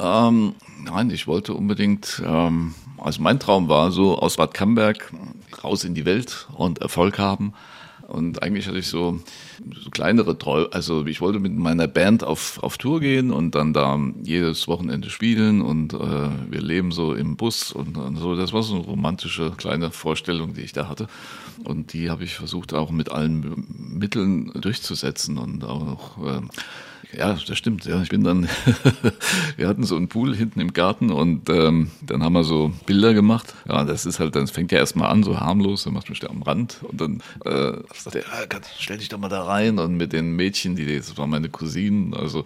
Ähm, 0.00 0.54
nein, 0.84 1.10
ich 1.10 1.26
wollte 1.26 1.54
unbedingt, 1.54 2.22
ähm, 2.24 2.74
also 2.98 3.22
mein 3.22 3.40
Traum 3.40 3.68
war 3.68 3.90
so 3.90 4.18
aus 4.18 4.36
Bad 4.36 4.54
Camberg 4.54 5.12
raus 5.62 5.84
in 5.84 5.94
die 5.94 6.04
Welt 6.04 6.48
und 6.54 6.80
Erfolg 6.80 7.18
haben. 7.18 7.52
Und 8.08 8.42
eigentlich 8.42 8.66
hatte 8.66 8.78
ich 8.78 8.88
so, 8.88 9.20
so 9.74 9.88
kleinere 9.88 10.36
Träume. 10.36 10.68
Also 10.72 11.06
ich 11.06 11.22
wollte 11.22 11.38
mit 11.38 11.56
meiner 11.56 11.86
Band 11.86 12.24
auf, 12.24 12.62
auf 12.62 12.76
Tour 12.76 13.00
gehen 13.00 13.30
und 13.30 13.54
dann 13.54 13.72
da 13.72 13.98
jedes 14.22 14.68
Wochenende 14.68 15.08
spielen 15.08 15.62
und 15.62 15.94
äh, 15.94 16.28
wir 16.50 16.60
leben 16.60 16.92
so 16.92 17.14
im 17.14 17.36
Bus 17.36 17.72
und, 17.72 17.96
und, 17.96 18.16
so. 18.16 18.36
Das 18.36 18.52
war 18.52 18.62
so 18.62 18.74
eine 18.74 18.84
romantische 18.84 19.52
kleine 19.56 19.90
Vorstellung, 19.90 20.52
die 20.52 20.60
ich 20.60 20.72
da 20.72 20.88
hatte. 20.88 21.06
Und 21.64 21.94
die 21.94 22.10
habe 22.10 22.24
ich 22.24 22.34
versucht 22.34 22.74
auch 22.74 22.90
mit 22.90 23.10
allen 23.10 23.64
Mitteln 23.78 24.52
durchzusetzen 24.60 25.38
und 25.38 25.64
auch 25.64 26.18
äh, 26.18 26.40
ja, 27.16 27.38
das 27.46 27.58
stimmt. 27.58 27.84
Ja, 27.84 28.02
ich 28.02 28.08
bin 28.08 28.24
dann, 28.24 28.48
wir 29.56 29.68
hatten 29.68 29.84
so 29.84 29.96
einen 29.96 30.08
Pool 30.08 30.34
hinten 30.34 30.60
im 30.60 30.72
Garten 30.72 31.10
und 31.10 31.48
ähm, 31.50 31.90
dann 32.02 32.22
haben 32.22 32.32
wir 32.32 32.44
so 32.44 32.72
Bilder 32.86 33.14
gemacht. 33.14 33.54
Ja, 33.68 33.84
das 33.84 34.06
ist 34.06 34.20
halt, 34.20 34.34
dann 34.36 34.46
fängt 34.46 34.72
ja 34.72 34.78
erstmal 34.78 35.10
an, 35.10 35.22
so 35.22 35.38
harmlos, 35.38 35.84
dann 35.84 35.94
macht 35.94 36.08
man 36.08 36.30
am 36.30 36.42
Rand 36.42 36.80
und 36.82 37.00
dann 37.00 37.22
äh, 37.44 37.78
sagt 37.94 38.16
er, 38.16 38.22
ja, 38.22 38.60
stell 38.78 38.98
dich 38.98 39.08
doch 39.08 39.18
mal 39.18 39.28
da 39.28 39.42
rein 39.44 39.78
und 39.78 39.96
mit 39.96 40.12
den 40.12 40.36
Mädchen, 40.36 40.76
die, 40.76 40.96
das 40.96 41.16
waren 41.18 41.30
meine 41.30 41.48
Cousinen, 41.48 42.14
also 42.14 42.44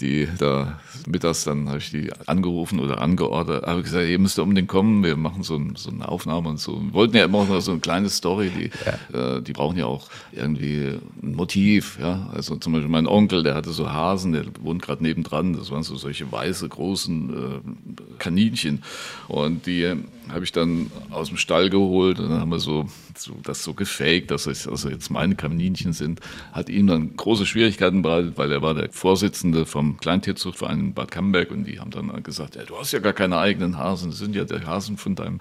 die 0.00 0.28
da 0.38 0.78
mittags 1.06 1.44
dann 1.44 1.68
habe 1.68 1.78
ich 1.78 1.90
die 1.90 2.10
angerufen 2.26 2.80
oder 2.80 3.00
angeordert, 3.00 3.66
habe 3.66 3.82
gesagt, 3.82 4.06
ihr 4.06 4.18
müsst 4.18 4.38
unbedingt 4.38 4.68
kommen, 4.68 5.02
wir 5.04 5.16
machen 5.16 5.42
so, 5.42 5.56
ein, 5.56 5.74
so 5.76 5.90
eine 5.90 6.08
Aufnahme 6.08 6.48
und 6.48 6.60
so. 6.60 6.80
Wir 6.80 6.92
wollten 6.92 7.16
ja 7.16 7.24
immer 7.24 7.44
noch 7.44 7.60
so 7.60 7.72
eine 7.72 7.80
kleine 7.80 8.08
Story, 8.08 8.50
die, 8.50 8.70
ja. 8.86 9.36
äh, 9.36 9.42
die 9.42 9.52
brauchen 9.52 9.76
ja 9.76 9.86
auch 9.86 10.08
irgendwie 10.32 10.98
ein 11.22 11.34
Motiv, 11.34 11.98
ja. 12.00 12.28
Also 12.34 12.56
zum 12.56 12.72
Beispiel 12.72 12.90
mein 12.90 13.06
Onkel, 13.06 13.42
der 13.42 13.54
hatte 13.54 13.70
so 13.70 13.90
Hasen, 13.98 14.32
der 14.32 14.44
wohnt 14.60 14.80
gerade 14.82 15.02
nebendran, 15.02 15.52
das 15.52 15.70
waren 15.70 15.82
so 15.82 15.96
solche 15.96 16.30
weiße, 16.30 16.68
großen 16.68 17.30
äh, 17.30 18.18
Kaninchen. 18.18 18.82
Und 19.28 19.66
die 19.66 19.94
habe 20.30 20.44
ich 20.44 20.52
dann 20.52 20.90
aus 21.10 21.28
dem 21.28 21.36
Stall 21.36 21.68
geholt. 21.68 22.18
Und 22.18 22.30
dann 22.30 22.40
haben 22.40 22.50
wir 22.50 22.60
so, 22.60 22.86
so 23.16 23.34
das 23.42 23.62
so 23.62 23.74
gefaked, 23.74 24.30
dass 24.30 24.46
es 24.46 24.66
also 24.66 24.88
jetzt 24.88 25.10
meine 25.10 25.34
Kaninchen 25.34 25.92
sind. 25.92 26.20
Hat 26.52 26.68
ihm 26.68 26.86
dann 26.86 27.16
große 27.16 27.46
Schwierigkeiten 27.46 28.02
bereitet, 28.02 28.38
weil 28.38 28.50
er 28.52 28.62
war 28.62 28.74
der 28.74 28.90
Vorsitzende 28.90 29.66
vom 29.66 29.98
Kleintierzuchtverein 29.98 30.80
in 30.80 30.94
Bad 30.94 31.10
Camberg. 31.10 31.50
Und 31.50 31.64
die 31.64 31.80
haben 31.80 31.90
dann 31.90 32.22
gesagt, 32.22 32.56
ja, 32.56 32.64
du 32.64 32.78
hast 32.78 32.92
ja 32.92 33.00
gar 33.00 33.12
keine 33.12 33.38
eigenen 33.38 33.76
Hasen, 33.76 34.10
das 34.10 34.18
sind 34.18 34.34
ja 34.34 34.44
die 34.44 34.64
Hasen 34.64 34.96
von 34.96 35.14
deinem 35.14 35.40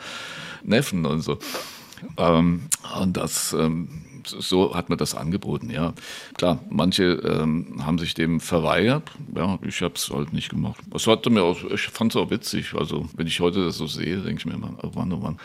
Neffen 0.63 1.05
und 1.05 1.21
so. 1.21 1.39
Ähm, 2.17 2.61
und 2.99 3.17
das 3.17 3.53
ähm, 3.53 3.89
so 4.29 4.75
hat 4.75 4.89
man 4.89 4.97
das 4.97 5.15
angeboten, 5.15 5.69
ja. 5.69 5.93
Klar, 6.35 6.59
manche 6.69 7.03
ähm, 7.03 7.81
haben 7.85 7.97
sich 7.97 8.13
dem 8.13 8.39
verweigert. 8.39 9.11
Ja, 9.35 9.57
ich 9.61 9.81
habe 9.81 9.95
es 9.95 10.09
halt 10.09 10.33
nicht 10.33 10.49
gemacht. 10.49 10.79
Das 10.91 11.07
hatte 11.07 11.29
mir 11.29 11.43
auch, 11.43 11.63
ich 11.63 11.87
fand 11.87 12.13
es 12.13 12.21
auch 12.21 12.29
witzig. 12.29 12.73
Also, 12.73 13.07
wenn 13.15 13.27
ich 13.27 13.39
heute 13.39 13.65
das 13.65 13.77
so 13.77 13.87
sehe, 13.87 14.17
denke 14.17 14.39
ich 14.39 14.45
mir 14.45 14.53
immer, 14.53 14.73
oh 14.83 14.91
Mann, 14.95 15.13
oh 15.13 15.17
Mann. 15.17 15.39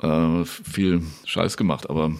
Äh, 0.00 0.44
viel 0.44 1.02
Scheiß 1.24 1.56
gemacht, 1.56 1.90
aber 1.90 2.12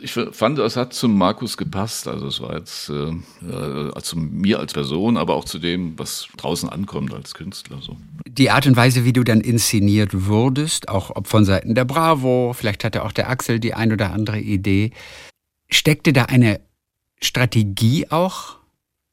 ich 0.00 0.12
fand, 0.12 0.58
es 0.58 0.76
hat 0.76 0.92
zum 0.92 1.16
Markus 1.16 1.56
gepasst. 1.56 2.08
Also 2.08 2.26
es 2.28 2.40
war 2.40 2.56
jetzt 2.56 2.88
äh, 2.88 3.10
äh, 3.48 4.02
zu 4.02 4.16
mir 4.16 4.60
als 4.60 4.72
Person, 4.72 5.16
aber 5.16 5.34
auch 5.34 5.44
zu 5.44 5.58
dem, 5.58 5.98
was 5.98 6.28
draußen 6.36 6.68
ankommt 6.68 7.12
als 7.12 7.34
Künstler. 7.34 7.78
So. 7.80 7.96
Die 8.26 8.50
Art 8.50 8.66
und 8.66 8.76
Weise, 8.76 9.04
wie 9.04 9.12
du 9.12 9.24
dann 9.24 9.40
inszeniert 9.40 10.26
wurdest, 10.26 10.88
auch 10.88 11.14
ob 11.14 11.26
von 11.26 11.44
Seiten 11.44 11.74
der 11.74 11.84
Bravo, 11.84 12.52
vielleicht 12.52 12.84
hatte 12.84 13.04
auch 13.04 13.12
der 13.12 13.28
Axel 13.28 13.58
die 13.58 13.74
ein 13.74 13.92
oder 13.92 14.12
andere 14.12 14.38
Idee, 14.38 14.92
steckte 15.68 16.12
da 16.12 16.24
eine 16.24 16.60
Strategie 17.20 18.08
auch 18.10 18.56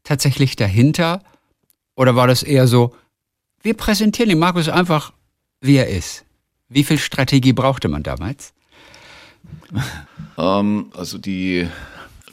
tatsächlich 0.04 0.56
dahinter? 0.56 1.24
Oder 1.96 2.16
war 2.16 2.28
das 2.28 2.44
eher 2.44 2.68
so, 2.68 2.96
wir 3.62 3.76
präsentieren 3.76 4.30
den 4.30 4.40
Markus 4.40 4.70
einfach, 4.70 5.14
wie 5.62 5.78
er 5.78 5.88
ist? 5.88 6.26
Wie 6.68 6.84
viel 6.84 6.98
Strategie 6.98 7.54
brauchte 7.54 7.88
man 7.88 8.04
damals? 8.04 8.54
ähm, 10.38 10.92
also 10.96 11.18
die, 11.18 11.68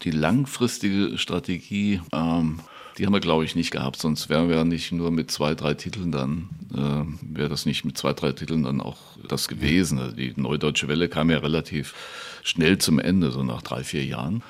die 0.05 0.11
langfristige 0.11 1.18
Strategie, 1.18 2.01
ähm, 2.12 2.61
die 2.99 3.07
haben 3.07 3.12
wir, 3.12 3.20
glaube 3.20 3.44
ich, 3.44 3.55
nicht 3.55 3.70
gehabt. 3.70 4.01
Sonst 4.01 4.29
wären 4.29 4.49
wir 4.49 4.64
nicht 4.64 4.92
nur 4.92 5.11
mit 5.11 5.31
zwei, 5.31 5.55
drei 5.55 5.75
Titeln 5.75 6.12
dann, 6.12 6.49
äh, 6.75 7.37
wäre 7.37 7.49
das 7.49 7.64
nicht 7.64 7.85
mit 7.85 7.96
zwei, 7.96 8.12
drei 8.12 8.33
Titeln 8.33 8.62
dann 8.62 8.81
auch 8.81 8.99
das 9.27 9.49
gewesen. 9.49 9.99
Also 9.99 10.14
die 10.16 10.35
Neudeutsche 10.37 10.88
Welle 10.88 11.09
kam 11.09 11.31
ja 11.31 11.38
relativ 11.38 11.94
schnell 12.42 12.79
zum 12.79 12.99
Ende, 12.99 13.31
so 13.31 13.42
nach 13.42 13.62
drei, 13.62 13.85
vier 13.85 14.05
Jahren. 14.05 14.42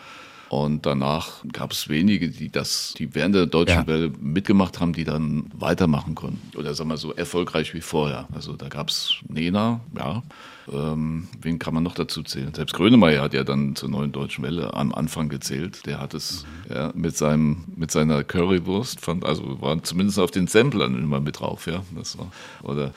Und 0.51 0.85
danach 0.85 1.45
gab 1.53 1.71
es 1.71 1.89
wenige, 1.89 2.29
die 2.29 2.51
das, 2.51 2.93
die 2.99 3.15
während 3.15 3.37
der 3.37 3.47
deutschen 3.47 3.83
ja. 3.83 3.87
Welle 3.87 4.11
mitgemacht 4.19 4.81
haben, 4.81 4.93
die 4.93 5.05
dann 5.05 5.45
weitermachen 5.55 6.17
konnten. 6.17 6.41
Oder 6.59 6.75
sagen 6.75 6.91
wir 6.91 6.97
so 6.97 7.15
erfolgreich 7.15 7.73
wie 7.73 7.81
vorher. 7.81 8.27
Also 8.35 8.57
da 8.57 8.69
gab 8.69 8.89
es 8.89 9.15
Nena, 9.29 9.79
ja. 9.97 10.25
Ähm, 10.69 11.29
wen 11.41 11.61
kann 11.61 11.73
man 11.73 11.85
noch 11.85 11.95
dazu 11.95 12.25
zählen? 12.25 12.53
Selbst 12.53 12.75
Grönemeyer 12.75 13.23
hat 13.23 13.33
ja 13.33 13.45
dann 13.45 13.77
zur 13.77 13.91
neuen 13.91 14.11
deutschen 14.11 14.43
Welle 14.43 14.75
am 14.75 14.93
Anfang 14.93 15.29
gezählt. 15.29 15.87
Der 15.87 16.01
hat 16.01 16.15
es 16.15 16.45
mhm. 16.69 16.75
ja, 16.75 16.93
mit 16.97 17.17
seinem 17.17 17.65
mit 17.77 17.93
seiner 17.93 18.25
Currywurst, 18.25 19.01
fand, 19.01 19.25
also 19.25 19.63
war 19.63 19.81
zumindest 19.85 20.19
auf 20.19 20.33
den 20.33 20.49
Samplern 20.49 21.01
immer 21.01 21.21
mit 21.21 21.39
drauf, 21.39 21.69
ja. 21.69 21.85
Das 21.95 22.19
war 22.19 22.33
oder 22.65 22.93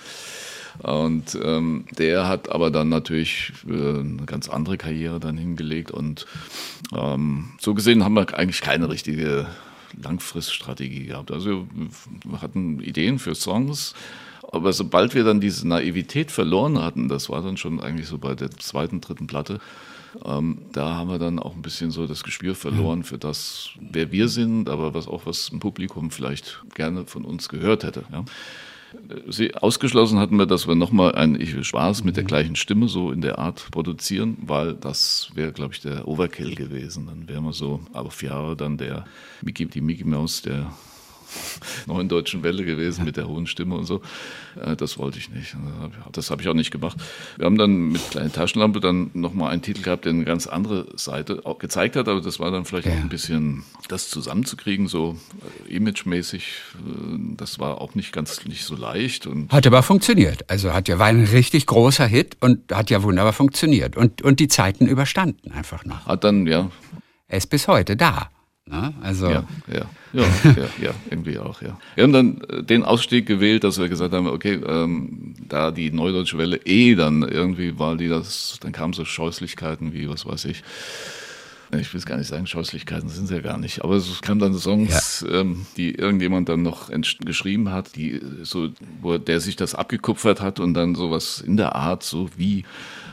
und 0.80 1.38
ähm, 1.42 1.86
der 1.98 2.28
hat 2.28 2.50
aber 2.50 2.72
dann 2.72 2.90
natürlich 2.90 3.54
äh, 3.68 3.72
eine 3.72 4.24
ganz 4.26 4.50
andere 4.50 4.78
Karriere 4.78 5.20
dann 5.20 5.38
hingelegt. 5.38 5.92
Und 5.92 6.26
ähm, 6.96 7.52
so 7.60 7.74
gesehen 7.74 8.04
haben 8.04 8.16
wir 8.16 8.34
eigentlich 8.38 8.62
keine 8.62 8.90
richtige 8.90 9.48
Langfriststrategie 10.02 11.06
gehabt. 11.06 11.32
Also 11.32 11.68
wir 12.26 12.42
hatten 12.42 12.80
Ideen 12.80 13.20
für 13.20 13.36
Songs, 13.36 13.94
aber 14.52 14.74
sobald 14.74 15.14
wir 15.14 15.24
dann 15.24 15.42
diese 15.42 15.68
Naivität 15.68 16.32
verloren 16.32 16.82
hatten, 16.82 17.08
das 17.08 17.30
war 17.30 17.42
dann 17.42 17.58
schon 17.58 17.80
eigentlich 17.80 18.08
so 18.08 18.18
bei 18.18 18.34
der 18.36 18.52
zweiten, 18.52 19.02
dritten 19.02 19.28
Platte, 19.28 19.60
ähm, 20.26 20.60
da 20.72 20.96
haben 20.96 21.10
wir 21.10 21.20
dann 21.20 21.40
auch 21.40 21.56
ein 21.56 21.62
bisschen 21.62 21.92
so 21.92 22.06
das 22.06 22.24
Gespür 22.24 22.56
verloren 22.56 23.04
für 23.04 23.18
das, 23.18 23.70
wer 23.80 24.12
wir 24.12 24.28
sind, 24.28 24.70
aber 24.70 24.94
was 24.94 25.08
auch 25.08 25.26
was 25.26 25.52
ein 25.52 25.60
Publikum 25.60 26.12
vielleicht 26.12 26.64
gerne 26.76 27.06
von 27.06 27.26
uns 27.26 27.50
gehört 27.50 27.84
hätte. 27.84 28.04
Ja. 28.12 28.24
Sie 29.28 29.56
ausgeschlossen 29.56 30.20
hatten 30.20 30.38
wir, 30.38 30.46
dass 30.46 30.68
wir 30.68 30.76
nochmal 30.76 31.16
ein 31.16 31.40
Ich 31.40 31.56
will 31.56 31.64
Spaß 31.64 32.04
mit 32.04 32.18
der 32.18 32.24
gleichen 32.24 32.56
Stimme 32.56 32.88
so 32.88 33.12
in 33.12 33.22
der 33.22 33.40
Art 33.40 33.68
produzieren, 33.72 34.38
weil 34.42 34.74
das 34.74 35.32
wäre, 35.34 35.52
glaube 35.52 35.74
ich, 35.74 35.82
der 35.82 36.08
Overkill 36.08 36.56
gewesen. 36.56 37.08
Dann 37.08 37.28
wären 37.28 37.44
wir 37.44 37.54
so 37.54 37.82
auf 37.94 38.22
Jahre 38.24 38.56
dann 38.56 38.78
der 38.78 39.06
Mickey, 39.42 39.66
die 39.66 39.82
Mickey 39.82 40.04
Mouse 40.04 40.42
der 40.42 40.72
neuen 41.86 42.10
deutschen 42.10 42.44
Welle 42.44 42.66
gewesen 42.66 43.06
mit 43.06 43.18
der 43.18 43.28
hohen 43.28 43.48
Stimme 43.48 43.76
und 43.76 43.86
so. 43.86 44.02
Äh, 44.62 44.76
das 44.76 44.98
wollte 44.98 45.18
ich 45.18 45.30
nicht. 45.30 45.56
Das 46.12 46.32
habe 46.32 46.42
ich 46.42 46.48
auch 46.48 46.54
nicht 46.54 46.72
gemacht. 46.72 46.98
Wir 47.38 47.46
haben 47.46 47.58
dann 47.58 47.90
mit 47.90 48.12
kleiner 48.12 48.32
Taschenlampe 48.32 48.80
dann 48.80 49.12
nochmal 49.14 49.52
einen 49.52 49.62
Titel 49.62 49.82
gehabt, 49.82 50.06
der 50.06 50.14
eine 50.14 50.26
ganz 50.26 50.48
andere 50.48 50.88
Seite 50.96 51.42
auch 51.46 51.60
gezeigt 51.60 51.96
hat, 51.96 52.08
aber 52.08 52.22
das 52.22 52.40
war 52.40 52.52
dann 52.52 52.66
vielleicht 52.66 52.88
ja. 52.88 52.94
auch 52.94 52.98
ein 52.98 53.10
bisschen 53.10 53.64
das 53.88 54.10
zusammenzukriegen, 54.10 54.88
so 54.88 55.18
äh, 55.68 55.76
imagemäßig. 55.76 56.44
Äh, 56.76 57.36
das 57.38 57.60
war 57.60 57.82
auch 57.82 57.96
nicht 57.96 58.12
ganz 58.12 58.44
nicht 58.46 58.66
so 58.66 58.76
leicht. 58.76 59.28
Und 59.28 59.52
hat 59.52 59.68
aber 59.68 59.84
funktioniert. 59.84 60.50
Also 60.50 60.74
hat 60.74 60.88
ja, 60.88 61.00
war 61.00 61.08
ein 61.08 61.26
richtig 61.26 61.66
großer 61.66 62.06
Hit 62.06 62.38
und 62.40 62.72
hat 62.72 62.90
ja 62.90 63.04
wunderbar 63.04 63.34
funktioniert 63.34 63.98
und, 63.98 64.22
und 64.22 64.40
die 64.40 64.48
Zeiten 64.48 64.88
überstanden 64.88 65.52
einfach 65.52 65.86
noch. 65.86 66.06
Hat 66.06 66.24
dann, 66.24 66.48
ja. 66.48 66.70
Er 67.28 67.38
ist 67.38 67.48
bis 67.48 67.68
heute 67.68 67.96
da. 67.96 68.30
Ne? 68.66 68.94
Also 69.02 69.30
ja, 69.30 69.44
ja, 69.68 69.86
ja, 70.14 70.24
ja, 70.44 70.70
ja, 70.82 70.92
irgendwie 71.10 71.38
auch, 71.38 71.62
ja. 71.62 71.78
Wir 71.96 72.04
haben 72.06 72.14
dann 72.14 72.42
äh, 72.50 72.64
den 72.64 72.84
Ausstieg 72.84 73.26
gewählt, 73.26 73.66
dass 73.66 73.78
wir 73.78 73.90
gesagt 73.90 74.14
haben, 74.14 74.28
okay, 74.28 74.54
ähm, 74.66 75.36
da 75.50 75.72
die 75.72 75.92
Neudeutsche 75.92 76.38
Welle 76.38 76.58
eh 76.66 76.96
dann 76.96 77.24
irgendwie 77.24 77.78
war, 77.78 77.98
die 77.98 78.08
das, 78.08 78.58
dann 78.62 78.72
kamen 78.72 78.94
so 78.94 79.04
Scheußlichkeiten 79.04 79.92
wie, 79.92 80.08
was 80.08 80.26
weiß 80.26 80.46
ich, 80.46 80.64
ich 81.80 81.94
will 81.94 82.00
es 82.00 82.06
gar 82.06 82.18
nicht 82.18 82.28
sagen, 82.28 82.48
Scheußlichkeiten 82.48 83.10
sind 83.10 83.26
es 83.26 83.32
ja 83.32 83.40
gar 83.40 83.58
nicht, 83.58 83.84
aber 83.84 83.96
es 83.96 84.22
kamen 84.22 84.40
dann 84.40 84.54
Songs, 84.54 85.26
ja. 85.28 85.42
ähm, 85.42 85.66
die 85.78 85.96
irgendjemand 85.96 86.50
dann 86.50 86.62
noch 86.62 86.90
geschrieben 87.20 87.72
hat, 87.72 87.96
die 87.96 88.22
so, 88.44 88.70
wo 89.02 89.18
der 89.18 89.40
sich 89.40 89.56
das 89.56 89.76
abgekupfert 89.76 90.42
hat 90.42 90.60
und 90.60 90.74
dann 90.74 90.96
sowas 90.96 91.44
in 91.46 91.58
der 91.58 91.76
Art, 91.76 92.04
so 92.04 92.30
wie 92.38 92.64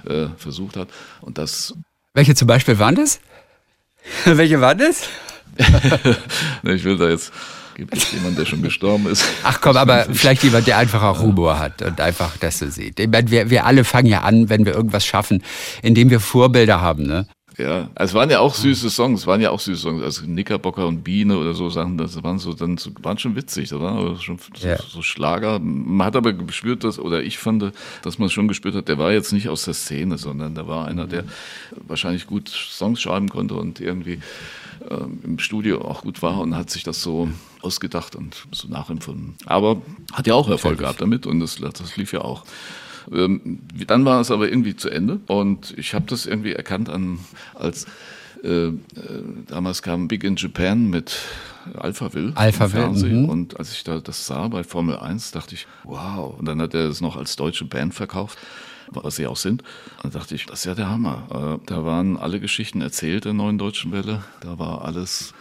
äh, 0.07 0.29
versucht 0.37 0.77
hat. 0.77 0.89
Und 1.21 1.39
das. 1.39 1.75
Welche 2.15 2.35
zum 2.35 2.47
Beispiel 2.47 2.79
waren 2.79 2.95
das? 2.95 3.21
Welche 4.25 4.61
waren 4.61 4.79
das? 4.79 5.09
ich 6.65 6.85
will 6.85 6.97
da 6.97 7.09
jetzt 7.09 7.33
Gibt 7.81 7.97
es 7.97 8.13
jemanden, 8.13 8.37
der 8.37 8.45
schon 8.45 8.61
gestorben 8.61 9.07
ist? 9.07 9.25
Ach 9.43 9.59
komm, 9.59 9.77
aber 9.79 10.05
vielleicht 10.13 10.43
jemand, 10.43 10.67
der 10.67 10.77
einfach 10.77 11.03
auch 11.03 11.21
Humor 11.21 11.59
hat 11.59 11.81
und 11.81 11.99
einfach 11.99 12.37
das 12.37 12.59
so 12.59 12.69
sieht. 12.69 13.01
Ich 13.01 13.09
meine, 13.09 13.31
wir, 13.31 13.49
wir 13.49 13.65
alle 13.65 13.85
fangen 13.85 14.07
ja 14.07 14.21
an, 14.21 14.51
wenn 14.51 14.67
wir 14.67 14.75
irgendwas 14.75 15.07
schaffen, 15.07 15.43
indem 15.81 16.11
wir 16.11 16.21
Vorbilder 16.21 16.83
haben. 16.83 17.05
Ne? 17.05 17.27
Ja, 17.57 17.89
es 17.95 18.13
waren 18.13 18.29
ja 18.29 18.41
auch 18.41 18.55
süße 18.55 18.91
Songs, 18.91 19.21
es 19.21 19.27
waren 19.27 19.41
ja 19.41 19.51
auch 19.51 19.61
süße 19.61 19.81
Songs, 19.81 20.03
also 20.03 20.25
Knickerbocker 20.25 20.87
und 20.87 21.03
Biene 21.03 21.39
oder 21.39 21.55
so 21.55 21.69
Sachen, 21.71 21.97
das 21.97 22.23
waren 22.23 22.39
so 22.39 22.53
dann 22.53 22.79
waren 23.01 23.19
schon 23.19 23.35
witzig, 23.35 23.71
das 23.71 23.81
waren 23.81 24.19
schon 24.19 24.39
so, 24.55 24.69
ja. 24.69 24.77
so, 24.77 25.01
Schlager. 25.01 25.59
Man 25.59 26.07
hat 26.07 26.17
aber 26.17 26.33
gespürt, 26.33 26.85
dass, 26.85 26.99
oder 26.99 27.23
ich 27.23 27.39
fand, 27.39 27.73
dass 28.03 28.19
man 28.19 28.31
schon 28.31 28.47
gespürt 28.49 28.75
hat, 28.75 28.89
der 28.89 28.99
war 28.99 29.13
jetzt 29.13 29.33
nicht 29.33 29.49
aus 29.49 29.65
der 29.65 29.75
Szene, 29.75 30.19
sondern 30.19 30.55
da 30.55 30.67
war 30.67 30.87
einer, 30.87 31.07
der 31.07 31.25
wahrscheinlich 31.87 32.27
gut 32.27 32.49
Songs 32.49 33.01
schreiben 33.01 33.29
konnte 33.29 33.55
und 33.55 33.81
irgendwie 33.81 34.21
äh, 34.89 35.25
im 35.25 35.39
Studio 35.39 35.83
auch 35.83 36.03
gut 36.03 36.23
war 36.23 36.41
und 36.41 36.57
hat 36.57 36.71
sich 36.71 36.83
das 36.83 37.03
so 37.03 37.29
ausgedacht 37.63 38.17
und 38.17 38.47
so 38.53 38.69
nachempfunden. 38.69 39.35
Aber 39.47 39.83
hat 40.13 40.27
ja 40.27 40.35
auch 40.35 40.49
Erfolg 40.49 40.79
gehabt 40.79 41.01
damit 41.01 41.27
und 41.27 41.41
das, 41.41 41.57
das 41.57 41.97
lief 41.97 42.13
ja 42.13 42.23
auch. 42.23 42.45
Ähm, 43.13 43.61
dann 43.87 44.05
war 44.05 44.21
es 44.21 44.31
aber 44.31 44.49
irgendwie 44.49 44.77
zu 44.77 44.89
Ende 44.91 45.21
und 45.27 45.77
ich 45.77 45.95
habe 45.95 46.07
das 46.07 46.27
irgendwie 46.27 46.53
erkannt 46.53 46.89
an, 46.89 47.19
als 47.55 47.87
äh, 48.43 48.69
äh, 48.69 48.73
damals 49.49 49.83
kam 49.83 50.09
Big 50.09 50.25
in 50.25 50.37
Japan 50.37 50.89
mit 50.89 51.19
Alphaville 51.75 52.33
Alphaville. 52.37 52.89
Mhm. 52.89 53.29
Und 53.29 53.59
als 53.59 53.73
ich 53.73 53.85
da 53.85 54.01
das 54.01 54.27
sah 54.27 54.49
bei 54.49 54.65
Formel 54.65 54.97
1, 54.97 55.33
dachte 55.33 55.55
ich, 55.55 55.67
wow. 55.85 56.39
Und 56.39 56.47
dann 56.47 56.61
hat 56.61 56.75
er 56.75 56.89
es 56.89 57.01
noch 57.01 57.17
als 57.17 57.37
deutsche 57.37 57.65
Band 57.65 57.95
verkauft, 57.95 58.39
was 58.91 59.17
sie 59.17 59.27
auch 59.27 59.37
sind. 59.37 59.63
Und 60.03 60.15
da 60.15 60.19
dachte 60.19 60.35
ich, 60.35 60.47
das 60.47 60.61
ist 60.61 60.65
ja 60.67 60.75
der 60.75 60.89
Hammer. 60.89 61.61
Äh, 61.63 61.67
da 61.67 61.85
waren 61.85 62.17
alle 62.17 62.41
Geschichten 62.41 62.81
erzählt 62.81 63.25
der 63.25 63.33
neuen 63.33 63.59
deutschen 63.59 63.93
Welle. 63.93 64.25
Da 64.41 64.59
war 64.59 64.85
alles 64.85 65.35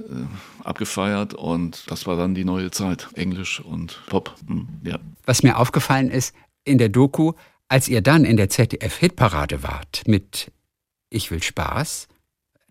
äh, 0.00 0.64
abgefeiert 0.64 1.34
und 1.34 1.90
das 1.90 2.06
war 2.06 2.16
dann 2.16 2.34
die 2.34 2.44
neue 2.44 2.70
Zeit. 2.70 3.08
Englisch 3.14 3.60
und 3.60 4.00
Pop. 4.06 4.34
Hm, 4.46 4.68
ja. 4.84 4.98
Was 5.24 5.42
mir 5.42 5.58
aufgefallen 5.58 6.10
ist, 6.10 6.34
in 6.64 6.78
der 6.78 6.88
Doku, 6.88 7.32
als 7.68 7.88
ihr 7.88 8.02
dann 8.02 8.24
in 8.24 8.36
der 8.36 8.48
ZDF-Hitparade 8.48 9.62
wart 9.62 10.02
mit 10.06 10.52
Ich 11.10 11.30
will 11.30 11.42
Spaß, 11.42 12.08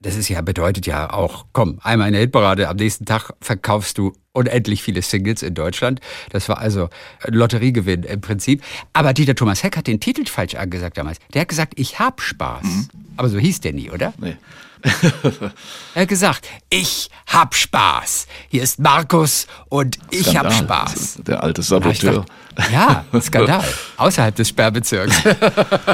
das 0.02 0.16
ist 0.16 0.30
ja, 0.30 0.42
bedeutet 0.42 0.88
ja 0.88 1.12
auch, 1.12 1.46
komm, 1.54 1.80
einmal 1.84 2.08
in 2.08 2.14
der 2.14 2.22
Hitparade, 2.22 2.68
am 2.70 2.78
nächsten 2.78 3.06
Tag 3.06 3.32
verkaufst 3.40 3.98
du 3.98 4.14
unendlich 4.34 4.82
viele 4.82 5.02
Singles 5.02 5.44
in 5.44 5.54
Deutschland. 5.54 6.00
Das 6.30 6.50
war 6.50 6.58
also 6.58 6.90
ein 7.24 7.34
Lotteriegewinn 7.34 8.04
im 8.04 8.22
Prinzip. 8.22 8.64
Aber 8.94 9.14
Dieter 9.14 9.36
Thomas 9.36 9.64
Heck 9.64 9.78
hat 9.78 9.88
den 9.88 10.00
Titel 10.00 10.26
falsch 10.26 10.56
angesagt 10.56 10.98
damals. 10.98 11.18
Der 11.34 11.42
hat 11.42 11.50
gesagt, 11.50 11.74
ich 11.76 12.00
hab 12.00 12.22
Spaß. 12.22 12.64
Mhm. 12.64 12.88
Aber 13.18 13.30
so 13.30 13.38
hieß 13.38 13.62
der 13.62 13.74
nie, 13.74 13.92
oder? 13.92 14.14
Nee. 14.18 14.38
er 15.96 16.02
hat 16.02 16.08
gesagt, 16.08 16.48
ich 16.70 17.10
hab 17.28 17.56
Spaß. 17.56 18.28
Hier 18.50 18.64
ist 18.64 18.80
Markus 18.80 19.48
und 19.70 19.98
ich 20.10 20.28
Skandal. 20.28 20.46
hab 20.46 20.54
Spaß. 20.54 21.20
Der 21.26 21.44
alte 21.44 21.62
Saboteur. 21.62 22.26
Ja, 22.72 23.06
Skandal. 23.20 23.64
Außerhalb 23.98 24.36
des 24.36 24.50
Sperrbezirks. 24.50 25.24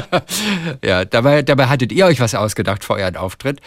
ja, 0.84 1.04
dabei, 1.04 1.42
dabei 1.42 1.66
hattet 1.66 1.92
ihr 1.92 2.06
euch 2.06 2.20
was 2.20 2.34
ausgedacht 2.34 2.84
vor 2.84 2.96
euren 2.96 3.16
Auftritt. 3.16 3.60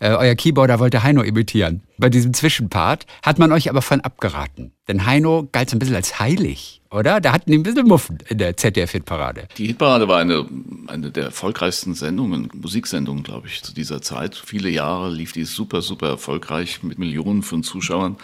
Äh, 0.00 0.10
euer 0.10 0.34
Keyboarder 0.34 0.78
wollte 0.78 1.02
Heino 1.02 1.22
imitieren. 1.22 1.82
Bei 1.98 2.08
diesem 2.08 2.32
Zwischenpart 2.32 3.06
hat 3.22 3.38
man 3.38 3.52
euch 3.52 3.68
aber 3.68 3.82
von 3.82 4.00
abgeraten. 4.00 4.72
Denn 4.86 5.04
Heino 5.04 5.48
galt 5.52 5.70
so 5.70 5.76
ein 5.76 5.78
bisschen 5.78 5.96
als 5.96 6.18
heilig, 6.20 6.77
oder? 6.90 7.20
Da 7.20 7.32
hatten 7.32 7.50
die 7.50 7.58
ein 7.58 7.62
bisschen 7.62 7.86
Muffen 7.86 8.18
in 8.28 8.38
der 8.38 8.56
ZDF-Hitparade. 8.56 9.48
Die 9.56 9.66
Hitparade 9.66 10.08
war 10.08 10.18
eine, 10.18 10.46
eine 10.86 11.10
der 11.10 11.24
erfolgreichsten 11.24 11.94
Sendungen, 11.94 12.50
Musiksendungen, 12.54 13.22
glaube 13.22 13.48
ich, 13.48 13.62
zu 13.62 13.74
dieser 13.74 14.00
Zeit. 14.02 14.34
Viele 14.34 14.70
Jahre 14.70 15.10
lief 15.10 15.32
die 15.32 15.44
super, 15.44 15.82
super 15.82 16.08
erfolgreich 16.08 16.82
mit 16.82 16.98
Millionen 16.98 17.42
von 17.42 17.62
Zuschauern. 17.62 18.16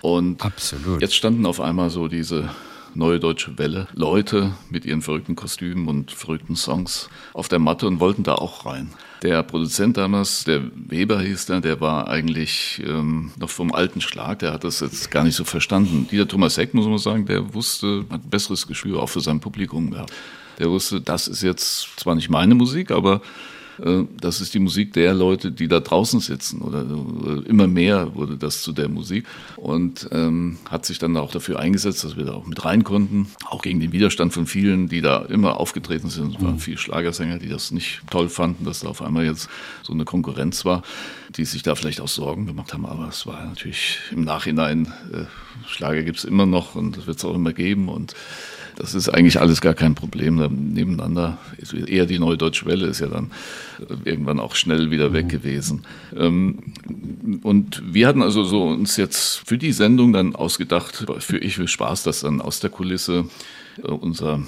Und 0.00 0.44
Absolut. 0.44 1.00
jetzt 1.00 1.14
standen 1.14 1.46
auf 1.46 1.60
einmal 1.60 1.90
so 1.90 2.08
diese 2.08 2.50
Neue 2.94 3.20
Deutsche 3.20 3.58
Welle, 3.58 3.86
Leute 3.94 4.52
mit 4.70 4.84
ihren 4.84 5.02
verrückten 5.02 5.36
Kostümen 5.36 5.88
und 5.88 6.10
verrückten 6.10 6.56
Songs 6.56 7.08
auf 7.32 7.48
der 7.48 7.58
Matte 7.58 7.86
und 7.86 8.00
wollten 8.00 8.22
da 8.22 8.34
auch 8.34 8.66
rein. 8.66 8.90
Der 9.22 9.42
Produzent 9.42 9.96
damals, 9.96 10.44
der 10.44 10.62
Weber 10.74 11.20
hieß 11.20 11.46
der, 11.46 11.60
der 11.60 11.80
war 11.80 12.08
eigentlich 12.08 12.82
ähm, 12.86 13.32
noch 13.38 13.50
vom 13.50 13.72
alten 13.72 14.00
Schlag, 14.00 14.38
der 14.40 14.52
hat 14.52 14.64
das 14.64 14.80
jetzt 14.80 15.10
gar 15.10 15.24
nicht 15.24 15.34
so 15.34 15.44
verstanden. 15.44 16.06
Dieser 16.10 16.28
Thomas 16.28 16.56
Heck, 16.56 16.74
muss 16.74 16.86
man 16.86 16.98
sagen, 16.98 17.26
der 17.26 17.54
wusste, 17.54 18.04
hat 18.10 18.24
ein 18.24 18.30
besseres 18.30 18.66
Gespür 18.66 19.02
auch 19.02 19.08
für 19.08 19.20
sein 19.20 19.40
Publikum 19.40 19.90
gehabt. 19.90 20.12
Der 20.58 20.70
wusste, 20.70 21.00
das 21.00 21.28
ist 21.28 21.42
jetzt 21.42 21.98
zwar 21.98 22.14
nicht 22.14 22.30
meine 22.30 22.54
Musik, 22.54 22.90
aber 22.90 23.20
das 23.78 24.40
ist 24.40 24.54
die 24.54 24.58
Musik 24.58 24.92
der 24.92 25.14
Leute, 25.14 25.52
die 25.52 25.68
da 25.68 25.80
draußen 25.80 26.20
sitzen. 26.20 26.62
Oder, 26.62 26.84
immer 27.46 27.66
mehr 27.66 28.14
wurde 28.14 28.36
das 28.36 28.62
zu 28.62 28.72
der 28.72 28.88
Musik. 28.88 29.24
Und 29.56 30.08
ähm, 30.12 30.58
hat 30.68 30.84
sich 30.84 30.98
dann 30.98 31.16
auch 31.16 31.30
dafür 31.30 31.58
eingesetzt, 31.58 32.04
dass 32.04 32.16
wir 32.16 32.24
da 32.24 32.32
auch 32.32 32.46
mit 32.46 32.64
rein 32.64 32.84
konnten. 32.84 33.28
Auch 33.46 33.62
gegen 33.62 33.80
den 33.80 33.92
Widerstand 33.92 34.32
von 34.32 34.46
vielen, 34.46 34.88
die 34.88 35.00
da 35.00 35.22
immer 35.22 35.58
aufgetreten 35.58 36.10
sind. 36.10 36.36
Es 36.36 36.42
waren 36.42 36.54
mhm. 36.54 36.60
viele 36.60 36.78
Schlagersänger, 36.78 37.38
die 37.38 37.48
das 37.48 37.70
nicht 37.70 38.02
toll 38.10 38.28
fanden, 38.28 38.64
dass 38.64 38.80
da 38.80 38.88
auf 38.88 39.02
einmal 39.02 39.24
jetzt 39.24 39.48
so 39.82 39.92
eine 39.92 40.04
Konkurrenz 40.04 40.64
war, 40.64 40.82
die 41.36 41.44
sich 41.44 41.62
da 41.62 41.74
vielleicht 41.74 42.00
auch 42.00 42.08
Sorgen 42.08 42.46
gemacht 42.46 42.72
haben. 42.72 42.86
Aber 42.86 43.08
es 43.08 43.26
war 43.26 43.44
natürlich 43.44 43.98
im 44.10 44.22
Nachhinein, 44.22 44.92
äh, 45.12 45.24
Schlager 45.66 46.02
gibt 46.02 46.18
es 46.18 46.24
immer 46.24 46.46
noch 46.46 46.74
und 46.74 46.96
das 46.96 47.06
wird 47.06 47.18
es 47.18 47.24
auch 47.24 47.34
immer 47.34 47.52
geben. 47.52 47.88
Und 47.88 48.14
das 48.78 48.94
ist 48.94 49.08
eigentlich 49.08 49.40
alles 49.40 49.60
gar 49.60 49.74
kein 49.74 49.96
Problem 49.96 50.36
nebeneinander. 50.72 51.38
Eher 51.86 52.06
die 52.06 52.20
Neue 52.20 52.36
Deutsche 52.36 52.64
Welle 52.64 52.86
ist 52.86 53.00
ja 53.00 53.08
dann 53.08 53.32
irgendwann 54.04 54.38
auch 54.38 54.54
schnell 54.54 54.92
wieder 54.92 55.12
weg 55.12 55.24
mhm. 55.24 55.30
gewesen. 55.30 55.82
Ähm, 56.16 56.58
und 57.42 57.82
wir 57.84 58.06
hatten 58.06 58.22
also 58.22 58.44
so 58.44 58.62
uns 58.68 58.96
jetzt 58.96 59.42
für 59.44 59.58
die 59.58 59.72
Sendung 59.72 60.12
dann 60.12 60.36
ausgedacht, 60.36 61.06
für 61.18 61.38
Ich 61.38 61.58
will 61.58 61.66
Spaß, 61.66 62.04
dass 62.04 62.20
dann 62.20 62.40
aus 62.40 62.60
der 62.60 62.70
Kulisse 62.70 63.24
äh, 63.82 63.88
unser 63.88 64.42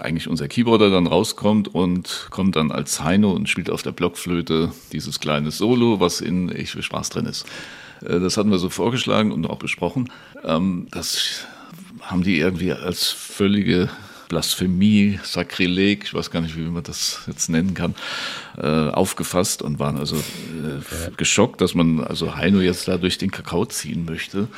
eigentlich 0.00 0.28
unser 0.28 0.48
Keyboarder 0.48 0.88
dann 0.88 1.06
rauskommt 1.06 1.68
und 1.68 2.28
kommt 2.30 2.56
dann 2.56 2.72
als 2.72 3.04
Heino 3.04 3.32
und 3.32 3.50
spielt 3.50 3.68
auf 3.68 3.82
der 3.82 3.92
Blockflöte 3.92 4.72
dieses 4.92 5.20
kleine 5.20 5.50
Solo, 5.50 6.00
was 6.00 6.22
in 6.22 6.50
Ich 6.56 6.74
will 6.74 6.82
Spaß 6.82 7.10
drin 7.10 7.26
ist. 7.26 7.44
Äh, 8.00 8.18
das 8.18 8.38
hatten 8.38 8.50
wir 8.50 8.58
so 8.58 8.70
vorgeschlagen 8.70 9.30
und 9.30 9.46
auch 9.46 9.58
besprochen. 9.58 10.10
Ähm, 10.42 10.86
das 10.90 11.46
haben 12.06 12.22
die 12.22 12.38
irgendwie 12.38 12.72
als 12.72 13.08
völlige 13.08 13.88
Blasphemie, 14.28 15.20
Sakrileg, 15.22 16.04
ich 16.04 16.14
weiß 16.14 16.30
gar 16.30 16.40
nicht, 16.40 16.56
wie 16.56 16.62
man 16.62 16.82
das 16.82 17.22
jetzt 17.26 17.48
nennen 17.48 17.74
kann, 17.74 17.94
äh, 18.56 18.88
aufgefasst 18.88 19.62
und 19.62 19.78
waren 19.78 19.98
also 19.98 20.16
äh, 20.16 21.10
geschockt, 21.16 21.60
dass 21.60 21.74
man 21.74 22.02
also 22.02 22.36
Heino 22.36 22.60
jetzt 22.60 22.88
da 22.88 22.96
durch 22.96 23.18
den 23.18 23.30
Kakao 23.30 23.66
ziehen 23.66 24.04
möchte. 24.04 24.48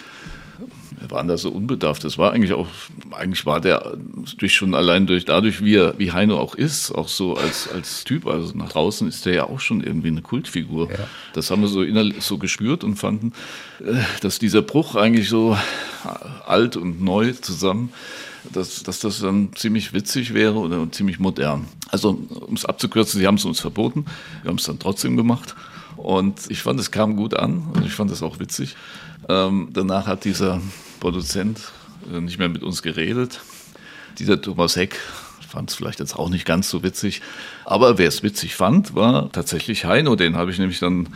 Wir 0.98 1.10
waren 1.10 1.28
da 1.28 1.36
so 1.36 1.50
unbedarft. 1.50 2.04
Das 2.04 2.16
war 2.18 2.32
eigentlich 2.32 2.52
auch, 2.52 2.68
eigentlich 3.12 3.44
war 3.44 3.60
der 3.60 3.96
durch 4.38 4.54
schon 4.54 4.74
allein 4.74 5.06
durch 5.06 5.24
dadurch, 5.24 5.62
wie 5.62 5.76
er, 5.76 5.98
wie 5.98 6.12
Heino 6.12 6.38
auch 6.38 6.54
ist, 6.54 6.90
auch 6.90 7.08
so 7.08 7.36
als, 7.36 7.68
als 7.68 8.04
Typ, 8.04 8.26
also 8.26 8.56
nach 8.56 8.72
draußen 8.72 9.06
ist 9.06 9.26
der 9.26 9.34
ja 9.34 9.44
auch 9.44 9.60
schon 9.60 9.82
irgendwie 9.82 10.08
eine 10.08 10.22
Kultfigur. 10.22 10.90
Ja. 10.90 11.08
Das 11.34 11.50
haben 11.50 11.62
wir 11.62 11.68
so 11.68 11.82
innerlich 11.82 12.22
so 12.22 12.38
gespürt 12.38 12.82
und 12.82 12.96
fanden, 12.96 13.32
äh, 13.80 13.94
dass 14.22 14.38
dieser 14.38 14.62
Bruch 14.62 14.94
eigentlich 14.96 15.28
so 15.28 15.56
alt 16.46 16.76
und 16.76 17.02
neu 17.02 17.32
zusammen 17.32 17.92
dass, 18.52 18.82
dass 18.84 19.00
das 19.00 19.20
dann 19.20 19.50
ziemlich 19.54 19.92
witzig 19.92 20.32
wäre 20.32 20.54
oder 20.54 20.90
ziemlich 20.92 21.18
modern. 21.18 21.66
Also, 21.90 22.10
um 22.10 22.54
es 22.54 22.64
abzukürzen, 22.64 23.18
sie 23.18 23.26
haben 23.26 23.36
es 23.36 23.44
uns 23.44 23.60
verboten, 23.60 24.06
wir 24.42 24.50
haben 24.50 24.58
es 24.58 24.64
dann 24.64 24.78
trotzdem 24.78 25.16
gemacht. 25.16 25.54
Und 25.96 26.50
ich 26.50 26.62
fand, 26.62 26.78
es 26.78 26.90
kam 26.90 27.16
gut 27.16 27.34
an 27.34 27.68
und 27.74 27.84
ich 27.86 27.92
fand 27.92 28.10
es 28.10 28.22
auch 28.22 28.38
witzig. 28.38 28.76
Ähm, 29.28 29.70
danach 29.72 30.06
hat 30.06 30.24
dieser 30.24 30.60
Produzent 31.00 31.72
äh, 32.12 32.20
nicht 32.20 32.38
mehr 32.38 32.48
mit 32.48 32.62
uns 32.62 32.82
geredet. 32.82 33.40
Dieser 34.18 34.40
Thomas 34.40 34.76
Heck 34.76 34.98
fand 35.46 35.70
es 35.70 35.76
vielleicht 35.76 36.00
jetzt 36.00 36.16
auch 36.16 36.28
nicht 36.28 36.44
ganz 36.44 36.68
so 36.68 36.82
witzig. 36.82 37.22
Aber 37.64 37.98
wer 37.98 38.08
es 38.08 38.22
witzig 38.22 38.54
fand, 38.54 38.94
war 38.94 39.30
tatsächlich 39.32 39.84
Heino. 39.84 40.16
Den 40.16 40.36
habe 40.36 40.50
ich 40.50 40.58
nämlich 40.58 40.80
dann 40.80 41.08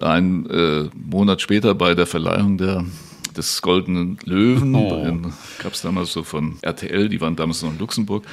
einen 0.00 0.48
äh, 0.50 0.90
Monat 0.94 1.40
später 1.40 1.74
bei 1.74 1.94
der 1.94 2.06
Verleihung 2.06 2.58
der, 2.58 2.84
des 3.36 3.62
Goldenen 3.62 4.18
Löwen, 4.24 4.74
oh. 4.74 5.30
gab 5.62 5.72
es 5.72 5.82
damals 5.82 6.12
so 6.12 6.22
von 6.22 6.58
RTL, 6.62 7.08
die 7.08 7.20
waren 7.20 7.36
damals 7.36 7.62
noch 7.62 7.70
in 7.70 7.78
Luxemburg. 7.78 8.24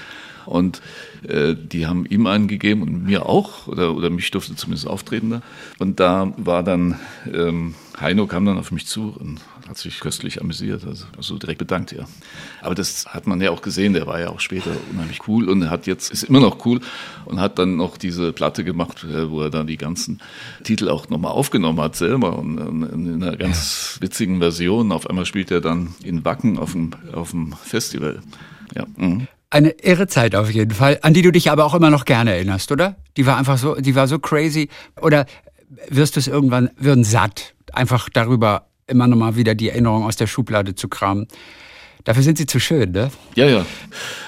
Und 0.45 0.81
äh, 1.27 1.55
die 1.55 1.87
haben 1.87 2.05
ihm 2.05 2.27
einen 2.27 2.47
gegeben 2.47 2.81
und 2.81 3.03
mir 3.03 3.25
auch, 3.25 3.67
oder, 3.67 3.95
oder 3.95 4.09
mich 4.09 4.29
durfte 4.31 4.55
zumindest 4.55 4.87
auftreten 4.87 5.29
da. 5.29 5.41
Und 5.79 5.99
da 5.99 6.33
war 6.37 6.63
dann, 6.63 6.99
ähm, 7.31 7.75
Heino 7.99 8.27
kam 8.27 8.45
dann 8.45 8.57
auf 8.57 8.71
mich 8.71 8.87
zu 8.87 9.15
und 9.17 9.39
hat 9.67 9.77
sich 9.77 9.99
köstlich 9.99 10.41
amüsiert, 10.41 10.85
also, 10.85 11.05
also 11.15 11.37
direkt 11.37 11.59
bedankt, 11.59 11.91
ja. 11.91 12.05
Aber 12.61 12.75
das 12.75 13.05
hat 13.07 13.27
man 13.27 13.39
ja 13.39 13.51
auch 13.51 13.61
gesehen, 13.61 13.93
der 13.93 14.07
war 14.07 14.19
ja 14.19 14.29
auch 14.29 14.39
später 14.39 14.71
unheimlich 14.91 15.27
cool 15.27 15.49
und 15.49 15.69
hat 15.69 15.87
jetzt, 15.87 16.11
ist 16.11 16.23
immer 16.23 16.41
noch 16.41 16.65
cool 16.65 16.81
und 17.25 17.39
hat 17.39 17.59
dann 17.59 17.77
noch 17.77 17.97
diese 17.97 18.33
Platte 18.33 18.63
gemacht, 18.63 19.05
äh, 19.05 19.29
wo 19.29 19.41
er 19.41 19.49
dann 19.49 19.67
die 19.67 19.77
ganzen 19.77 20.21
Titel 20.63 20.89
auch 20.89 21.09
nochmal 21.09 21.31
aufgenommen 21.31 21.79
hat 21.79 21.95
selber 21.95 22.37
und, 22.37 22.57
und 22.59 22.83
in 22.91 23.23
einer 23.23 23.37
ganz 23.37 23.97
witzigen 24.01 24.39
Version. 24.39 24.91
Auf 24.91 25.09
einmal 25.09 25.25
spielt 25.25 25.51
er 25.51 25.61
dann 25.61 25.95
in 26.03 26.25
Wacken 26.25 26.57
auf 26.57 26.73
dem, 26.73 26.91
auf 27.13 27.31
dem 27.31 27.53
Festival. 27.53 28.21
Ja. 28.75 28.85
Mhm. 28.97 29.27
Eine 29.53 29.69
irre 29.83 30.07
Zeit 30.07 30.33
auf 30.33 30.49
jeden 30.49 30.71
Fall, 30.71 30.97
an 31.03 31.13
die 31.13 31.21
du 31.21 31.31
dich 31.31 31.51
aber 31.51 31.63
auch 31.65 31.75
immer 31.75 31.91
noch 31.91 32.05
gerne 32.05 32.31
erinnerst, 32.31 32.71
oder? 32.71 32.95
Die 33.17 33.27
war 33.27 33.37
einfach 33.37 33.59
so, 33.59 33.75
die 33.75 33.93
war 33.93 34.07
so 34.07 34.17
crazy. 34.17 34.67
Oder 34.99 35.27
wirst 35.89 36.15
du 36.15 36.19
es 36.21 36.27
irgendwann, 36.27 36.71
würden 36.75 37.03
satt, 37.03 37.53
einfach 37.71 38.09
darüber 38.09 38.65
immer 38.87 39.05
noch 39.05 39.15
mal 39.15 39.35
wieder 39.35 39.53
die 39.53 39.69
Erinnerung 39.69 40.05
aus 40.05 40.15
der 40.15 40.25
Schublade 40.25 40.73
zu 40.73 40.87
kramen. 40.87 41.27
Dafür 42.03 42.21
sind 42.21 42.37
sie 42.37 42.45
zu 42.45 42.59
schön, 42.59 42.91
ne? 42.91 43.11
Ja, 43.35 43.47
ja. 43.47 43.65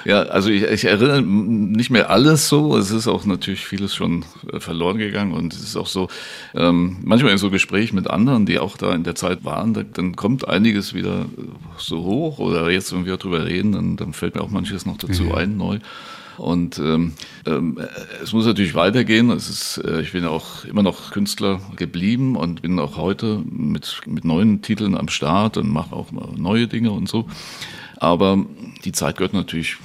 Ja, 0.05 0.21
also 0.23 0.49
ich, 0.49 0.63
ich 0.63 0.85
erinnere 0.85 1.21
nicht 1.21 1.89
mehr 1.89 2.09
alles 2.09 2.47
so. 2.47 2.77
Es 2.77 2.89
ist 2.89 3.07
auch 3.07 3.25
natürlich 3.25 3.65
vieles 3.65 3.93
schon 3.93 4.23
äh, 4.53 4.61
verloren 4.61 4.97
gegangen 4.97 5.33
und 5.33 5.53
es 5.53 5.61
ist 5.61 5.75
auch 5.75 5.87
so, 5.87 6.07
ähm, 6.53 6.97
manchmal 7.03 7.33
in 7.33 7.37
so 7.37 7.49
Gesprächen 7.49 7.95
mit 7.95 8.09
anderen, 8.09 8.45
die 8.45 8.59
auch 8.59 8.77
da 8.77 8.95
in 8.95 9.03
der 9.03 9.15
Zeit 9.15 9.43
waren, 9.43 9.73
da, 9.73 9.83
dann 9.83 10.15
kommt 10.15 10.47
einiges 10.47 10.93
wieder 10.93 11.25
so 11.77 12.03
hoch 12.03 12.39
oder 12.39 12.69
jetzt, 12.69 12.93
wenn 12.93 13.05
wir 13.05 13.17
darüber 13.17 13.45
reden, 13.45 13.73
dann, 13.73 13.97
dann 13.97 14.13
fällt 14.13 14.35
mir 14.35 14.41
auch 14.41 14.49
manches 14.49 14.85
noch 14.85 14.97
dazu 14.97 15.23
mhm. 15.23 15.31
ein, 15.33 15.57
neu. 15.57 15.79
Und 16.37 16.79
ähm, 16.79 17.13
ähm, 17.45 17.79
es 18.21 18.33
muss 18.33 18.45
natürlich 18.45 18.75
weitergehen. 18.75 19.29
Es 19.29 19.49
ist, 19.49 19.77
äh, 19.77 20.01
ich 20.01 20.11
bin 20.11 20.25
auch 20.25 20.65
immer 20.65 20.83
noch 20.83 21.11
Künstler 21.11 21.61
geblieben 21.75 22.35
und 22.35 22.61
bin 22.61 22.79
auch 22.79 22.97
heute 22.97 23.41
mit, 23.49 24.01
mit 24.05 24.25
neuen 24.25 24.61
Titeln 24.61 24.95
am 24.95 25.07
Start 25.07 25.57
und 25.57 25.69
mache 25.69 25.95
auch 25.95 26.11
neue 26.11 26.67
Dinge 26.67 26.91
und 26.91 27.07
so. 27.07 27.27
Aber 27.97 28.45
die 28.83 28.91
Zeit 28.91 29.17
gehört 29.17 29.33
natürlich 29.33 29.77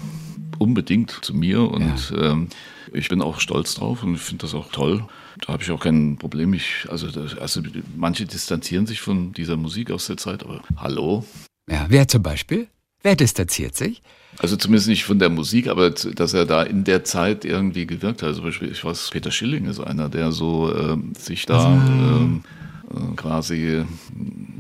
unbedingt 0.59 1.11
zu 1.23 1.35
mir 1.35 1.63
und 1.63 2.11
ja. 2.11 2.33
ähm, 2.33 2.49
ich 2.93 3.09
bin 3.09 3.23
auch 3.23 3.41
stolz 3.41 3.75
drauf 3.75 4.03
und 4.03 4.19
finde 4.19 4.43
das 4.43 4.55
auch 4.55 4.71
toll. 4.71 5.05
Da 5.41 5.53
habe 5.53 5.63
ich 5.63 5.71
auch 5.71 5.81
kein 5.81 6.17
Problem. 6.19 6.53
Ich, 6.55 6.87
also, 6.89 7.11
das, 7.11 7.39
also 7.39 7.63
manche 7.97 8.27
distanzieren 8.27 8.87
sich 8.87 9.01
von 9.01 9.33
dieser 9.33 9.57
Musik 9.57 9.91
aus 9.91 10.07
der 10.07 10.17
Zeit, 10.17 10.43
aber 10.43 10.63
hallo. 10.77 11.25
Ja, 11.71 11.87
wer 11.89 12.09
zum 12.09 12.23
Beispiel? 12.23 12.69
Wer 13.03 13.17
distanziert 13.17 13.77
sich? 13.77 14.03
Also 14.39 14.57
zumindest 14.57 14.89
nicht 14.89 15.05
von 15.05 15.19
der 15.19 15.29
Musik, 15.29 15.69
aber 15.69 15.91
dass 15.91 16.35
er 16.35 16.47
da 16.47 16.63
in 16.63 16.85
der 16.85 17.05
Zeit 17.05 17.45
irgendwie 17.45 17.87
gewirkt 17.87 18.23
hat. 18.23 18.29
Also 18.29 18.41
zum 18.41 18.49
Beispiel, 18.49 18.71
ich 18.71 18.85
weiß, 18.85 19.11
Peter 19.11 19.31
Schilling 19.31 19.67
ist 19.67 19.81
einer, 19.81 20.09
der 20.09 20.33
so 20.33 20.73
äh, 20.73 20.97
sich 21.19 21.47
da 21.47 21.75
ähm, 21.75 22.43
äh, 22.91 23.17
quasi 23.17 23.85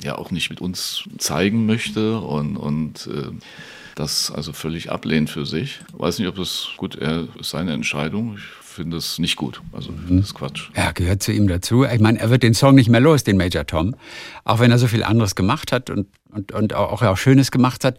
ja 0.02 0.18
auch 0.18 0.30
nicht 0.30 0.50
mit 0.50 0.60
uns 0.60 1.04
zeigen 1.18 1.66
möchte 1.66 2.18
und, 2.20 2.56
und 2.56 3.06
äh, 3.06 3.30
das 3.94 4.30
also 4.30 4.52
völlig 4.52 4.90
ablehnt 4.90 5.30
für 5.30 5.46
sich. 5.46 5.80
Weiß 5.92 6.18
nicht, 6.18 6.28
ob 6.28 6.36
das 6.36 6.68
gut 6.76 6.96
er, 6.96 7.28
ist 7.38 7.50
seine 7.50 7.72
Entscheidung. 7.72 8.36
Ich 8.36 8.42
finde 8.62 8.96
es 8.96 9.18
nicht 9.18 9.36
gut. 9.36 9.60
Also 9.72 9.90
ich 9.90 10.06
finde 10.06 10.22
das 10.22 10.34
Quatsch. 10.34 10.70
Ja, 10.76 10.92
gehört 10.92 11.22
zu 11.22 11.32
ihm 11.32 11.48
dazu. 11.48 11.84
Ich 11.84 12.00
meine, 12.00 12.18
er 12.18 12.30
wird 12.30 12.42
den 12.42 12.54
Song 12.54 12.74
nicht 12.74 12.88
mehr 12.88 13.00
los, 13.00 13.24
den 13.24 13.36
Major 13.36 13.66
Tom. 13.66 13.94
Auch 14.44 14.58
wenn 14.58 14.70
er 14.70 14.78
so 14.78 14.86
viel 14.86 15.02
anderes 15.04 15.34
gemacht 15.34 15.72
hat 15.72 15.90
und, 15.90 16.06
und, 16.30 16.52
und 16.52 16.74
auch, 16.74 17.02
auch 17.02 17.16
Schönes 17.16 17.50
gemacht 17.50 17.84
hat. 17.84 17.98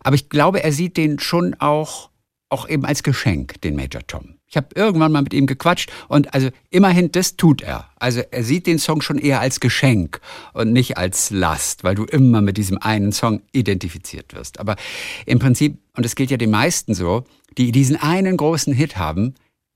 Aber 0.00 0.14
ich 0.14 0.28
glaube, 0.28 0.62
er 0.62 0.72
sieht 0.72 0.96
den 0.96 1.18
schon 1.18 1.54
auch, 1.58 2.10
auch 2.48 2.68
eben 2.68 2.84
als 2.84 3.02
Geschenk, 3.02 3.60
den 3.62 3.76
Major 3.76 4.06
Tom. 4.06 4.36
Ich 4.52 4.56
habe 4.58 4.68
irgendwann 4.74 5.12
mal 5.12 5.22
mit 5.22 5.32
ihm 5.32 5.46
gequatscht 5.46 5.90
und 6.08 6.34
also 6.34 6.50
immerhin, 6.68 7.10
das 7.10 7.36
tut 7.36 7.62
er. 7.62 7.88
Also 7.96 8.20
er 8.30 8.44
sieht 8.44 8.66
den 8.66 8.78
Song 8.78 9.00
schon 9.00 9.16
eher 9.16 9.40
als 9.40 9.60
Geschenk 9.60 10.20
und 10.52 10.72
nicht 10.72 10.98
als 10.98 11.30
Last, 11.30 11.84
weil 11.84 11.94
du 11.94 12.04
immer 12.04 12.42
mit 12.42 12.58
diesem 12.58 12.76
einen 12.76 13.12
Song 13.12 13.40
identifiziert 13.52 14.34
wirst. 14.34 14.60
Aber 14.60 14.76
im 15.24 15.38
Prinzip, 15.38 15.78
und 15.96 16.04
es 16.04 16.14
gilt 16.16 16.30
ja 16.30 16.36
den 16.36 16.50
meisten 16.50 16.92
so, 16.92 17.24
die 17.56 17.72
diesen 17.72 17.96
einen 17.96 18.36
großen 18.36 18.74
Hit 18.74 18.98
haben, 18.98 19.34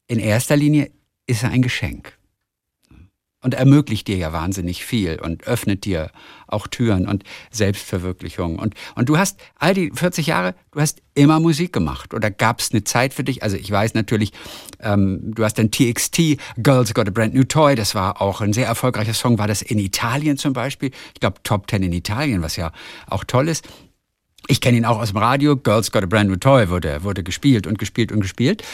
in 0.08 0.18
erster 0.18 0.56
Linie 0.56 0.90
ist 1.26 1.42
er 1.42 1.50
ein 1.50 1.62
Geschenk. 1.62 2.15
Und 3.46 3.54
ermöglicht 3.54 4.08
dir 4.08 4.16
ja 4.16 4.32
wahnsinnig 4.32 4.84
viel 4.84 5.20
und 5.22 5.44
öffnet 5.44 5.84
dir 5.84 6.10
auch 6.48 6.66
Türen 6.66 7.06
und 7.06 7.22
Selbstverwirklichung. 7.52 8.58
Und, 8.58 8.74
und 8.96 9.08
du 9.08 9.18
hast 9.18 9.38
all 9.54 9.72
die 9.72 9.92
40 9.94 10.26
Jahre, 10.26 10.56
du 10.72 10.80
hast 10.80 11.00
immer 11.14 11.38
Musik 11.38 11.72
gemacht. 11.72 12.12
Oder 12.12 12.32
gab 12.32 12.58
es 12.58 12.72
eine 12.72 12.82
Zeit 12.82 13.14
für 13.14 13.22
dich? 13.22 13.44
Also 13.44 13.56
ich 13.56 13.70
weiß 13.70 13.94
natürlich, 13.94 14.32
ähm, 14.80 15.32
du 15.32 15.44
hast 15.44 15.58
dann 15.58 15.70
TXT, 15.70 16.38
Girls 16.56 16.92
Got 16.92 17.06
a 17.06 17.12
Brand 17.12 17.34
New 17.34 17.44
Toy, 17.44 17.76
das 17.76 17.94
war 17.94 18.20
auch 18.20 18.40
ein 18.40 18.52
sehr 18.52 18.66
erfolgreicher 18.66 19.14
Song. 19.14 19.38
War 19.38 19.46
das 19.46 19.62
in 19.62 19.78
Italien 19.78 20.38
zum 20.38 20.52
Beispiel? 20.52 20.90
Ich 21.14 21.20
glaube 21.20 21.36
Top 21.44 21.70
10 21.70 21.84
in 21.84 21.92
Italien, 21.92 22.42
was 22.42 22.56
ja 22.56 22.72
auch 23.08 23.22
toll 23.22 23.48
ist. 23.48 23.68
Ich 24.48 24.60
kenne 24.60 24.76
ihn 24.76 24.84
auch 24.84 24.98
aus 24.98 25.10
dem 25.10 25.18
Radio. 25.18 25.56
Girls 25.56 25.92
Got 25.92 26.02
a 26.02 26.06
Brand 26.06 26.28
New 26.28 26.36
Toy 26.36 26.68
wurde, 26.68 27.04
wurde 27.04 27.22
gespielt 27.22 27.68
und 27.68 27.78
gespielt 27.78 28.10
und 28.10 28.20
gespielt 28.20 28.64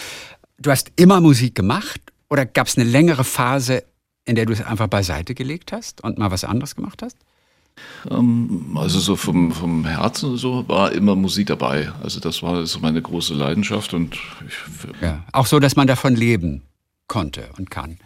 du 0.62 0.70
hast 0.70 0.92
immer 0.96 1.20
Musik 1.20 1.54
gemacht 1.54 2.00
oder 2.30 2.46
gab 2.46 2.66
es 2.66 2.78
eine 2.78 2.88
längere 2.88 3.24
Phase, 3.24 3.84
in 4.24 4.34
der 4.34 4.46
du 4.46 4.52
es 4.52 4.62
einfach 4.62 4.88
beiseite 4.88 5.34
gelegt 5.34 5.72
hast 5.72 6.02
und 6.02 6.18
mal 6.18 6.30
was 6.30 6.44
anderes 6.44 6.76
gemacht 6.76 7.02
hast? 7.02 7.16
Ähm, 8.10 8.76
also 8.76 9.00
so 9.00 9.16
vom, 9.16 9.52
vom 9.52 9.84
Herzen 9.84 10.36
so 10.36 10.68
war 10.68 10.92
immer 10.92 11.16
Musik 11.16 11.48
dabei. 11.48 11.90
Also 12.02 12.20
das 12.20 12.42
war 12.42 12.66
so 12.66 12.80
meine 12.80 13.00
große 13.00 13.34
Leidenschaft 13.34 13.94
und 13.94 14.16
ja, 15.00 15.24
auch 15.32 15.46
so, 15.46 15.58
dass 15.58 15.76
man 15.76 15.86
davon 15.86 16.14
leben 16.14 16.62
konnte 17.08 17.48
und 17.58 17.70
kann. 17.70 17.98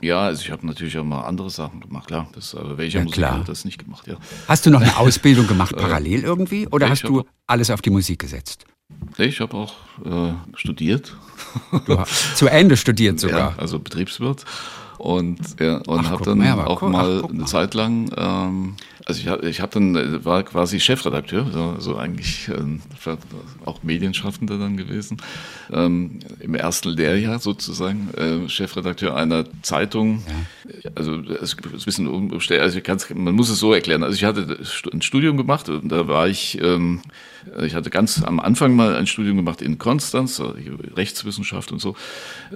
Ja, 0.00 0.22
also 0.22 0.42
ich 0.42 0.50
habe 0.50 0.66
natürlich 0.66 0.96
auch 0.96 1.04
mal 1.04 1.22
andere 1.22 1.50
Sachen 1.50 1.80
gemacht, 1.80 2.06
klar. 2.06 2.28
Das, 2.34 2.54
aber 2.54 2.78
welcher 2.78 3.00
ja, 3.00 3.04
Musiker 3.04 3.38
hat 3.38 3.48
das 3.48 3.64
nicht 3.64 3.78
gemacht, 3.78 4.06
ja. 4.06 4.16
Hast 4.48 4.64
du 4.64 4.70
noch 4.70 4.80
eine 4.80 4.96
Ausbildung 4.96 5.46
gemacht 5.46 5.76
parallel 5.76 6.22
irgendwie 6.22 6.66
oder 6.68 6.86
ich 6.86 6.92
hast 6.92 7.04
du 7.04 7.24
alles 7.46 7.70
auf 7.70 7.82
die 7.82 7.90
Musik 7.90 8.20
gesetzt? 8.20 8.64
Ich 9.18 9.40
habe 9.40 9.56
auch 9.56 9.74
äh, 10.04 10.32
studiert. 10.56 11.16
Du 11.86 11.98
hast 11.98 12.36
zu 12.36 12.46
Ende 12.46 12.76
studiert 12.76 13.20
sogar. 13.20 13.52
Ja, 13.52 13.54
also 13.58 13.78
Betriebswirt. 13.78 14.44
Und, 15.02 15.58
ja, 15.58 15.78
und 15.78 16.08
habe 16.10 16.24
dann 16.24 16.38
mal, 16.38 16.64
auch 16.64 16.78
guck, 16.78 16.90
mal 16.92 17.22
ach, 17.24 17.28
eine 17.28 17.44
Zeit 17.44 17.74
lang 17.74 18.08
ähm, 18.16 18.76
also 19.04 19.20
ich, 19.20 19.44
ich 19.48 19.60
hab 19.60 19.70
dann, 19.72 19.96
äh, 19.96 20.24
war 20.24 20.42
quasi 20.42 20.78
Chefredakteur, 20.78 21.46
so, 21.52 21.76
so 21.78 21.96
eigentlich 21.96 22.48
ähm, 22.48 22.80
auch 23.64 23.82
Medienschaffender 23.82 24.58
dann 24.58 24.76
gewesen, 24.76 25.16
ähm, 25.72 26.20
im 26.40 26.54
ersten 26.54 26.90
Lehrjahr 26.90 27.38
sozusagen, 27.38 28.10
äh, 28.14 28.48
Chefredakteur 28.48 29.16
einer 29.16 29.44
Zeitung. 29.62 30.22
Ja. 30.81 30.81
Also 30.94 31.20
es 31.20 31.54
ist 31.54 31.64
ein 31.64 31.72
bisschen 31.72 32.08
umständlich, 32.08 32.60
also 32.60 32.78
ich 32.78 32.84
kann's, 32.84 33.08
man 33.14 33.34
muss 33.34 33.48
es 33.48 33.58
so 33.58 33.72
erklären. 33.72 34.02
Also 34.02 34.14
ich 34.16 34.24
hatte 34.24 34.58
ein 34.92 35.02
Studium 35.02 35.36
gemacht 35.36 35.68
und 35.68 35.88
da 35.90 36.08
war 36.08 36.28
ich, 36.28 36.60
ähm, 36.60 37.00
ich 37.60 37.74
hatte 37.74 37.90
ganz 37.90 38.22
am 38.22 38.40
Anfang 38.40 38.74
mal 38.74 38.94
ein 38.94 39.06
Studium 39.06 39.36
gemacht 39.36 39.62
in 39.62 39.78
Konstanz, 39.78 40.38
äh, 40.38 40.52
Rechtswissenschaft 40.96 41.72
und 41.72 41.80
so. 41.80 41.96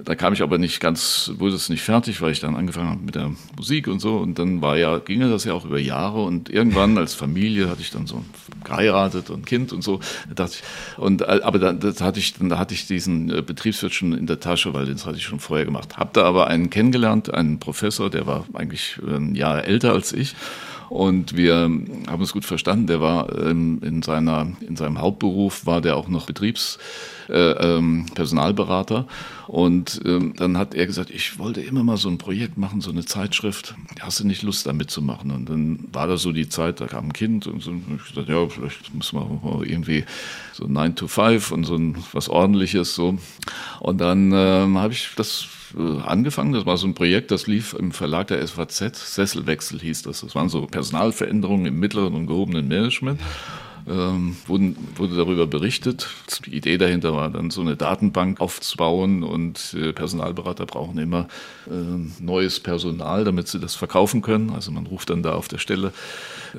Da 0.03 0.15
kam 0.15 0.33
ich 0.33 0.41
aber 0.41 0.57
nicht 0.57 0.79
ganz, 0.79 1.31
wurde 1.37 1.55
es 1.55 1.69
nicht 1.69 1.81
fertig, 1.81 2.21
weil 2.21 2.31
ich 2.31 2.39
dann 2.39 2.55
angefangen 2.55 2.89
habe 2.89 3.01
mit 3.01 3.15
der 3.15 3.31
Musik 3.55 3.87
und 3.87 3.99
so. 3.99 4.17
Und 4.17 4.37
dann 4.39 4.61
war 4.61 4.77
ja, 4.77 4.99
ging 4.99 5.19
das 5.21 5.43
ja 5.43 5.53
auch 5.53 5.65
über 5.65 5.79
Jahre 5.79 6.23
und 6.23 6.49
irgendwann 6.49 6.97
als 6.97 7.13
Familie 7.13 7.69
hatte 7.69 7.81
ich 7.81 7.91
dann 7.91 8.07
so 8.07 8.23
geheiratet 8.63 9.29
und 9.29 9.45
Kind 9.45 9.73
und 9.73 9.83
so. 9.83 9.99
Da 10.29 10.45
dachte 10.45 10.57
ich, 10.57 10.99
und, 10.99 11.21
äh, 11.21 11.39
aber 11.43 11.59
dann, 11.59 11.79
das 11.79 12.01
hatte 12.01 12.19
ich, 12.19 12.35
dann 12.35 12.57
hatte 12.57 12.73
ich 12.73 12.87
diesen 12.87 13.29
äh, 13.29 13.41
Betriebswirt 13.41 13.93
schon 13.93 14.13
in 14.13 14.27
der 14.27 14.39
Tasche, 14.39 14.73
weil 14.73 14.85
das 14.85 15.05
hatte 15.05 15.17
ich 15.17 15.23
schon 15.23 15.39
vorher 15.39 15.65
gemacht. 15.65 15.97
Hab 15.97 16.13
da 16.13 16.23
aber 16.23 16.47
einen 16.47 16.69
kennengelernt, 16.69 17.33
einen 17.33 17.59
Professor, 17.59 18.09
der 18.09 18.26
war 18.27 18.45
eigentlich 18.53 18.99
ein 19.05 19.35
Jahr 19.35 19.63
älter 19.63 19.93
als 19.93 20.13
ich. 20.13 20.35
Und 20.89 21.35
wir 21.35 21.55
haben 21.55 22.05
uns 22.07 22.31
gut 22.31 22.45
verstanden. 22.45 22.87
Der 22.87 23.01
war 23.01 23.35
ähm, 23.37 23.79
in, 23.83 24.01
seiner, 24.01 24.47
in 24.61 24.75
seinem 24.75 25.01
Hauptberuf, 25.01 25.65
war 25.65 25.81
der 25.81 25.97
auch 25.97 26.07
noch 26.07 26.25
Betriebs, 26.25 26.77
äh, 27.29 27.51
ähm. 27.51 28.05
Und 29.47 30.01
ähm, 30.05 30.33
dann 30.35 30.57
hat 30.57 30.75
er 30.75 30.85
gesagt, 30.85 31.09
ich 31.09 31.39
wollte 31.39 31.61
immer 31.61 31.83
mal 31.83 31.97
so 31.97 32.09
ein 32.09 32.17
Projekt 32.17 32.57
machen, 32.57 32.81
so 32.81 32.91
eine 32.91 33.05
Zeitschrift. 33.05 33.75
Hast 33.99 34.19
du 34.19 34.27
nicht 34.27 34.43
Lust, 34.43 34.65
da 34.65 34.73
mitzumachen? 34.73 35.31
Und 35.31 35.49
dann 35.49 35.87
war 35.91 36.07
das 36.07 36.21
so 36.21 36.31
die 36.31 36.49
Zeit, 36.49 36.79
da 36.79 36.87
kam 36.87 37.07
ein 37.07 37.13
Kind 37.13 37.47
und 37.47 37.61
so. 37.61 37.71
Ich 37.71 38.09
gesagt, 38.09 38.29
ja, 38.29 38.47
vielleicht 38.47 38.93
man 39.13 39.39
mal 39.43 39.65
irgendwie 39.65 40.05
so 40.53 40.67
9 40.67 40.95
to 40.95 41.07
5 41.07 41.51
und 41.51 41.63
so 41.65 41.75
ein, 41.75 41.97
was 42.13 42.29
ordentliches 42.29 42.95
so. 42.95 43.17
Und 43.79 43.99
dann 43.99 44.31
ähm, 44.33 44.77
habe 44.77 44.93
ich 44.93 45.09
das 45.15 45.47
angefangen. 45.75 46.53
Das 46.53 46.65
war 46.65 46.77
so 46.77 46.87
ein 46.87 46.93
Projekt, 46.93 47.31
das 47.31 47.47
lief 47.47 47.73
im 47.73 47.91
Verlag 47.91 48.27
der 48.27 48.45
SVZ. 48.45 48.95
Sesselwechsel 48.95 49.79
hieß 49.79 50.03
das. 50.03 50.21
Das 50.21 50.35
waren 50.35 50.49
so 50.49 50.65
Personalveränderungen 50.65 51.65
im 51.65 51.79
mittleren 51.79 52.13
und 52.13 52.27
gehobenen 52.27 52.67
Management 52.67 53.19
ähm, 53.87 54.35
wurden, 54.45 54.75
wurde 54.95 55.15
darüber 55.15 55.47
berichtet. 55.47 56.09
Die 56.45 56.55
Idee 56.55 56.77
dahinter 56.77 57.13
war 57.13 57.29
dann 57.29 57.49
so 57.49 57.61
eine 57.61 57.75
Datenbank 57.75 58.41
aufzubauen 58.41 59.23
und 59.23 59.75
äh, 59.79 59.93
Personalberater 59.93 60.65
brauchen 60.65 60.97
immer 60.97 61.27
äh, 61.67 62.21
neues 62.21 62.59
Personal, 62.59 63.23
damit 63.23 63.47
sie 63.47 63.59
das 63.59 63.75
verkaufen 63.75 64.21
können. 64.21 64.49
Also 64.49 64.71
man 64.71 64.85
ruft 64.87 65.09
dann 65.09 65.23
da 65.23 65.33
auf 65.33 65.47
der 65.47 65.57
Stelle, 65.57 65.93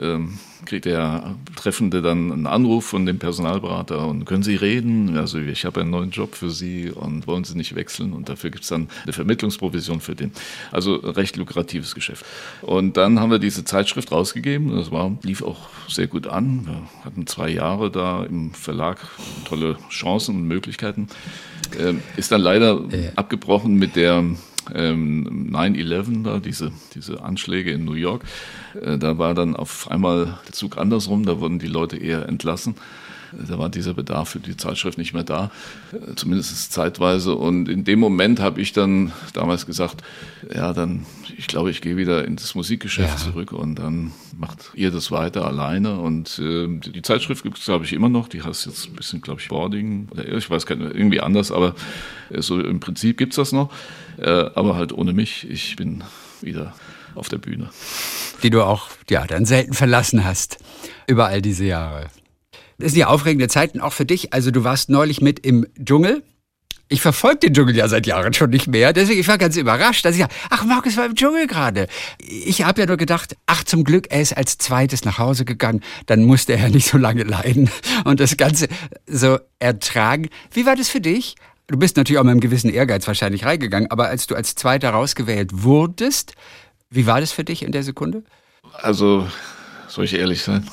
ähm, 0.00 0.38
kriegt 0.64 0.84
der 0.84 1.34
Treffende 1.56 2.02
dann 2.02 2.32
einen 2.32 2.46
Anruf 2.46 2.84
von 2.86 3.06
dem 3.06 3.18
Personalberater 3.18 4.06
und 4.06 4.24
können 4.24 4.42
Sie 4.42 4.56
reden? 4.56 5.16
Also 5.16 5.38
ich 5.38 5.64
habe 5.64 5.80
einen 5.80 5.90
neuen 5.90 6.10
Job 6.10 6.34
für 6.34 6.50
Sie 6.50 6.90
und 6.90 7.26
wollen 7.26 7.44
Sie 7.44 7.56
nicht 7.56 7.74
wechseln? 7.74 8.12
Und 8.12 8.28
dafür 8.28 8.50
gibt 8.50 8.64
es 8.64 8.68
dann 8.68 8.88
eine 9.04 9.12
Vermittlungsprovision 9.12 10.00
für 10.00 10.14
den. 10.14 10.32
Also 10.72 10.96
recht 10.96 11.36
lukratives 11.36 11.94
Geschäft. 11.94 12.24
Und 12.62 12.96
dann 12.96 13.20
haben 13.20 13.30
wir 13.30 13.38
diese 13.38 13.64
Zeitschrift 13.64 14.12
rausgegeben. 14.12 14.76
Das 14.76 14.90
war, 14.90 15.16
lief 15.22 15.42
auch 15.42 15.68
sehr 15.88 16.06
gut 16.06 16.26
an. 16.26 16.66
Wir 16.66 17.04
hatten 17.04 17.26
zwei 17.26 17.48
Jahre 17.50 17.90
da 17.90 18.24
im 18.24 18.52
Verlag 18.52 18.98
tolle 19.44 19.76
Chancen 19.90 20.36
und 20.36 20.48
Möglichkeiten. 20.48 21.08
Ähm, 21.78 22.02
ist 22.16 22.32
dann 22.32 22.40
leider 22.40 22.82
abgebrochen 23.16 23.74
mit 23.74 23.96
der 23.96 24.24
ähm, 24.74 25.50
9-11 25.52 26.22
da, 26.22 26.38
diese, 26.38 26.72
diese 26.94 27.22
Anschläge 27.22 27.70
in 27.72 27.84
New 27.84 27.94
York. 27.94 28.24
Äh, 28.80 28.98
da 28.98 29.18
war 29.18 29.34
dann 29.34 29.56
auf 29.56 29.90
einmal 29.90 30.38
der 30.46 30.52
Zug 30.52 30.78
andersrum, 30.78 31.24
da 31.24 31.40
wurden 31.40 31.58
die 31.58 31.66
Leute 31.66 31.96
eher 31.96 32.28
entlassen. 32.28 32.74
Da 33.32 33.58
war 33.58 33.68
dieser 33.68 33.92
Bedarf 33.92 34.30
für 34.30 34.40
die 34.40 34.56
Zeitschrift 34.56 34.96
nicht 34.96 35.12
mehr 35.12 35.22
da, 35.22 35.50
zumindest 36.16 36.72
zeitweise. 36.72 37.34
Und 37.34 37.68
in 37.68 37.84
dem 37.84 37.98
Moment 37.98 38.40
habe 38.40 38.60
ich 38.60 38.72
dann 38.72 39.12
damals 39.34 39.66
gesagt, 39.66 40.02
ja, 40.54 40.72
dann, 40.72 41.04
ich 41.38 41.46
glaube, 41.46 41.70
ich 41.70 41.80
gehe 41.80 41.96
wieder 41.96 42.24
ins 42.24 42.56
Musikgeschäft 42.56 43.20
ja. 43.20 43.24
zurück 43.24 43.52
und 43.52 43.76
dann 43.76 44.12
macht 44.36 44.72
ihr 44.74 44.90
das 44.90 45.12
weiter 45.12 45.46
alleine. 45.46 46.00
Und 46.00 46.40
äh, 46.40 46.66
die 46.66 47.00
Zeitschrift 47.00 47.44
gibt 47.44 47.58
es, 47.58 47.64
glaube 47.64 47.84
ich, 47.84 47.92
immer 47.92 48.08
noch. 48.08 48.26
Die 48.26 48.42
heißt 48.42 48.66
jetzt 48.66 48.88
ein 48.88 48.94
bisschen, 48.94 49.20
glaube 49.20 49.40
ich, 49.40 49.46
Boarding 49.46 50.08
oder 50.10 50.26
ich 50.26 50.50
weiß 50.50 50.66
gar 50.66 50.74
nicht, 50.74 50.96
irgendwie 50.96 51.20
anders, 51.20 51.52
aber 51.52 51.76
äh, 52.30 52.42
so 52.42 52.58
im 52.60 52.80
Prinzip 52.80 53.18
gibt 53.18 53.34
es 53.34 53.36
das 53.36 53.52
noch. 53.52 53.72
Äh, 54.18 54.28
aber 54.28 54.74
halt 54.74 54.92
ohne 54.92 55.12
mich. 55.12 55.48
Ich 55.48 55.76
bin 55.76 56.02
wieder 56.40 56.74
auf 57.14 57.28
der 57.28 57.38
Bühne. 57.38 57.70
Die 58.42 58.50
du 58.50 58.64
auch, 58.64 58.88
ja, 59.08 59.24
dann 59.24 59.44
selten 59.44 59.74
verlassen 59.74 60.24
hast 60.24 60.58
über 61.06 61.28
all 61.28 61.40
diese 61.40 61.64
Jahre. 61.64 62.08
Das 62.78 62.92
sind 62.92 63.00
ja 63.00 63.06
aufregende 63.06 63.46
Zeiten 63.46 63.80
auch 63.80 63.92
für 63.92 64.04
dich. 64.04 64.32
Also 64.32 64.50
du 64.50 64.64
warst 64.64 64.90
neulich 64.90 65.20
mit 65.20 65.38
im 65.46 65.68
Dschungel. 65.80 66.24
Ich 66.90 67.02
verfolge 67.02 67.38
den 67.38 67.54
Dschungel 67.54 67.76
ja 67.76 67.86
seit 67.86 68.06
Jahren 68.06 68.32
schon 68.32 68.50
nicht 68.50 68.66
mehr. 68.66 68.94
Deswegen, 68.94 69.20
ich 69.20 69.28
war 69.28 69.36
ganz 69.36 69.56
überrascht, 69.56 70.04
dass 70.04 70.14
ich 70.14 70.20
ja, 70.20 70.28
ach, 70.48 70.64
Markus 70.64 70.96
war 70.96 71.04
im 71.04 71.14
Dschungel 71.14 71.46
gerade. 71.46 71.86
Ich 72.18 72.62
habe 72.62 72.80
ja 72.80 72.86
nur 72.86 72.96
gedacht, 72.96 73.36
ach, 73.46 73.62
zum 73.64 73.84
Glück, 73.84 74.06
er 74.10 74.22
ist 74.22 74.36
als 74.36 74.56
zweites 74.56 75.04
nach 75.04 75.18
Hause 75.18 75.44
gegangen. 75.44 75.82
Dann 76.06 76.24
musste 76.24 76.54
er 76.54 76.70
nicht 76.70 76.88
so 76.88 76.96
lange 76.96 77.24
leiden 77.24 77.70
und 78.04 78.20
das 78.20 78.38
Ganze 78.38 78.68
so 79.06 79.38
ertragen. 79.58 80.28
Wie 80.52 80.64
war 80.64 80.76
das 80.76 80.88
für 80.88 81.00
dich? 81.00 81.34
Du 81.66 81.78
bist 81.78 81.98
natürlich 81.98 82.18
auch 82.18 82.24
mit 82.24 82.30
einem 82.30 82.40
gewissen 82.40 82.70
Ehrgeiz 82.70 83.06
wahrscheinlich 83.06 83.44
reingegangen, 83.44 83.90
aber 83.90 84.08
als 84.08 84.26
du 84.26 84.34
als 84.34 84.54
Zweiter 84.54 84.90
rausgewählt 84.90 85.50
wurdest, 85.52 86.32
wie 86.88 87.06
war 87.06 87.20
das 87.20 87.32
für 87.32 87.44
dich 87.44 87.62
in 87.62 87.72
der 87.72 87.82
Sekunde? 87.82 88.22
Also, 88.72 89.28
soll 89.88 90.06
ich 90.06 90.14
ehrlich 90.14 90.42
sein? 90.42 90.66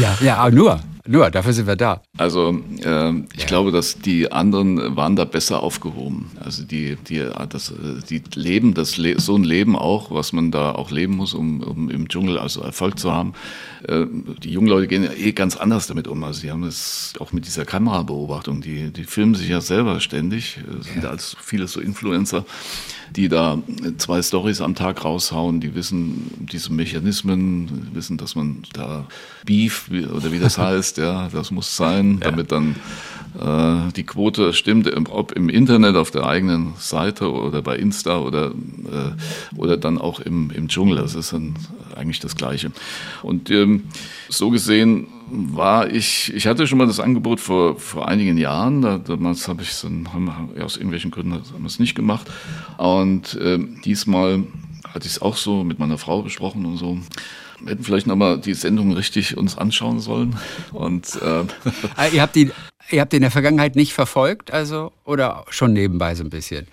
ja, 0.00 0.16
ja, 0.20 0.50
nur. 0.50 0.80
Nur, 1.06 1.30
dafür 1.30 1.52
sind 1.52 1.66
wir 1.66 1.76
da. 1.76 2.02
Also 2.16 2.60
äh, 2.84 3.10
ich 3.34 3.42
ja. 3.42 3.46
glaube, 3.46 3.72
dass 3.72 3.98
die 3.98 4.30
anderen 4.32 4.96
waren 4.96 5.16
da 5.16 5.24
besser 5.24 5.62
aufgehoben. 5.62 6.30
Also 6.42 6.64
die, 6.64 6.96
die, 6.96 7.24
das, 7.48 7.72
die 8.08 8.22
leben 8.34 8.74
das 8.74 8.96
Le 8.96 9.18
so 9.20 9.36
ein 9.36 9.44
Leben 9.44 9.76
auch, 9.76 10.10
was 10.10 10.32
man 10.32 10.50
da 10.50 10.72
auch 10.72 10.90
leben 10.90 11.16
muss, 11.16 11.34
um, 11.34 11.62
um 11.62 11.90
im 11.90 12.08
Dschungel 12.08 12.38
also 12.38 12.62
Erfolg 12.62 12.98
zu 12.98 13.12
haben. 13.12 13.34
Äh, 13.88 14.06
die 14.42 14.50
jungen 14.50 14.68
Leute 14.68 14.88
gehen 14.88 15.04
ja 15.04 15.12
eh 15.12 15.32
ganz 15.32 15.56
anders 15.56 15.86
damit 15.86 16.08
um. 16.08 16.22
Also 16.24 16.40
sie 16.40 16.50
haben 16.50 16.64
es 16.64 17.14
auch 17.20 17.32
mit 17.32 17.46
dieser 17.46 17.64
Kamerabeobachtung. 17.64 18.60
Die, 18.60 18.90
die 18.90 19.04
filmen 19.04 19.34
sich 19.34 19.48
ja 19.48 19.60
selber 19.60 20.00
ständig. 20.00 20.58
Sind 20.80 21.04
ja. 21.04 21.10
als 21.10 21.36
viele 21.40 21.68
so 21.68 21.80
Influencer, 21.80 22.44
die 23.14 23.28
da 23.28 23.58
zwei 23.98 24.22
Stories 24.22 24.60
am 24.60 24.74
Tag 24.74 25.04
raushauen. 25.04 25.60
Die 25.60 25.74
wissen 25.74 26.46
diese 26.52 26.72
Mechanismen, 26.72 27.88
wissen, 27.92 28.16
dass 28.16 28.34
man 28.34 28.62
da 28.72 29.06
Beef 29.44 29.90
oder 29.90 30.32
wie 30.32 30.38
das 30.38 30.58
heißt 30.58 30.98
ja, 30.98 31.28
das 31.32 31.50
muss 31.50 31.76
sein, 31.76 32.18
ja. 32.20 32.30
damit 32.30 32.52
dann 32.52 32.76
äh, 33.40 33.92
die 33.92 34.04
Quote 34.04 34.52
stimmt, 34.52 34.90
ob 35.10 35.32
im 35.32 35.48
Internet 35.48 35.96
auf 35.96 36.10
der 36.10 36.26
eigenen 36.26 36.74
Seite 36.78 37.30
oder 37.30 37.62
bei 37.62 37.76
Insta 37.76 38.18
oder, 38.18 38.46
äh, 38.46 39.56
oder 39.56 39.76
dann 39.76 39.98
auch 39.98 40.20
im, 40.20 40.50
im 40.50 40.68
Dschungel. 40.68 40.96
Das 40.96 41.14
ist 41.14 41.32
dann 41.32 41.54
eigentlich 41.94 42.20
das 42.20 42.36
Gleiche. 42.36 42.72
Und 43.22 43.50
ähm, 43.50 43.84
so 44.28 44.50
gesehen 44.50 45.08
war 45.28 45.90
ich, 45.90 46.32
ich 46.34 46.46
hatte 46.46 46.66
schon 46.66 46.78
mal 46.78 46.86
das 46.86 47.00
Angebot 47.00 47.40
vor, 47.40 47.78
vor 47.78 48.08
einigen 48.08 48.38
Jahren, 48.38 48.82
da, 48.82 48.98
damals 48.98 49.48
habe 49.48 49.62
ich 49.62 49.70
wir, 49.82 50.64
aus 50.64 50.76
irgendwelchen 50.76 51.10
Gründen 51.10 51.32
haben 51.32 51.42
wir 51.58 51.66
es 51.66 51.78
nicht 51.78 51.94
gemacht. 51.94 52.26
Und 52.78 53.34
äh, 53.34 53.58
diesmal 53.84 54.44
hatte 54.88 55.06
ich 55.06 55.12
es 55.12 55.22
auch 55.22 55.36
so 55.36 55.64
mit 55.64 55.78
meiner 55.78 55.98
Frau 55.98 56.22
besprochen 56.22 56.64
und 56.64 56.76
so. 56.76 56.98
Wir 57.60 57.72
hätten 57.72 57.84
vielleicht 57.84 58.06
nochmal 58.06 58.38
die 58.38 58.54
Sendung 58.54 58.92
richtig 58.92 59.36
uns 59.36 59.56
anschauen 59.56 59.98
sollen. 60.00 60.36
Und, 60.72 61.20
äh 61.22 61.44
ihr, 62.12 62.22
habt 62.22 62.36
die, 62.36 62.50
ihr 62.90 63.00
habt 63.00 63.12
die 63.12 63.16
in 63.16 63.22
der 63.22 63.30
Vergangenheit 63.30 63.76
nicht 63.76 63.94
verfolgt, 63.94 64.52
also, 64.52 64.92
oder 65.04 65.44
schon 65.48 65.72
nebenbei 65.72 66.14
so 66.14 66.22
ein 66.22 66.30
bisschen? 66.30 66.66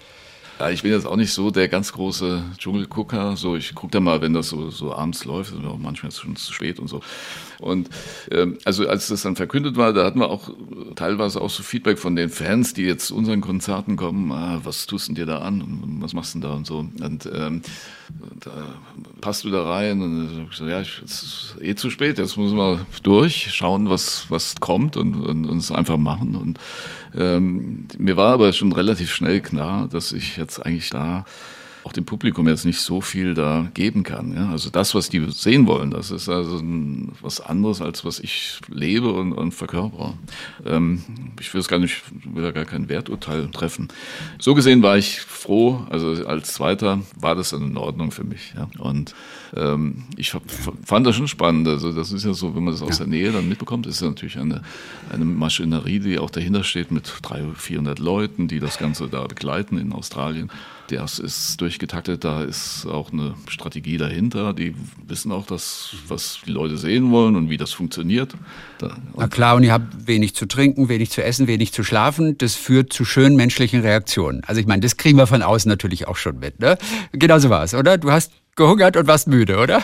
Ja, 0.60 0.70
ich 0.70 0.84
bin 0.84 0.92
jetzt 0.92 1.08
auch 1.08 1.16
nicht 1.16 1.34
so 1.34 1.50
der 1.50 1.68
ganz 1.68 1.92
große 1.94 2.44
Dschungelgucker. 2.58 3.36
So, 3.36 3.56
ich 3.56 3.74
gucke 3.74 3.92
da 3.92 4.00
mal, 4.00 4.22
wenn 4.22 4.34
das 4.34 4.50
so, 4.50 4.70
so 4.70 4.94
abends 4.94 5.26
läuft, 5.26 5.54
manchmal 5.80 6.10
ist 6.10 6.16
es 6.16 6.22
schon 6.22 6.36
zu 6.36 6.54
spät 6.54 6.80
und 6.80 6.88
so. 6.88 7.02
Und 7.60 7.90
ähm, 8.30 8.58
also 8.64 8.88
als 8.88 9.08
das 9.08 9.24
dann 9.24 9.36
verkündet 9.36 9.78
war, 9.78 9.94
da 9.94 10.06
hatten 10.06 10.20
wir 10.20 10.30
auch 10.30 10.50
teilweise 10.96 11.42
auch 11.42 11.50
so 11.50 11.64
Feedback 11.64 11.98
von 11.98 12.16
den 12.16 12.30
Fans, 12.30 12.74
die 12.74 12.84
jetzt 12.84 13.08
zu 13.08 13.16
unseren 13.16 13.42
Konzerten 13.42 13.96
kommen, 13.96 14.32
ah, 14.32 14.62
was 14.64 14.86
tust 14.86 15.10
du 15.10 15.14
dir 15.14 15.26
da 15.26 15.40
an 15.40 15.62
und 15.62 16.02
was 16.02 16.14
machst 16.14 16.36
du 16.36 16.40
denn 16.40 16.50
da 16.50 16.56
und 16.56 16.68
so. 16.68 16.78
Und 16.80 17.30
ähm, 17.34 17.62
da 18.40 18.52
passt 19.22 19.44
du 19.46 19.50
da 19.50 19.64
rein 19.64 20.02
und 20.02 20.48
ich 20.52 20.58
so, 20.58 20.68
ja, 20.68 20.82
es 20.82 21.02
ist 21.04 21.56
eh 21.62 21.76
zu 21.76 21.90
spät, 21.90 22.18
jetzt 22.18 22.38
müssen 22.38 22.58
wir 22.58 22.86
durch, 23.02 23.54
schauen, 23.54 23.90
was, 23.90 24.26
was 24.30 24.56
kommt 24.60 24.98
und, 24.98 25.16
und, 25.16 25.46
und 25.46 25.58
es 25.58 25.72
einfach 25.72 25.98
machen. 25.98 26.36
Und 26.36 26.60
ähm, 27.18 27.88
mir 27.98 28.18
war 28.18 28.34
aber 28.34 28.54
schon 28.54 28.72
relativ 28.72 29.12
schnell 29.12 29.42
klar, 29.42 29.88
dass 29.88 30.12
ich 30.12 30.38
jetzt 30.38 30.60
eigentlich 30.60 30.90
da 30.90 31.26
auch 31.84 31.92
dem 31.92 32.06
Publikum 32.06 32.48
jetzt 32.48 32.66
nicht 32.66 32.80
so 32.80 33.02
viel 33.02 33.34
da 33.34 33.68
geben 33.74 34.04
kann. 34.04 34.36
Ja? 34.36 34.50
Also 34.50 34.70
das, 34.70 34.96
was 34.96 35.10
die 35.10 35.26
sehen 35.32 35.68
wollen, 35.68 35.92
das 35.92 36.12
ist 36.12 36.30
also 36.30 36.58
ein, 36.58 37.12
was 37.22 37.42
anderes, 37.42 37.82
als 37.82 38.06
was 38.06 38.20
ich 38.20 38.60
lebe 38.70 39.12
und, 39.12 39.34
und 39.34 39.52
verkörpere. 39.52 40.14
Ähm, 40.66 41.04
ich 41.40 41.54
will 41.54 41.62
es 41.62 41.68
gar 41.68 41.80
nicht, 41.80 42.02
will 42.24 42.44
da 42.44 42.52
gar 42.52 42.66
kein 42.66 42.90
Werturteil 42.90 43.50
treffen. 43.50 43.90
So 44.40 44.54
gesehen 44.54 44.82
war 44.82 44.98
ich 44.98 45.20
froh, 45.20 45.86
also 45.90 46.26
als 46.26 46.54
Zweiter 46.54 47.02
war 47.20 47.36
das 47.36 47.50
dann 47.50 47.64
in 47.64 47.78
Ordnung 47.78 48.12
für 48.12 48.24
mich. 48.24 48.54
Ja? 48.56 48.70
Und 48.80 49.14
ähm, 49.56 50.04
ich 50.16 50.32
fand 50.86 51.06
das 51.06 51.16
schon 51.16 51.28
spannend. 51.28 51.68
Also 51.68 51.92
das 51.92 52.12
ist 52.12 52.26
ja 52.26 52.34
so, 52.34 52.56
wenn 52.56 52.64
man 52.64 52.74
das 52.74 52.82
aus 52.82 52.98
der 52.98 53.08
Nähe 53.08 53.32
dann 53.32 53.50
mitbekommt, 53.50 53.88
ist 53.88 54.02
ja 54.02 54.08
natürlich 54.08 54.40
eine, 54.40 54.62
eine 55.12 55.26
Maschinerie, 55.26 56.00
die 56.00 56.20
auch 56.20 56.30
dahinter 56.30 56.64
steht 56.64 56.92
mit 56.92 57.12
300, 57.22 57.58
400 57.58 58.00
Leuten, 58.00 58.48
die 58.48 58.60
das 58.60 58.78
Ganze 58.78 59.08
da 59.08 59.26
begleiten 59.26 59.78
in 59.78 59.92
Australien. 59.92 60.50
Das 60.90 61.18
ist 61.18 61.62
durchgetaktet, 61.62 62.24
da 62.24 62.44
ist 62.44 62.86
auch 62.86 63.12
eine 63.12 63.36
Strategie 63.48 63.98
dahinter. 63.98 64.54
Die 64.54 64.76
wissen 65.08 65.32
auch, 65.32 65.46
das, 65.46 65.96
was 66.08 66.40
die 66.46 66.52
Leute 66.52 66.78
sehen 66.78 67.12
wollen 67.12 67.36
und 67.36 67.50
wie 67.50 67.58
das 67.58 67.72
funktioniert. 67.72 68.34
Da, 68.80 68.98
Na 69.16 69.28
klar, 69.28 69.56
und 69.56 69.64
ihr 69.64 69.72
habt 69.72 70.08
wenig 70.08 70.36
zu 70.36 70.46
trinken, 70.46 70.90
wenig 70.90 71.10
zu 71.10 71.24
essen, 71.24 71.48
wenig 71.48 71.72
zu 71.72 71.84
schlafen. 71.84 72.38
Das 72.38 72.56
führt 72.56 72.92
zu 72.92 73.06
schönen 73.06 73.36
menschlichen 73.36 73.82
Reaktionen. 73.82 74.42
Also 74.46 74.60
ich 74.60 74.68
meine, 74.68 74.82
das 74.82 74.98
kriegen 74.98 75.18
wir 75.18 75.28
von 75.28 75.42
außen 75.42 75.70
natürlich 75.70 76.08
auch 76.08 76.18
schon 76.18 76.40
mit. 76.40 76.60
Ne? 76.60 76.78
Genau 77.14 77.40
so 77.40 77.50
war 77.50 77.64
es, 77.64 77.74
oder? 77.74 77.98
Du 77.98 78.12
hast 78.12 78.32
gehungert 78.56 78.98
und 78.98 79.08
warst 79.08 79.28
müde, 79.28 79.58
oder? 79.58 79.82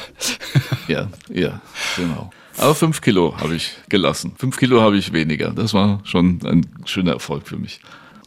Ja, 0.88 1.08
ja, 1.30 1.62
genau. 1.96 2.32
Aber 2.58 2.76
fünf 2.76 3.00
Kilo 3.02 3.38
habe 3.38 3.56
ich 3.56 3.72
gelassen. 3.88 4.34
Fünf 4.38 4.58
Kilo 4.58 4.82
habe 4.82 4.98
ich 4.98 5.14
weniger. 5.14 5.52
Das 5.52 5.74
war 5.74 6.02
schon 6.04 6.42
ein 6.44 6.66
schöner 6.86 7.14
Erfolg 7.14 7.48
für 7.48 7.58
mich. 7.58 7.80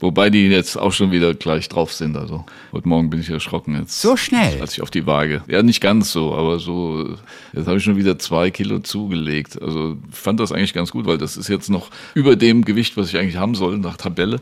Wobei 0.03 0.30
die 0.30 0.48
jetzt 0.48 0.76
auch 0.76 0.92
schon 0.92 1.12
wieder 1.12 1.32
gleich 1.32 1.68
drauf 1.68 1.92
sind. 1.92 2.16
Also 2.16 2.44
heute 2.72 2.88
Morgen 2.88 3.09
bin 3.09 3.20
ich 3.20 3.30
erschrocken 3.30 3.78
jetzt. 3.78 4.00
So 4.00 4.16
schnell? 4.16 4.61
Als 4.61 4.72
ich 4.72 4.82
auf 4.82 4.90
die 4.90 5.07
Waage. 5.07 5.44
Ja, 5.46 5.62
nicht 5.62 5.80
ganz 5.80 6.11
so, 6.11 6.34
aber 6.34 6.59
so. 6.59 7.16
Jetzt 7.53 7.68
habe 7.68 7.78
ich 7.78 7.84
schon 7.84 7.96
wieder 7.96 8.18
zwei 8.18 8.50
Kilo 8.50 8.80
zugelegt. 8.80 9.62
Also 9.62 9.96
ich 10.11 10.16
fand 10.16 10.40
das 10.40 10.50
eigentlich 10.50 10.74
ganz 10.74 10.90
gut, 10.90 11.07
weil 11.07 11.18
das 11.18 11.36
ist 11.36 11.48
jetzt 11.48 11.70
noch 11.70 11.88
über 12.14 12.34
dem 12.34 12.64
Gewicht, 12.64 12.96
was 12.96 13.11
ich 13.11 13.16
eigentlich 13.16 13.36
haben 13.36 13.55
soll 13.55 13.78
nach 13.78 13.96
Tabelle. 13.96 14.40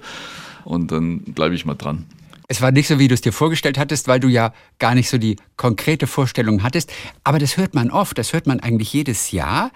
Und 0.65 0.93
dann 0.93 1.21
bleibe 1.21 1.55
ich 1.55 1.67
mal 1.67 1.75
dran. 1.75 2.07
Es 2.49 2.63
war 2.63 2.73
nicht 2.73 2.89
so, 2.89 2.99
wie 2.99 3.07
du 3.07 3.15
es 3.15 3.21
dir 3.21 3.33
vorgestellt 3.33 3.79
hattest, 3.79 4.09
weil 4.09 4.19
du 4.19 4.29
ja 4.29 4.53
gar 4.79 4.95
nicht 4.95 5.09
so 5.09 5.19
die 5.19 5.37
konkrete 5.57 6.07
Vorstellung 6.07 6.63
hattest. 6.63 6.91
Aber 7.23 7.39
das 7.39 7.59
hört 7.59 7.75
man 7.75 7.91
oft, 7.91 8.19
das 8.19 8.33
hört 8.33 8.47
man 8.47 8.61
eigentlich 8.61 8.93
jedes 8.93 9.31
Jahr, 9.31 9.71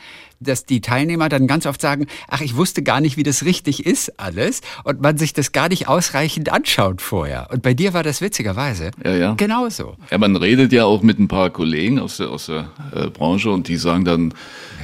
dass 0.45 0.66
die 0.66 0.80
Teilnehmer 0.80 1.28
dann 1.28 1.47
ganz 1.47 1.66
oft 1.66 1.80
sagen, 1.80 2.07
ach, 2.28 2.40
ich 2.40 2.57
wusste 2.57 2.82
gar 2.82 3.01
nicht, 3.01 3.16
wie 3.16 3.22
das 3.22 3.45
richtig 3.45 3.84
ist 3.84 4.20
alles 4.20 4.61
und 4.84 5.01
man 5.01 5.18
sich 5.18 5.32
das 5.32 5.53
gar 5.53 5.68
nicht 5.68 5.88
ausreichend 5.88 6.53
anschaut 6.53 7.03
vorher. 7.03 7.49
Und 7.51 7.62
bei 7.62 7.74
dir 7.74 7.95
war 7.95 8.03
das 8.03 8.20
witzigerweise 8.20 8.90
ja, 9.05 9.14
ja. 9.14 9.34
genauso. 9.34 9.97
Ja, 10.11 10.18
man 10.18 10.36
redet 10.36 10.72
ja 10.72 10.84
auch 10.84 11.03
mit 11.03 11.18
ein 11.18 11.28
paar 11.28 11.51
Kollegen 11.51 11.99
aus 11.99 12.18
der, 12.18 12.30
aus 12.30 12.47
der 12.47 12.70
äh, 12.95 13.09
Branche 13.09 13.51
und 13.51 13.68
die 13.68 13.76
sagen 13.76 14.05
dann 14.05 14.34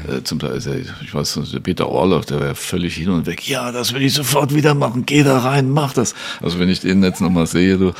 äh, 0.08 0.22
zum 0.22 0.38
Teil, 0.38 0.52
also 0.52 0.72
ich 0.72 1.14
weiß, 1.14 1.40
der 1.52 1.60
Peter 1.60 1.88
Orloff, 1.88 2.26
der 2.26 2.40
wäre 2.40 2.54
völlig 2.54 2.94
hin 2.94 3.10
und 3.10 3.26
weg, 3.26 3.46
ja, 3.48 3.72
das 3.72 3.92
will 3.92 4.02
ich 4.02 4.14
sofort 4.14 4.54
wieder 4.54 4.74
machen, 4.74 5.04
geh 5.06 5.22
da 5.22 5.38
rein, 5.38 5.70
mach 5.70 5.92
das. 5.92 6.14
Also 6.40 6.58
wenn 6.58 6.68
ich 6.68 6.80
den 6.80 7.02
jetzt 7.02 7.20
nochmal 7.20 7.46
sehe, 7.46 7.78
du, 7.78 7.92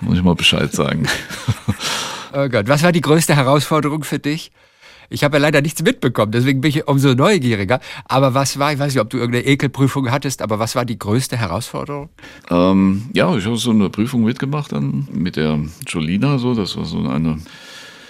muss 0.00 0.16
ich 0.16 0.22
mal 0.22 0.34
Bescheid 0.34 0.72
sagen. 0.72 1.06
oh 2.32 2.48
Gott, 2.48 2.68
was 2.68 2.82
war 2.82 2.92
die 2.92 3.00
größte 3.00 3.36
Herausforderung 3.36 4.04
für 4.04 4.18
dich? 4.18 4.50
Ich 5.08 5.24
habe 5.24 5.36
ja 5.36 5.42
leider 5.42 5.62
nichts 5.62 5.82
mitbekommen, 5.82 6.32
deswegen 6.32 6.60
bin 6.60 6.70
ich 6.70 6.86
umso 6.86 7.14
neugieriger. 7.14 7.80
Aber 8.06 8.34
was 8.34 8.58
war, 8.58 8.72
ich 8.72 8.78
weiß 8.78 8.94
nicht, 8.94 9.02
ob 9.02 9.10
du 9.10 9.18
irgendeine 9.18 9.46
Ekelprüfung 9.46 10.10
hattest, 10.10 10.42
aber 10.42 10.58
was 10.58 10.74
war 10.74 10.84
die 10.84 10.98
größte 10.98 11.36
Herausforderung? 11.36 12.08
Ähm, 12.50 13.10
ja, 13.12 13.34
ich 13.36 13.46
habe 13.46 13.56
so 13.56 13.70
eine 13.70 13.90
Prüfung 13.90 14.24
mitgemacht 14.24 14.72
dann 14.72 15.08
mit 15.12 15.36
der 15.36 15.58
Jolina, 15.86 16.38
so, 16.38 16.54
das 16.54 16.76
war 16.76 16.84
so 16.84 17.06
eine 17.06 17.38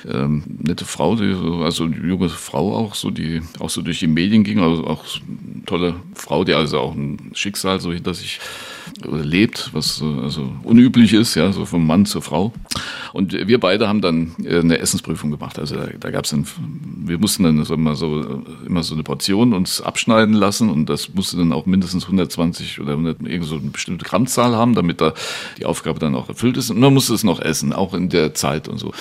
ähm, 0.09 0.42
nette 0.47 0.84
Frau, 0.84 1.16
die, 1.16 1.34
also 1.62 1.86
junge 1.86 2.28
Frau 2.28 2.74
auch, 2.74 2.94
so 2.94 3.11
die 3.11 3.42
auch 3.59 3.70
so 3.70 3.82
durch 3.82 3.99
die 3.99 4.07
Medien 4.07 4.44
ging, 4.44 4.61
also 4.61 4.86
auch 4.86 5.05
tolle 5.66 5.94
Frau, 6.14 6.44
die 6.44 6.55
also 6.55 6.78
auch 6.78 6.94
ein 6.94 7.30
Schicksal 7.34 7.80
so 7.80 7.92
hinter 7.92 8.14
sich 8.14 8.40
lebt, 9.05 9.70
was 9.72 9.97
so, 9.97 10.20
also 10.22 10.53
unüblich 10.62 11.12
ist, 11.12 11.34
ja, 11.34 11.53
so 11.53 11.64
vom 11.64 11.86
Mann 11.86 12.07
zur 12.07 12.22
Frau. 12.22 12.53
Und 13.12 13.32
wir 13.32 13.61
beide 13.61 13.88
haben 13.88 14.01
dann 14.01 14.34
äh, 14.42 14.61
eine 14.61 14.78
Essensprüfung 14.78 15.30
gemacht. 15.30 15.59
Also 15.59 15.76
da, 15.76 15.86
da 15.99 16.11
gab 16.11 16.24
es 16.24 16.30
dann, 16.30 16.47
wir 17.05 17.18
mussten 17.18 17.42
dann 17.42 17.64
so 17.64 17.74
immer 17.74 17.94
so 17.94 18.42
immer 18.66 18.82
so 18.82 18.94
eine 18.94 19.03
Portion 19.03 19.53
uns 19.53 19.80
abschneiden 19.80 20.34
lassen 20.34 20.70
und 20.70 20.88
das 20.88 21.12
musste 21.14 21.36
dann 21.36 21.53
auch 21.53 21.66
mindestens 21.66 22.05
120 22.05 22.80
oder 22.80 22.92
100, 22.92 23.22
irgend 23.22 23.47
so 23.47 23.57
eine 23.57 23.70
bestimmte 23.70 24.05
Grammzahl 24.05 24.55
haben, 24.55 24.74
damit 24.74 25.01
da 25.01 25.14
die 25.59 25.64
Aufgabe 25.64 25.99
dann 25.99 26.14
auch 26.14 26.28
erfüllt 26.28 26.57
ist. 26.57 26.70
Und 26.70 26.78
man 26.78 26.92
musste 26.92 27.14
es 27.14 27.24
noch 27.24 27.40
essen, 27.40 27.72
auch 27.72 27.94
in 27.94 28.09
der 28.09 28.34
Zeit 28.34 28.68
und 28.68 28.78
so. 28.78 28.92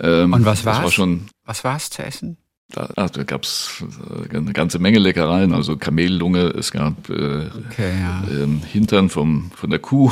Ähm, 0.00 0.32
und 0.32 0.44
was 0.44 0.64
war's? 0.64 0.82
War 0.82 0.90
schon, 0.90 1.26
was 1.44 1.64
war 1.64 1.76
es 1.76 1.90
zu 1.90 2.04
essen? 2.04 2.38
Da, 2.72 2.88
ach, 2.96 3.10
da 3.10 3.22
gab 3.22 3.42
es 3.42 3.84
äh, 4.32 4.36
eine 4.36 4.54
ganze 4.54 4.78
Menge 4.78 4.98
Leckereien, 4.98 5.52
also 5.52 5.76
Kamellunge, 5.76 6.54
es 6.58 6.72
gab 6.72 7.10
äh, 7.10 7.48
okay, 7.70 7.92
ja. 8.00 8.22
ähm, 8.30 8.62
Hintern 8.64 9.10
vom, 9.10 9.50
von 9.54 9.68
der 9.68 9.78
Kuh, 9.78 10.10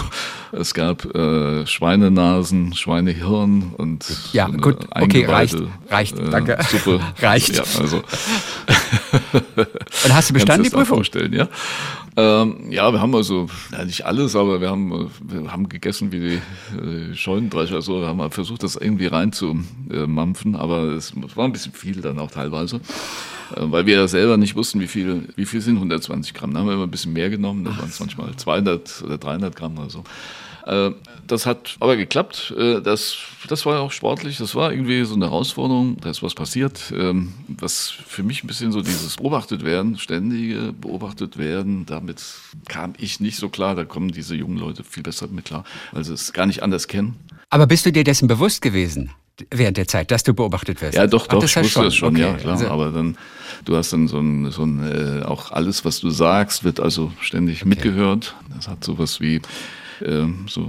es 0.53 0.75
gab 0.75 1.07
äh, 1.15 1.67
Schweinenasen, 1.67 2.75
Schweinehirn 2.75 3.73
und 3.79 4.05
ja, 4.33 4.47
so 4.47 4.59
gut, 4.59 4.77
okay, 4.91 5.25
reicht, 5.25 5.57
reicht, 5.89 6.19
äh, 6.19 6.31
danke. 6.31 6.59
Suppe. 6.69 7.01
reicht. 7.23 7.57
Ja, 7.57 7.63
also. 7.79 8.03
und 10.05 10.15
hast 10.15 10.29
du 10.29 10.35
bestanden 10.35 10.65
die 10.65 10.71
Prüfung? 10.71 10.97
Vorstellen, 10.97 11.33
ja. 11.33 11.49
Ähm, 12.21 12.71
ja, 12.71 12.93
wir 12.93 13.01
haben 13.01 13.14
also, 13.14 13.47
ja, 13.73 13.83
nicht 13.85 14.05
alles, 14.05 14.37
aber 14.37 14.61
wir 14.61 14.68
haben, 14.68 15.11
wir 15.23 15.51
haben 15.51 15.71
gegessen 15.71 16.12
wie 16.12 16.21
die 16.21 16.77
äh, 16.77 17.14
Scheunendrescher. 17.14 17.77
Also 17.77 18.01
wir 18.01 18.09
haben 18.09 18.31
versucht, 18.31 18.62
das 18.62 18.77
irgendwie 18.77 19.07
reinzumampfen, 19.07 20.55
aber 20.55 20.83
es 20.89 21.14
war 21.35 21.47
ein 21.47 21.53
bisschen 21.53 21.73
viel 21.73 22.03
dann 22.03 22.18
auch 22.18 22.31
teilweise, 22.31 22.77
äh, 23.57 23.61
weil 23.62 23.87
wir 23.87 23.97
ja 23.97 24.09
selber 24.09 24.37
nicht 24.37 24.55
wussten, 24.55 24.81
wie 24.81 24.87
viel, 24.87 25.29
wie 25.37 25.47
viel 25.47 25.62
sind 25.62 25.77
120 25.77 26.35
Gramm. 26.35 26.53
Da 26.53 26.61
haben 26.61 26.66
wir 26.66 26.75
immer 26.75 26.85
ein 26.85 26.91
bisschen 26.91 27.14
mehr 27.14 27.31
genommen, 27.31 27.64
da 27.64 27.71
waren 27.79 27.89
es 27.89 27.99
manchmal 28.01 28.37
200 28.37 29.03
oder 29.03 29.16
300 29.16 29.57
Gramm 29.57 29.79
oder 29.79 29.89
so. 29.89 30.05
Äh, 30.66 30.91
das 31.31 31.47
hat 31.47 31.76
aber 31.81 31.97
geklappt. 31.97 32.55
Äh, 32.57 32.81
das, 32.81 33.16
das 33.49 33.64
war 33.66 33.81
auch 33.81 33.93
sportlich. 33.93 34.39
Das 34.39 34.55
war 34.55 34.72
irgendwie 34.72 35.05
so 35.05 35.14
eine 35.14 35.26
Herausforderung. 35.26 35.97
Da 36.01 36.11
ist 36.11 36.22
was 36.22 36.35
passiert, 36.35 36.93
ähm, 36.97 37.35
was 37.49 37.91
für 37.91 38.22
mich 38.22 38.43
ein 38.43 38.47
bisschen 38.47 38.72
so 38.72 38.81
dieses 38.81 39.16
beobachtet 39.16 39.64
werden, 39.64 39.99
ständige 39.99 40.72
beobachtet 40.72 41.39
werden. 41.39 41.87
Damit 41.87 42.22
kam 42.68 42.95
ich 42.99 43.20
nicht 43.20 43.37
so 43.37 43.49
klar. 43.49 43.74
Da 43.74 43.85
kommen 43.85 44.11
diese 44.11 44.35
jungen 44.35 44.59
Leute 44.59 44.85
viel 44.85 45.03
besser 45.03 45.28
mit 45.28 45.45
klar, 45.45 45.64
weil 45.93 46.05
sie 46.05 46.14
es 46.14 46.33
gar 46.33 46.47
nicht 46.47 46.62
anders 46.62 46.89
kennen. 46.89 47.16
Aber 47.49 47.66
bist 47.66 47.87
du 47.87 47.93
dir 47.93 48.05
dessen 48.05 48.28
bewusst 48.28 48.62
gewesen? 48.62 49.12
während 49.51 49.78
der 49.78 49.89
Zeit, 49.89 50.11
dass 50.11 50.22
du 50.22 50.35
beobachtet 50.35 50.83
wirst. 50.83 50.97
Ja, 50.97 51.07
doch, 51.07 51.26
doch, 51.26 51.43
ich 51.43 51.57
wusste 51.57 51.85
das 51.85 51.95
schon, 51.95 52.14
okay. 52.14 52.20
ja, 52.20 52.35
klar. 52.35 52.53
Also, 52.53 52.68
aber 52.68 52.91
dann, 52.91 53.16
du 53.64 53.76
hast 53.76 53.93
dann 53.93 54.07
so 54.07 54.18
ein, 54.18 54.51
so 54.51 54.64
ein 54.64 55.20
äh, 55.20 55.22
auch 55.22 55.51
alles, 55.53 55.85
was 55.85 56.01
du 56.01 56.11
sagst, 56.11 56.64
wird 56.64 56.81
also 56.81 57.12
ständig 57.20 57.62
okay. 57.62 57.68
mitgehört. 57.68 58.35
Das 58.55 58.68
hat 58.68 58.85
sowas 58.85 59.20
wie, 59.20 59.41
ähm, 60.05 60.47
so 60.49 60.63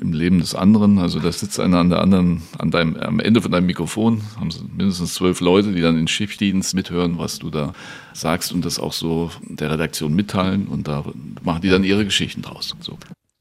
im 0.00 0.12
Leben 0.12 0.40
des 0.40 0.54
anderen. 0.54 0.98
Also 0.98 1.20
da 1.20 1.30
sitzt 1.32 1.60
einer 1.60 1.78
an 1.78 1.90
der 1.90 2.00
anderen, 2.00 2.42
an 2.58 2.70
deinem, 2.70 2.96
am 2.96 3.20
Ende 3.20 3.42
von 3.42 3.50
deinem 3.50 3.66
Mikrofon, 3.66 4.22
haben 4.36 4.50
mindestens 4.76 5.14
zwölf 5.14 5.40
Leute, 5.40 5.72
die 5.72 5.80
dann 5.80 5.98
in 5.98 6.08
Schichtdienst 6.08 6.74
mithören, 6.74 7.18
was 7.18 7.38
du 7.38 7.50
da 7.50 7.74
sagst 8.12 8.52
und 8.52 8.64
das 8.64 8.78
auch 8.78 8.92
so 8.92 9.30
der 9.48 9.70
Redaktion 9.70 10.14
mitteilen 10.14 10.66
und 10.66 10.88
da 10.88 11.04
machen 11.42 11.62
die 11.62 11.68
dann 11.68 11.84
ihre 11.84 12.04
Geschichten 12.04 12.42
draus. 12.42 12.74
So. 12.80 12.98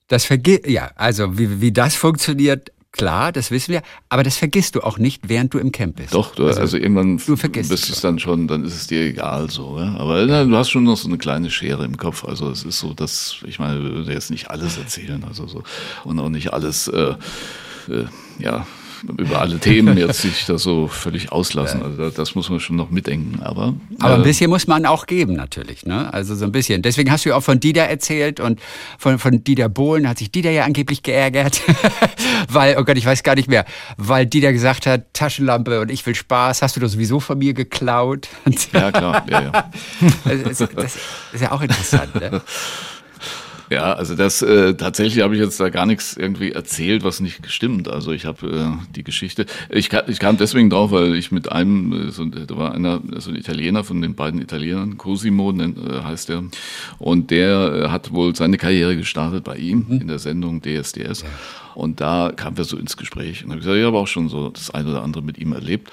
Das 0.07 0.25
vergeht, 0.25 0.67
ja, 0.67 0.91
also 0.95 1.37
wie, 1.37 1.61
wie 1.61 1.71
das 1.71 1.95
funktioniert, 1.95 2.71
Klar, 2.91 3.31
das 3.31 3.51
wissen 3.51 3.71
wir, 3.71 3.81
aber 4.09 4.23
das 4.23 4.35
vergisst 4.37 4.75
du 4.75 4.81
auch 4.81 4.97
nicht, 4.97 5.29
während 5.29 5.53
du 5.53 5.59
im 5.59 5.71
Camp 5.71 5.95
bist. 5.95 6.13
Doch, 6.13 6.35
du, 6.35 6.45
also, 6.45 6.59
also 6.59 6.77
irgendwann 6.77 7.17
du 7.25 7.35
vergisst 7.37 7.69
bist 7.69 7.89
es 7.89 8.01
dann 8.01 8.19
schon, 8.19 8.47
dann 8.49 8.65
ist 8.65 8.75
es 8.75 8.87
dir 8.87 9.01
egal 9.01 9.49
so. 9.49 9.79
Ja? 9.79 9.95
Aber 9.95 10.25
na, 10.25 10.43
du 10.43 10.55
hast 10.57 10.69
schon 10.69 10.83
noch 10.83 10.97
so 10.97 11.07
eine 11.07 11.17
kleine 11.17 11.49
Schere 11.49 11.85
im 11.85 11.95
Kopf. 11.95 12.25
Also 12.25 12.49
es 12.49 12.63
ist 12.63 12.79
so, 12.79 12.93
dass 12.93 13.37
ich 13.45 13.59
meine, 13.59 13.77
ich 13.77 13.83
würde 13.83 14.11
jetzt 14.11 14.29
nicht 14.29 14.49
alles 14.49 14.77
erzählen, 14.77 15.23
also 15.23 15.47
so 15.47 15.63
und 16.03 16.19
auch 16.19 16.29
nicht 16.29 16.51
alles, 16.51 16.89
äh, 16.89 17.15
äh, 17.87 18.05
ja 18.39 18.65
über 19.17 19.41
alle 19.41 19.59
Themen 19.59 19.97
jetzt 19.97 20.21
sich 20.21 20.45
da 20.45 20.57
so 20.57 20.87
völlig 20.87 21.31
auslassen. 21.31 21.81
Also 21.81 22.09
das 22.09 22.35
muss 22.35 22.49
man 22.49 22.59
schon 22.59 22.75
noch 22.75 22.89
mitdenken. 22.89 23.41
Aber, 23.41 23.73
aber 23.99 24.15
ein 24.15 24.21
äh, 24.21 24.23
bisschen 24.23 24.49
muss 24.49 24.67
man 24.67 24.85
auch 24.85 25.05
geben 25.05 25.33
natürlich. 25.33 25.85
Ne? 25.85 26.13
Also 26.13 26.35
so 26.35 26.45
ein 26.45 26.51
bisschen. 26.51 26.81
Deswegen 26.81 27.11
hast 27.11 27.25
du 27.25 27.29
ja 27.29 27.35
auch 27.35 27.43
von 27.43 27.59
Dieter 27.59 27.83
erzählt 27.83 28.39
und 28.39 28.59
von, 28.97 29.19
von 29.19 29.43
Dieter 29.43 29.69
Bohlen 29.69 30.07
hat 30.07 30.19
sich 30.19 30.31
Dieter 30.31 30.51
ja 30.51 30.65
angeblich 30.65 31.03
geärgert. 31.03 31.61
weil, 32.49 32.77
oh 32.77 32.83
Gott, 32.83 32.97
ich 32.97 33.05
weiß 33.05 33.23
gar 33.23 33.35
nicht 33.35 33.49
mehr, 33.49 33.65
weil 33.97 34.25
Dieter 34.25 34.53
gesagt 34.53 34.85
hat, 34.85 35.13
Taschenlampe 35.13 35.81
und 35.81 35.91
ich 35.91 36.05
will 36.05 36.15
Spaß, 36.15 36.61
hast 36.61 36.75
du 36.75 36.79
das 36.79 36.93
sowieso 36.93 37.19
von 37.19 37.37
mir 37.37 37.53
geklaut. 37.53 38.27
ja, 38.73 38.91
klar. 38.91 39.25
Ja, 39.29 39.41
ja. 39.41 39.51
das, 40.25 40.59
ist, 40.61 40.69
das 40.75 40.97
ist 41.33 41.41
ja 41.41 41.51
auch 41.51 41.61
interessant. 41.61 42.15
Ne? 42.15 42.41
Ja, 43.71 43.93
also 43.93 44.15
das 44.15 44.41
äh, 44.41 44.73
tatsächlich 44.73 45.23
habe 45.23 45.33
ich 45.33 45.39
jetzt 45.39 45.57
da 45.57 45.69
gar 45.69 45.85
nichts 45.85 46.17
irgendwie 46.17 46.51
erzählt, 46.51 47.05
was 47.05 47.21
nicht 47.21 47.41
gestimmt. 47.41 47.87
Also 47.87 48.11
ich 48.11 48.25
habe 48.25 48.45
äh, 48.47 48.93
die 48.93 49.05
Geschichte. 49.05 49.45
Ich, 49.69 49.89
kam, 49.89 50.03
ich 50.07 50.19
kam 50.19 50.35
deswegen 50.35 50.69
drauf, 50.69 50.91
weil 50.91 51.15
ich 51.15 51.31
mit 51.31 51.49
einem, 51.49 52.09
äh, 52.09 52.11
so, 52.11 52.25
da 52.25 52.57
war 52.57 52.73
einer, 52.73 53.01
so 53.19 53.29
ein 53.29 53.37
Italiener 53.37 53.85
von 53.85 54.01
den 54.01 54.13
beiden 54.13 54.41
Italienern, 54.41 54.97
Cosimo 54.97 55.53
nennt, 55.53 55.77
äh, 55.77 56.03
heißt 56.03 56.27
der, 56.27 56.43
und 56.99 57.31
der 57.31 57.85
äh, 57.85 57.87
hat 57.87 58.11
wohl 58.11 58.35
seine 58.35 58.57
Karriere 58.57 58.97
gestartet 58.97 59.45
bei 59.45 59.55
ihm 59.55 59.85
mhm. 59.87 60.01
in 60.01 60.07
der 60.09 60.19
Sendung 60.19 60.61
DSDS. 60.61 61.21
Ja. 61.21 61.29
Und 61.73 62.01
da 62.01 62.33
kamen 62.35 62.57
wir 62.57 62.65
so 62.65 62.75
ins 62.75 62.97
Gespräch. 62.97 63.45
Und 63.45 63.51
habe 63.51 63.61
gesagt, 63.61 63.77
ich 63.77 63.85
habe 63.85 63.97
auch 63.97 64.07
schon 64.07 64.27
so 64.27 64.49
das 64.49 64.71
eine 64.71 64.89
oder 64.89 65.01
andere 65.01 65.23
mit 65.23 65.37
ihm 65.37 65.53
erlebt. 65.53 65.89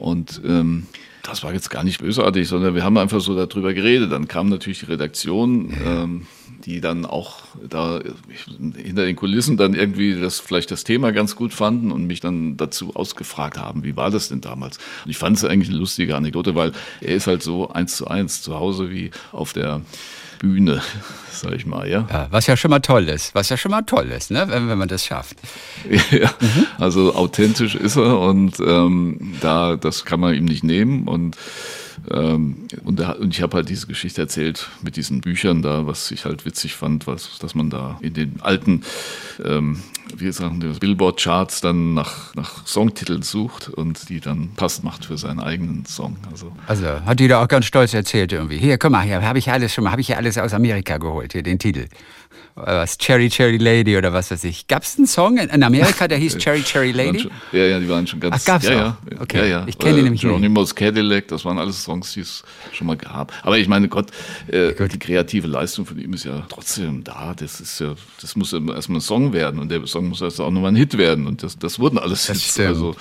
Und 0.00 0.40
ähm, 0.44 0.88
das 1.22 1.44
war 1.44 1.52
jetzt 1.52 1.70
gar 1.70 1.84
nicht 1.84 2.00
bösartig, 2.00 2.48
sondern 2.48 2.74
wir 2.74 2.82
haben 2.82 2.98
einfach 2.98 3.20
so 3.20 3.36
darüber 3.36 3.72
geredet. 3.72 4.10
Dann 4.10 4.26
kam 4.26 4.48
natürlich 4.48 4.80
die 4.80 4.86
Redaktion. 4.86 5.72
Ähm, 5.86 6.26
die 6.64 6.80
dann 6.80 7.06
auch 7.06 7.38
da 7.68 8.00
hinter 8.48 9.04
den 9.04 9.16
Kulissen 9.16 9.56
dann 9.56 9.74
irgendwie 9.74 10.18
das 10.18 10.40
vielleicht 10.40 10.70
das 10.70 10.84
Thema 10.84 11.12
ganz 11.12 11.36
gut 11.36 11.52
fanden 11.52 11.90
und 11.90 12.06
mich 12.06 12.20
dann 12.20 12.56
dazu 12.56 12.94
ausgefragt 12.94 13.58
haben, 13.58 13.84
wie 13.84 13.96
war 13.96 14.10
das 14.10 14.28
denn 14.28 14.40
damals? 14.40 14.78
Und 15.04 15.10
ich 15.10 15.18
fand 15.18 15.36
es 15.36 15.44
eigentlich 15.44 15.70
eine 15.70 15.78
lustige 15.78 16.16
Anekdote, 16.16 16.54
weil 16.54 16.72
er 17.00 17.14
ist 17.14 17.26
halt 17.26 17.42
so 17.42 17.70
eins 17.70 17.96
zu 17.96 18.08
eins 18.08 18.42
zu 18.42 18.58
Hause 18.58 18.90
wie 18.90 19.10
auf 19.32 19.52
der 19.52 19.82
Bühne, 20.38 20.82
sag 21.30 21.52
ich 21.52 21.66
mal, 21.66 21.88
ja. 21.88 22.06
ja. 22.10 22.26
Was 22.30 22.46
ja 22.46 22.56
schon 22.56 22.70
mal 22.70 22.80
toll 22.80 23.08
ist, 23.08 23.34
was 23.34 23.48
ja 23.48 23.56
schon 23.56 23.70
mal 23.70 23.82
toll 23.82 24.10
ist, 24.10 24.30
ne? 24.30 24.46
wenn, 24.48 24.68
wenn 24.68 24.78
man 24.78 24.88
das 24.88 25.04
schafft. 25.04 25.36
ja, 26.10 26.30
mhm. 26.40 26.66
also 26.78 27.14
authentisch 27.14 27.74
ist 27.74 27.96
er 27.96 28.18
und 28.18 28.58
ähm, 28.60 29.36
da 29.40 29.76
das 29.76 30.04
kann 30.04 30.20
man 30.20 30.34
ihm 30.34 30.46
nicht 30.46 30.64
nehmen 30.64 31.06
und 31.06 31.36
ähm, 32.10 32.66
und, 32.84 33.00
da, 33.00 33.12
und, 33.12 33.34
ich 33.34 33.42
habe 33.42 33.56
halt 33.56 33.68
diese 33.68 33.86
Geschichte 33.86 34.20
erzählt 34.20 34.68
mit 34.82 34.96
diesen 34.96 35.20
Büchern 35.20 35.62
da, 35.62 35.86
was 35.86 36.10
ich 36.10 36.24
halt 36.24 36.44
witzig 36.46 36.74
fand, 36.74 37.06
was, 37.06 37.38
dass 37.38 37.54
man 37.54 37.70
da 37.70 37.98
in 38.00 38.14
den 38.14 38.40
alten, 38.40 38.82
ähm, 39.44 39.80
wie 40.16 40.32
sagen, 40.32 40.60
Billboard-Charts 40.78 41.60
dann 41.60 41.94
nach, 41.94 42.34
nach 42.34 42.66
Songtiteln 42.66 43.22
sucht 43.22 43.68
und 43.68 44.08
die 44.08 44.20
dann 44.20 44.50
passt 44.56 44.84
macht 44.84 45.06
für 45.06 45.18
seinen 45.18 45.40
eigenen 45.40 45.86
Song. 45.86 46.16
Also, 46.30 46.52
also 46.66 46.86
hat 47.04 47.20
die 47.20 47.28
da 47.28 47.42
auch 47.42 47.48
ganz 47.48 47.66
stolz 47.66 47.94
erzählt 47.94 48.32
irgendwie. 48.32 48.58
Hier, 48.58 48.78
guck 48.78 48.90
mal, 48.90 49.02
hier 49.02 49.22
habe 49.22 49.38
ich 49.38 49.50
alles 49.50 49.74
schon 49.74 49.84
mal, 49.84 49.90
habe 49.90 50.00
ich 50.00 50.08
ja 50.08 50.16
alles 50.16 50.38
aus 50.38 50.54
Amerika 50.54 50.98
geholt, 50.98 51.32
hier 51.32 51.42
den 51.42 51.58
Titel 51.58 51.86
was, 52.54 52.98
Cherry 52.98 53.28
Cherry 53.28 53.56
Lady 53.56 53.96
oder 53.96 54.12
was 54.12 54.30
weiß 54.30 54.44
ich. 54.44 54.66
Gab 54.66 54.82
es 54.82 54.96
einen 54.96 55.06
Song 55.06 55.38
in 55.38 55.62
Amerika, 55.62 56.08
der 56.08 56.18
hieß 56.18 56.38
Cherry 56.38 56.62
Cherry 56.62 56.92
Lady? 56.92 57.20
Schon, 57.20 57.30
ja, 57.52 57.64
ja, 57.64 57.80
die 57.80 57.88
waren 57.88 58.06
schon 58.06 58.20
ganz. 58.20 58.36
Ach, 58.38 58.44
gab's 58.44 58.66
ja, 58.66 58.72
auch? 58.72 59.12
ja, 59.12 59.20
okay. 59.20 59.38
ja, 59.38 59.44
ja. 59.44 59.64
Ich 59.66 59.78
kenne 59.78 59.96
die 59.96 60.02
nämlich 60.02 60.20
Geronimo's 60.20 60.74
Cadillac, 60.74 61.28
das 61.28 61.44
waren 61.44 61.58
alles 61.58 61.82
Songs, 61.82 62.12
die 62.12 62.20
es 62.20 62.42
schon 62.72 62.86
mal 62.86 62.96
gab. 62.96 63.32
Aber 63.42 63.58
ich 63.58 63.68
meine, 63.68 63.88
Gott, 63.88 64.10
äh, 64.48 64.72
die 64.88 64.98
kreative 64.98 65.46
Leistung 65.46 65.86
von 65.86 65.98
ihm 65.98 66.12
ist 66.12 66.24
ja 66.24 66.44
trotzdem 66.48 67.04
da. 67.04 67.34
Das 67.34 67.60
ist 67.60 67.80
ja, 67.80 67.94
das 68.20 68.36
muss 68.36 68.52
ja 68.52 68.58
erstmal 68.74 68.98
ein 68.98 69.02
Song 69.02 69.32
werden 69.32 69.60
und 69.60 69.70
der 69.70 69.86
Song 69.86 69.99
muss 70.08 70.20
erst 70.20 70.40
auch 70.40 70.50
nochmal 70.50 70.72
ein 70.72 70.76
Hit 70.76 70.98
werden 70.98 71.26
und 71.26 71.42
das, 71.42 71.58
das 71.58 71.78
wurden 71.78 71.98
alles 71.98 72.26
das 72.26 72.36
Hits. 72.36 72.52
Stimmt. 72.52 72.68
Also 72.68 72.94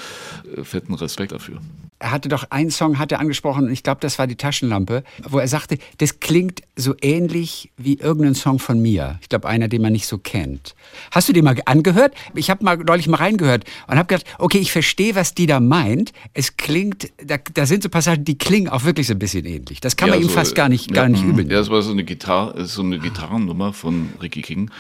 äh, 0.56 0.64
fetten 0.64 0.94
Respekt 0.94 1.32
dafür 1.32 1.60
er 2.00 2.12
hatte 2.12 2.30
doch 2.30 2.46
einen 2.50 2.72
Song 2.72 2.98
hat 2.98 3.12
er 3.12 3.20
angesprochen 3.20 3.66
und 3.66 3.72
ich 3.72 3.84
glaube, 3.84 4.00
das 4.02 4.18
war 4.18 4.26
die 4.26 4.38
Taschenlampe, 4.38 5.04
wo 5.28 5.38
er 5.38 5.48
sagte, 5.48 5.78
das 5.98 6.22
klingt 6.22 6.62
so 6.76 6.96
ähnlich 7.02 7.72
wie 7.78 7.96
irgendein 7.96 8.36
Song 8.36 8.58
von 8.58 8.82
mir. 8.82 9.20
Ich 9.22 9.30
glaube, 9.30 9.48
einer, 9.48 9.68
den 9.68 9.82
man 9.82 9.92
nicht 9.92 10.08
so 10.08 10.18
kennt. 10.18 10.76
Hast 11.12 11.28
du 11.28 11.34
den 11.34 11.44
mal 11.44 11.58
angehört? 11.66 12.14
Ich 12.36 12.50
habe 12.50 12.64
mal 12.64 12.78
neulich 12.78 13.08
mal 13.08 13.18
reingehört 13.18 13.66
und 13.88 13.98
habe 13.98 14.08
gedacht, 14.08 14.26
okay, 14.40 14.60
ich 14.60 14.72
verstehe, 14.72 15.16
was 15.16 15.36
die 15.36 15.46
da 15.46 15.60
meint. 15.60 16.14
Es 16.34 16.56
klingt, 16.56 17.12
da, 17.24 17.38
da, 17.54 17.66
sind 17.66 17.84
so 17.84 17.90
Passagen, 17.90 18.24
die 18.24 18.38
klingen 18.38 18.70
auch 18.70 18.86
wirklich 18.86 19.08
so 19.08 19.14
ein 19.14 19.20
bisschen 19.20 19.46
ähnlich. 19.46 19.82
Das 19.82 19.98
kann 19.98 20.08
ja, 20.08 20.16
man 20.16 20.24
ihm 20.24 20.30
fast 20.30 20.56
gar 20.56 20.70
nicht, 20.70 20.90
ja, 20.92 20.96
gar 20.96 21.10
nicht 21.10 21.24
übel 21.24 21.52
Ja, 21.52 21.58
das 21.58 21.70
war 21.70 21.82
so 21.82 21.92
eine 21.92 22.06
Gitarre, 22.06 22.66
so 22.66 22.82
eine 22.82 23.00
Gitarrennummer 23.00 23.74
von 23.74 24.10
Ricky 24.22 24.42
King. 24.42 24.72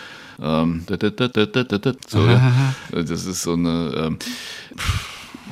Ähm, 0.41 0.83
so, 2.07 2.25
ja. 2.25 2.73
Das 2.91 3.25
ist 3.25 3.43
so 3.43 3.53
eine 3.53 3.93
ähm, 3.95 4.19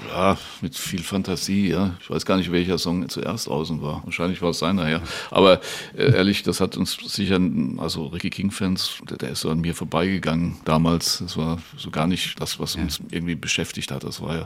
ja, 0.09 0.37
mit 0.61 0.75
viel 0.75 1.03
Fantasie, 1.03 1.69
ja. 1.69 1.95
Ich 2.01 2.09
weiß 2.09 2.25
gar 2.25 2.37
nicht, 2.37 2.51
welcher 2.51 2.77
Song 2.77 3.07
zuerst 3.09 3.47
außen 3.47 3.81
war. 3.81 4.01
Wahrscheinlich 4.05 4.41
war 4.41 4.51
es 4.51 4.59
seiner, 4.59 4.89
ja. 4.89 5.01
Aber 5.31 5.59
äh, 5.95 6.13
ehrlich, 6.13 6.43
das 6.43 6.59
hat 6.61 6.77
uns 6.77 6.97
sicher, 7.05 7.39
also 7.77 8.07
Ricky 8.07 8.29
King-Fans, 8.29 8.99
der, 9.09 9.17
der, 9.17 9.29
ist 9.31 9.41
so 9.41 9.49
an 9.49 9.59
mir 9.59 9.75
vorbeigegangen 9.75 10.57
damals. 10.65 11.19
Das 11.19 11.37
war 11.37 11.59
so 11.77 11.91
gar 11.91 12.07
nicht 12.07 12.39
das, 12.39 12.59
was 12.59 12.75
uns 12.75 12.99
irgendwie 13.11 13.35
beschäftigt 13.35 13.91
hat. 13.91 14.03
Das 14.03 14.21
war 14.21 14.35
ja, 14.35 14.45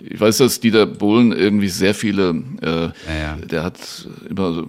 ich 0.00 0.20
weiß, 0.20 0.38
dass 0.38 0.60
Dieter 0.60 0.86
Bohlen 0.86 1.32
irgendwie 1.32 1.68
sehr 1.68 1.94
viele, 1.94 2.42
äh, 2.62 2.66
ja, 2.66 2.92
ja. 3.08 3.36
der 3.36 3.64
hat 3.64 4.08
immer 4.28 4.52
so, 4.54 4.66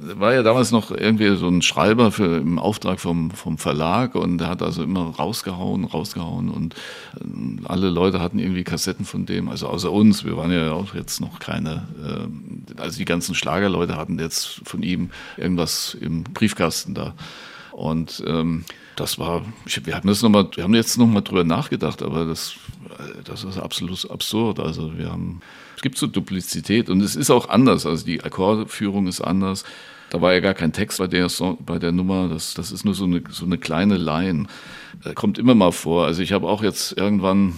war 0.00 0.34
ja 0.34 0.42
damals 0.42 0.70
noch 0.70 0.90
irgendwie 0.90 1.36
so 1.36 1.48
ein 1.48 1.62
Schreiber 1.62 2.10
für 2.10 2.38
im 2.38 2.58
Auftrag 2.58 3.00
vom, 3.00 3.30
vom 3.30 3.58
Verlag 3.58 4.14
und 4.14 4.38
der 4.38 4.48
hat 4.48 4.62
also 4.62 4.82
immer 4.82 5.10
rausgehauen, 5.10 5.84
rausgehauen 5.84 6.50
und 6.50 6.74
äh, 6.74 7.64
alle 7.64 7.90
Leute 7.90 8.20
hatten 8.20 8.38
irgendwie 8.38 8.64
Kassetten 8.64 9.04
von 9.04 9.26
dem, 9.26 9.48
also 9.48 9.59
außer 9.62 9.90
uns, 9.90 10.24
wir 10.24 10.36
waren 10.36 10.52
ja 10.52 10.72
auch 10.72 10.94
jetzt 10.94 11.20
noch 11.20 11.38
keine, 11.38 11.86
äh, 12.04 12.80
also 12.80 12.98
die 12.98 13.04
ganzen 13.04 13.34
Schlagerleute 13.34 13.96
hatten 13.96 14.18
jetzt 14.18 14.60
von 14.64 14.82
ihm 14.82 15.10
irgendwas 15.36 15.96
im 16.00 16.24
Briefkasten 16.24 16.94
da. 16.94 17.14
Und 17.72 18.22
ähm, 18.26 18.64
das 18.96 19.18
war, 19.18 19.42
ich, 19.64 19.84
wir 19.86 19.94
haben 19.94 20.08
das 20.08 20.22
noch 20.22 20.28
mal, 20.28 20.48
wir 20.54 20.64
haben 20.64 20.74
jetzt 20.74 20.98
nochmal 20.98 21.22
drüber 21.22 21.44
nachgedacht, 21.44 22.02
aber 22.02 22.26
das, 22.26 22.54
äh, 22.98 23.22
das 23.24 23.44
ist 23.44 23.58
absolut 23.58 24.10
absurd. 24.10 24.60
Also 24.60 24.98
wir 24.98 25.10
haben, 25.10 25.40
es 25.76 25.82
gibt 25.82 25.96
so 25.96 26.06
Duplizität 26.06 26.90
und 26.90 27.00
es 27.00 27.16
ist 27.16 27.30
auch 27.30 27.48
anders. 27.48 27.86
Also 27.86 28.04
die 28.04 28.22
Akkordführung 28.22 29.06
ist 29.06 29.20
anders. 29.20 29.64
Da 30.10 30.20
war 30.20 30.32
ja 30.32 30.40
gar 30.40 30.54
kein 30.54 30.72
Text 30.72 30.98
bei 30.98 31.06
der, 31.06 31.28
bei 31.60 31.78
der 31.78 31.92
Nummer. 31.92 32.28
Das, 32.28 32.54
das 32.54 32.72
ist 32.72 32.84
nur 32.84 32.94
so 32.94 33.04
eine, 33.04 33.22
so 33.30 33.46
eine 33.46 33.58
kleine 33.58 33.96
Line. 33.96 34.46
Äh, 35.04 35.14
kommt 35.14 35.38
immer 35.38 35.54
mal 35.54 35.72
vor. 35.72 36.04
Also 36.04 36.20
ich 36.20 36.32
habe 36.32 36.48
auch 36.48 36.62
jetzt 36.62 36.96
irgendwann 36.98 37.54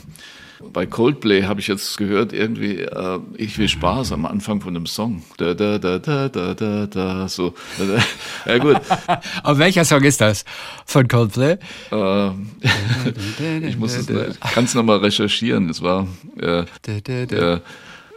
bei 0.73 0.87
Coldplay 0.87 1.45
habe 1.45 1.61
ich 1.61 1.69
jetzt 1.69 1.97
gehört, 1.97 2.33
irgendwie, 2.33 2.81
äh, 2.81 3.19
ich 3.37 3.59
will 3.59 3.69
Spaß 3.69 4.13
am 4.13 4.27
Anfang 4.27 4.61
von 4.61 4.77
einem 4.77 4.87
Song. 4.87 5.23
Da, 5.37 5.55
da, 5.55 5.79
da, 5.79 5.99
da, 5.99 6.29
da, 6.29 6.55
da, 6.55 6.87
da, 6.87 7.29
so. 7.29 7.55
Ja, 8.47 8.59
gut. 8.59 8.81
Auf 9.43 9.59
welcher 9.59 9.85
Song 9.85 10.03
ist 10.03 10.21
das 10.21 10.45
von 10.87 11.07
Coldplay? 11.09 11.59
Äh, 11.91 12.31
ich 13.67 13.77
muss 13.77 13.95
es, 13.95 14.07
kann 14.55 14.65
es 14.65 14.75
nochmal 14.75 14.99
recherchieren. 14.99 15.69
Es 15.69 15.83
war 15.83 16.07
äh, 16.41 16.65
äh, 16.87 17.61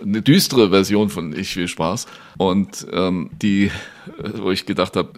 eine 0.02 0.22
düstere 0.22 0.70
Version 0.70 1.10
von 1.10 1.38
Ich 1.38 1.56
will 1.56 1.68
Spaß. 1.68 2.08
Und 2.38 2.86
ähm, 2.92 3.30
die, 3.42 3.72
wo 4.36 4.52
ich 4.52 4.66
gedacht 4.66 4.96
habe, 4.96 5.14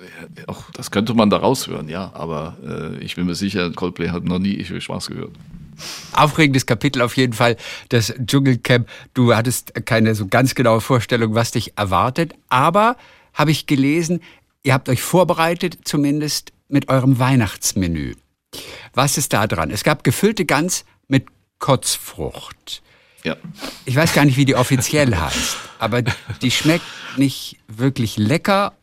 auch 0.47 0.63
das 0.71 0.91
könnte 0.91 1.13
man 1.13 1.29
da 1.29 1.37
raushören, 1.37 1.89
ja, 1.89 2.11
aber 2.13 2.57
äh, 2.65 3.03
ich 3.03 3.15
bin 3.15 3.25
mir 3.25 3.35
sicher, 3.35 3.71
Coldplay 3.71 4.09
hat 4.09 4.23
noch 4.23 4.39
nie 4.39 4.53
Ich 4.53 4.69
will 4.69 4.81
Spaß 4.81 5.07
gehört. 5.07 5.31
Aufregendes 6.13 6.65
Kapitel 6.65 7.01
auf 7.01 7.17
jeden 7.17 7.33
Fall, 7.33 7.57
das 7.89 8.13
Dschungelcamp. 8.25 8.87
Du 9.13 9.35
hattest 9.35 9.73
keine 9.85 10.15
so 10.15 10.27
ganz 10.27 10.55
genaue 10.55 10.81
Vorstellung, 10.81 11.35
was 11.35 11.51
dich 11.51 11.77
erwartet, 11.77 12.33
aber 12.49 12.97
habe 13.33 13.51
ich 13.51 13.67
gelesen, 13.67 14.21
ihr 14.63 14.73
habt 14.73 14.89
euch 14.89 15.01
vorbereitet, 15.01 15.79
zumindest 15.83 16.51
mit 16.67 16.89
eurem 16.89 17.19
Weihnachtsmenü. 17.19 18.15
Was 18.93 19.17
ist 19.17 19.33
da 19.33 19.47
dran? 19.47 19.71
Es 19.71 19.83
gab 19.83 20.03
gefüllte 20.03 20.45
Gans 20.45 20.85
mit 21.07 21.27
Kotzfrucht. 21.59 22.81
Ja. 23.23 23.35
Ich 23.85 23.95
weiß 23.95 24.13
gar 24.13 24.25
nicht, 24.25 24.37
wie 24.37 24.45
die 24.45 24.55
offiziell 24.55 25.15
heißt, 25.19 25.57
aber 25.79 26.01
die 26.41 26.51
schmeckt 26.51 26.85
nicht 27.17 27.57
wirklich 27.67 28.17
lecker 28.17 28.73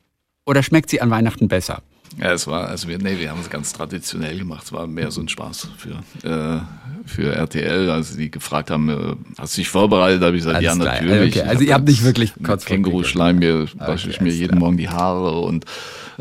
oder 0.44 0.62
schmeckt 0.62 0.90
sie 0.90 1.00
an 1.00 1.10
Weihnachten 1.10 1.48
besser? 1.48 1.82
Ja, 2.18 2.32
es 2.32 2.46
war, 2.46 2.68
also 2.68 2.86
wir, 2.88 2.98
nee, 2.98 3.18
wir 3.18 3.30
haben 3.30 3.40
es 3.40 3.50
ganz 3.50 3.72
traditionell 3.72 4.38
gemacht. 4.38 4.64
Es 4.64 4.72
war 4.72 4.86
mehr 4.86 5.10
so 5.10 5.20
ein 5.20 5.28
Spaß 5.28 5.68
für, 5.76 6.28
äh, 6.28 6.60
für 7.06 7.34
RTL. 7.34 7.90
Also 7.90 8.16
die 8.16 8.30
gefragt 8.30 8.70
haben, 8.70 8.88
äh, 8.88 9.16
hast 9.36 9.56
du 9.56 9.62
dich 9.62 9.68
vorbereitet? 9.68 10.22
Da 10.22 10.26
habe 10.26 10.36
ich 10.36 10.42
gesagt, 10.42 10.58
Alles 10.58 10.76
ja, 10.76 10.80
klar. 10.80 11.02
natürlich. 11.02 11.36
Okay. 11.36 11.48
Also 11.48 11.64
ihr 11.64 11.74
habt 11.74 11.88
nicht 11.88 12.04
wirklich 12.04 12.32
Känguru-Schleim, 12.64 13.38
mir 13.40 13.66
wasche 13.78 14.10
ich 14.10 14.20
mir 14.20 14.32
jeden 14.32 14.50
klar. 14.50 14.60
Morgen 14.60 14.76
die 14.76 14.88
Haare 14.88 15.40
und 15.40 15.64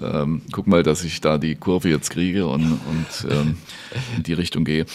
ähm, 0.01 0.41
guck 0.51 0.65
mal, 0.65 0.81
dass 0.81 1.03
ich 1.03 1.21
da 1.21 1.37
die 1.37 1.55
Kurve 1.55 1.89
jetzt 1.89 2.09
kriege 2.09 2.47
und, 2.47 2.63
und 2.63 3.31
ähm, 3.31 3.57
in 4.17 4.23
die 4.23 4.33
Richtung 4.33 4.65
gehe. 4.65 4.85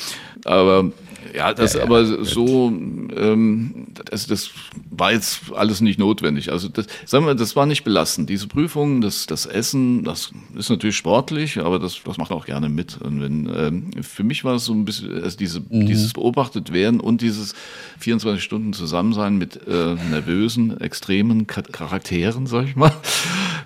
Aber 0.45 0.91
ja, 1.34 1.54
das 1.54 1.74
ja, 1.74 1.80
ja. 1.80 1.84
aber 1.84 2.24
so, 2.24 2.68
ähm, 2.68 3.86
das, 4.10 4.26
das 4.26 4.50
war 4.90 5.12
jetzt 5.12 5.52
alles 5.54 5.80
nicht 5.80 5.98
notwendig. 5.98 6.50
Also 6.52 6.68
das, 6.68 6.86
sagen 7.04 7.26
wir, 7.26 7.34
das 7.34 7.56
war 7.56 7.66
nicht 7.66 7.84
belastend. 7.84 8.28
Diese 8.30 8.46
Prüfung, 8.46 9.00
das, 9.00 9.26
das 9.26 9.46
Essen, 9.46 10.04
das 10.04 10.32
ist 10.56 10.70
natürlich 10.70 10.96
sportlich, 10.96 11.58
aber 11.58 11.78
das, 11.78 12.00
das 12.04 12.18
macht 12.18 12.32
auch 12.32 12.46
gerne 12.46 12.68
mit. 12.68 12.98
Und 13.00 13.20
wenn, 13.20 13.50
ähm, 13.54 14.02
für 14.02 14.24
mich 14.24 14.44
war 14.44 14.56
es 14.56 14.64
so 14.64 14.72
ein 14.72 14.84
bisschen, 14.84 15.22
also 15.22 15.36
diese, 15.36 15.60
mhm. 15.60 15.86
dieses 15.86 16.12
beobachtet 16.12 16.72
werden 16.72 17.00
und 17.00 17.20
dieses 17.20 17.54
24 17.98 18.42
Stunden 18.42 18.72
Zusammensein 18.72 19.36
mit 19.36 19.66
äh, 19.66 19.94
nervösen, 20.10 20.80
extremen 20.80 21.46
Charakteren, 21.46 22.46
sag 22.46 22.66
ich 22.66 22.76
mal, 22.76 22.92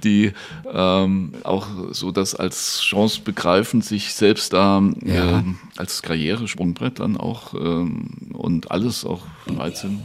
die 0.04 0.32
ähm, 0.72 1.34
auch 1.44 1.66
so 1.90 2.10
das 2.10 2.34
als 2.34 2.80
Chance 2.82 3.20
begreifen, 3.24 3.82
sich 3.82 4.14
selbst 4.14 4.52
da 4.52 4.82
ja. 5.04 5.40
äh, 5.40 5.42
als 5.76 6.02
Karrieresprungbrett 6.02 7.00
dann 7.00 7.16
auch 7.16 7.51
ähm, 7.54 8.30
und 8.32 8.70
alles 8.70 9.04
auch 9.04 9.22
bereit 9.46 9.76
sind 9.76 10.00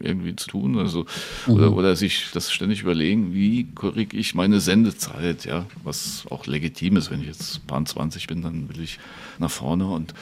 irgendwie 0.00 0.34
zu 0.36 0.48
tun. 0.48 0.78
Also, 0.78 1.06
mhm. 1.46 1.54
oder, 1.54 1.72
oder 1.72 1.96
sich 1.96 2.30
das 2.32 2.52
ständig 2.52 2.82
überlegen, 2.82 3.34
wie 3.34 3.64
korrigiere 3.74 4.20
ich 4.20 4.34
meine 4.34 4.60
Sendezeit, 4.60 5.44
ja, 5.44 5.66
was 5.84 6.24
auch 6.30 6.46
legitim 6.46 6.96
ist, 6.96 7.10
wenn 7.10 7.20
ich 7.20 7.26
jetzt 7.26 7.66
paar 7.66 7.84
20 7.84 8.26
bin, 8.26 8.42
dann 8.42 8.68
will 8.68 8.80
ich 8.80 8.98
nach 9.38 9.50
vorne 9.50 9.86
und 9.88 10.14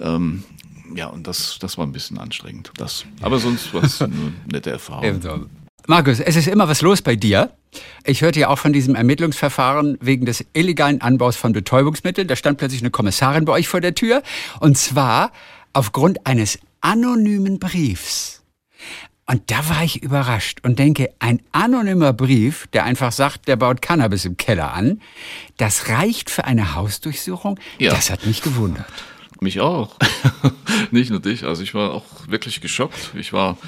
ähm, 0.00 0.44
ja, 0.94 1.08
und 1.08 1.26
das, 1.26 1.58
das 1.60 1.78
war 1.78 1.86
ein 1.86 1.92
bisschen 1.92 2.18
anstrengend. 2.18 2.72
Das, 2.76 3.04
aber 3.20 3.38
sonst 3.38 3.74
war 3.74 3.82
es 3.82 4.00
eine 4.02 4.32
nette 4.50 4.70
Erfahrung. 4.70 5.48
Markus, 5.88 6.18
es 6.18 6.34
ist 6.34 6.48
immer 6.48 6.68
was 6.68 6.82
los 6.82 7.00
bei 7.00 7.14
dir. 7.14 7.50
Ich 8.04 8.22
hörte 8.22 8.40
ja 8.40 8.48
auch 8.48 8.58
von 8.58 8.72
diesem 8.72 8.96
Ermittlungsverfahren 8.96 9.98
wegen 10.00 10.26
des 10.26 10.44
illegalen 10.52 11.00
Anbaus 11.00 11.36
von 11.36 11.52
Betäubungsmitteln. 11.52 12.26
Da 12.26 12.34
stand 12.34 12.58
plötzlich 12.58 12.82
eine 12.82 12.90
Kommissarin 12.90 13.44
bei 13.44 13.52
euch 13.52 13.68
vor 13.68 13.80
der 13.80 13.94
Tür. 13.94 14.22
Und 14.58 14.76
zwar 14.76 15.30
aufgrund 15.76 16.26
eines 16.26 16.58
anonymen 16.80 17.58
Briefs. 17.58 18.42
Und 19.26 19.50
da 19.50 19.68
war 19.68 19.82
ich 19.84 20.02
überrascht 20.02 20.60
und 20.62 20.78
denke, 20.78 21.10
ein 21.18 21.42
anonymer 21.52 22.12
Brief, 22.12 22.66
der 22.72 22.84
einfach 22.84 23.12
sagt, 23.12 23.48
der 23.48 23.56
baut 23.56 23.82
Cannabis 23.82 24.24
im 24.24 24.36
Keller 24.36 24.72
an, 24.72 25.02
das 25.58 25.88
reicht 25.88 26.30
für 26.30 26.44
eine 26.44 26.74
Hausdurchsuchung? 26.74 27.58
Ja. 27.78 27.92
Das 27.92 28.10
hat 28.10 28.24
mich 28.24 28.40
gewundert. 28.40 28.86
Mich 29.40 29.60
auch. 29.60 29.96
Nicht 30.92 31.10
nur 31.10 31.20
dich. 31.20 31.44
Also 31.44 31.62
ich 31.62 31.74
war 31.74 31.92
auch 31.92 32.06
wirklich 32.28 32.62
geschockt. 32.62 33.10
Ich 33.14 33.34
war, 33.34 33.58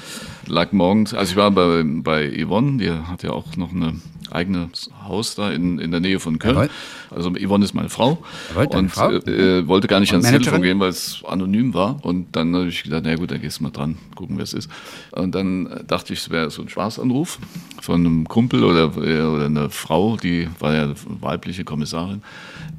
lag 0.47 0.71
morgens, 0.71 1.13
also 1.13 1.31
ich 1.31 1.37
war 1.37 1.51
bei, 1.51 1.83
bei 1.85 2.43
Yvonne, 2.43 2.77
die 2.77 2.89
hat 2.89 3.21
ja 3.21 3.31
auch 3.31 3.55
noch 3.55 3.71
ein 3.71 4.01
eigenes 4.31 4.89
Haus 5.07 5.35
da 5.35 5.51
in, 5.51 5.79
in 5.79 5.91
der 5.91 5.99
Nähe 5.99 6.19
von 6.19 6.39
Köln. 6.39 6.55
Jawohl. 6.55 6.69
Also 7.09 7.31
Yvonne 7.31 7.65
ist 7.65 7.73
meine 7.73 7.89
Frau. 7.89 8.23
Jawohl, 8.55 8.77
und 8.77 8.89
Frau? 8.89 9.11
Äh, 9.11 9.67
wollte 9.67 9.87
gar 9.87 9.99
nicht 9.99 10.11
und 10.11 10.17
ans 10.17 10.25
Managerin? 10.27 10.43
Telefon 10.43 10.61
gehen, 10.61 10.79
weil 10.79 10.89
es 10.89 11.23
anonym 11.27 11.73
war. 11.73 12.03
Und 12.03 12.35
dann 12.35 12.55
habe 12.55 12.67
ich 12.67 12.83
gedacht, 12.83 13.03
na 13.05 13.15
gut, 13.15 13.31
dann 13.31 13.41
gehst 13.41 13.59
du 13.59 13.63
mal 13.63 13.71
dran, 13.71 13.97
gucken, 14.15 14.37
wer 14.37 14.43
es 14.43 14.53
ist. 14.53 14.69
Und 15.11 15.35
dann 15.35 15.83
dachte 15.87 16.13
ich, 16.13 16.19
es 16.19 16.29
wäre 16.29 16.49
so 16.49 16.61
ein 16.61 16.69
Spaßanruf 16.69 17.39
von 17.81 17.95
einem 17.95 18.27
Kumpel 18.27 18.63
oder, 18.63 18.95
oder 18.97 19.45
eine 19.45 19.69
Frau, 19.69 20.17
die 20.17 20.47
war 20.59 20.75
ja 20.75 20.93
weibliche 21.21 21.63
Kommissarin 21.63 22.21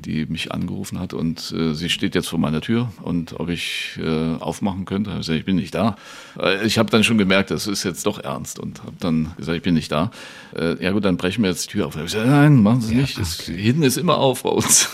die 0.01 0.27
mich 0.27 0.53
angerufen 0.53 0.99
hat 0.99 1.13
und 1.13 1.53
äh, 1.53 1.75
sie 1.75 1.89
steht 1.91 2.15
jetzt 2.15 2.29
vor 2.29 2.39
meiner 2.39 2.61
Tür 2.61 2.93
und 3.03 3.39
ob 3.39 3.49
ich 3.49 3.99
äh, 4.03 4.35
aufmachen 4.41 4.85
könnte. 4.85 5.11
Ich, 5.11 5.17
gesagt, 5.19 5.39
ich 5.39 5.45
bin 5.45 5.57
nicht 5.57 5.75
da. 5.75 5.97
Äh, 6.39 6.67
ich 6.67 6.79
habe 6.79 6.91
dann 6.91 7.05
schon 7.05 7.19
gemerkt, 7.19 7.51
das 7.51 7.67
ist 7.67 7.85
jetzt 7.85 8.07
doch 8.07 8.19
ernst 8.19 8.59
und 8.59 8.83
habe 8.83 8.97
dann 9.01 9.33
gesagt, 9.37 9.57
ich 9.57 9.63
bin 9.63 9.75
nicht 9.75 9.93
da. 9.93 10.11
Äh, 10.57 10.83
ja 10.83 10.93
gut, 10.93 11.05
dann 11.05 11.17
brechen 11.17 11.43
wir 11.43 11.51
jetzt 11.51 11.67
die 11.67 11.73
Tür 11.73 11.87
auf. 11.87 11.97
Ich 11.97 12.03
gesagt, 12.03 12.27
nein, 12.27 12.63
machen 12.63 12.81
Sie 12.81 12.95
ja, 12.95 13.03
nicht. 13.03 13.19
Das, 13.19 13.41
hinten 13.41 13.83
ist 13.83 13.97
immer 13.97 14.19
auf 14.19 14.43
bei 14.43 14.51
uns. 14.51 14.89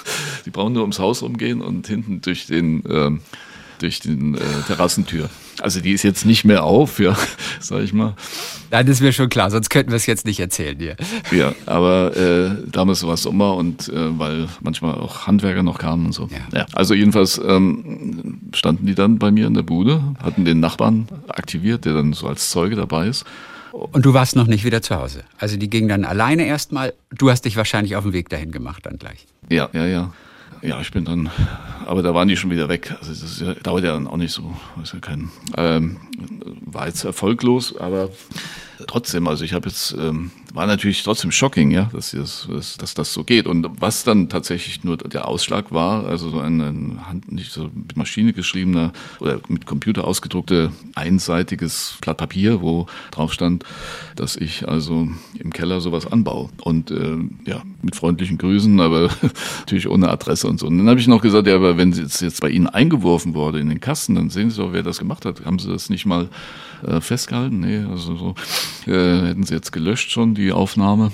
Die 0.44 0.50
brauchen 0.50 0.72
nur 0.72 0.82
ums 0.82 0.98
Haus 0.98 1.22
rumgehen 1.22 1.60
und 1.60 1.86
hinten 1.86 2.20
durch 2.20 2.46
den 2.46 2.82
ähm, 2.88 3.20
durch 3.80 4.00
den 4.00 4.34
äh, 4.34 4.40
Terrassentür. 4.66 5.28
Also 5.60 5.80
die 5.80 5.92
ist 5.92 6.02
jetzt 6.02 6.26
nicht 6.26 6.44
mehr 6.44 6.64
auf, 6.64 6.98
ja, 6.98 7.16
sag 7.60 7.82
ich 7.82 7.92
mal. 7.92 8.14
Nein, 8.70 8.86
das 8.86 8.96
ist 8.96 9.00
mir 9.00 9.12
schon 9.12 9.28
klar, 9.28 9.50
sonst 9.50 9.70
könnten 9.70 9.90
wir 9.90 9.96
es 9.96 10.06
jetzt 10.06 10.26
nicht 10.26 10.40
erzählen 10.40 10.78
hier. 10.78 10.96
Ja, 11.30 11.54
aber 11.66 12.16
äh, 12.16 12.50
damals 12.70 13.06
war 13.06 13.14
es 13.14 13.22
Sommer 13.22 13.54
und 13.54 13.88
äh, 13.88 14.18
weil 14.18 14.48
manchmal 14.60 14.94
auch 14.94 15.26
Handwerker 15.26 15.62
noch 15.62 15.78
kamen 15.78 16.06
und 16.06 16.12
so. 16.12 16.28
Ja. 16.30 16.58
ja 16.58 16.66
also 16.74 16.94
jedenfalls 16.94 17.40
ähm, 17.44 18.40
standen 18.54 18.86
die 18.86 18.94
dann 18.94 19.18
bei 19.18 19.30
mir 19.30 19.46
in 19.46 19.54
der 19.54 19.62
Bude, 19.62 20.02
hatten 20.22 20.44
den 20.44 20.60
Nachbarn 20.60 21.08
aktiviert, 21.28 21.84
der 21.84 21.94
dann 21.94 22.12
so 22.12 22.26
als 22.26 22.50
Zeuge 22.50 22.76
dabei 22.76 23.08
ist. 23.08 23.24
Und 23.72 24.06
du 24.06 24.14
warst 24.14 24.36
noch 24.36 24.46
nicht 24.46 24.64
wieder 24.64 24.80
zu 24.80 24.96
Hause. 24.96 25.24
Also 25.38 25.56
die 25.56 25.68
gingen 25.68 25.88
dann 25.88 26.04
alleine 26.04 26.46
erstmal. 26.46 26.94
Du 27.10 27.30
hast 27.30 27.44
dich 27.44 27.56
wahrscheinlich 27.56 27.96
auf 27.96 28.04
den 28.04 28.14
Weg 28.14 28.30
dahin 28.30 28.50
gemacht 28.50 28.86
dann 28.86 28.98
gleich. 28.98 29.26
Ja, 29.50 29.68
ja, 29.72 29.86
ja. 29.86 30.12
Ja, 30.62 30.80
ich 30.80 30.90
bin 30.90 31.04
dann, 31.04 31.30
aber 31.86 32.02
da 32.02 32.14
waren 32.14 32.28
die 32.28 32.36
schon 32.36 32.50
wieder 32.50 32.68
weg. 32.68 32.94
Also 32.98 33.12
das 33.12 33.40
ja, 33.40 33.54
dauert 33.54 33.84
ja 33.84 33.92
dann 33.92 34.06
auch 34.06 34.16
nicht 34.16 34.32
so. 34.32 34.54
ist 34.82 34.92
ja 34.92 35.00
kein, 35.00 35.30
ähm, 35.56 35.98
war 36.64 36.86
jetzt 36.86 37.04
erfolglos, 37.04 37.76
aber 37.76 38.10
trotzdem, 38.86 39.26
also 39.28 39.44
ich 39.44 39.52
habe 39.52 39.68
jetzt, 39.68 39.94
ähm, 39.98 40.30
war 40.52 40.66
natürlich 40.66 41.02
trotzdem 41.02 41.30
shocking, 41.30 41.70
ja, 41.70 41.88
dass, 41.92 42.10
das, 42.10 42.48
dass, 42.78 42.94
das 42.94 43.12
so 43.12 43.24
geht. 43.24 43.46
Und 43.46 43.66
was 43.80 44.04
dann 44.04 44.28
tatsächlich 44.28 44.84
nur 44.84 44.96
der 44.96 45.28
Ausschlag 45.28 45.72
war, 45.72 46.06
also 46.06 46.30
so 46.30 46.40
ein, 46.40 46.60
ein 46.60 47.06
Hand, 47.06 47.32
nicht 47.32 47.52
so 47.52 47.70
mit 47.74 47.96
Maschine 47.96 48.32
geschriebener 48.32 48.92
oder 49.20 49.40
mit 49.48 49.66
Computer 49.66 50.06
ausgedruckte 50.06 50.72
einseitiges 50.94 51.96
Blatt 52.00 52.18
Papier, 52.18 52.60
wo 52.60 52.86
drauf 53.10 53.32
stand, 53.32 53.64
dass 54.14 54.36
ich 54.36 54.68
also 54.68 55.08
im 55.38 55.52
Keller 55.52 55.80
sowas 55.80 56.10
anbaue. 56.10 56.50
Und 56.62 56.90
äh, 56.90 57.16
ja, 57.46 57.62
mit 57.82 57.96
freundlichen 57.96 58.38
Grüßen, 58.38 58.80
aber 58.80 59.10
natürlich 59.60 59.88
ohne 59.88 60.08
Adresse 60.08 60.48
und 60.48 60.58
so. 60.58 60.66
Und 60.66 60.78
dann 60.78 60.88
habe 60.88 61.00
ich 61.00 61.08
noch 61.08 61.22
gesagt, 61.22 61.46
ja, 61.46 61.56
aber 61.56 61.76
wenn 61.76 61.90
es 61.92 62.20
jetzt 62.20 62.40
bei 62.40 62.50
Ihnen 62.50 62.66
eingeworfen 62.66 63.34
wurde 63.34 63.60
in 63.60 63.68
den 63.68 63.80
Kasten, 63.80 64.14
dann 64.14 64.30
sehen 64.30 64.50
Sie 64.50 64.58
doch, 64.58 64.72
wer 64.72 64.82
das 64.82 64.98
gemacht 64.98 65.24
hat. 65.24 65.44
Haben 65.44 65.58
Sie 65.58 65.70
das 65.70 65.90
nicht 65.90 66.06
mal 66.06 66.28
äh, 66.86 67.00
festgehalten? 67.00 67.60
Nee, 67.60 67.84
also 67.90 68.16
so. 68.16 68.34
äh, 68.90 69.28
hätten 69.28 69.44
sie 69.44 69.54
jetzt 69.54 69.72
gelöscht 69.72 70.10
schon, 70.10 70.34
die 70.34 70.52
Aufnahme. 70.52 71.12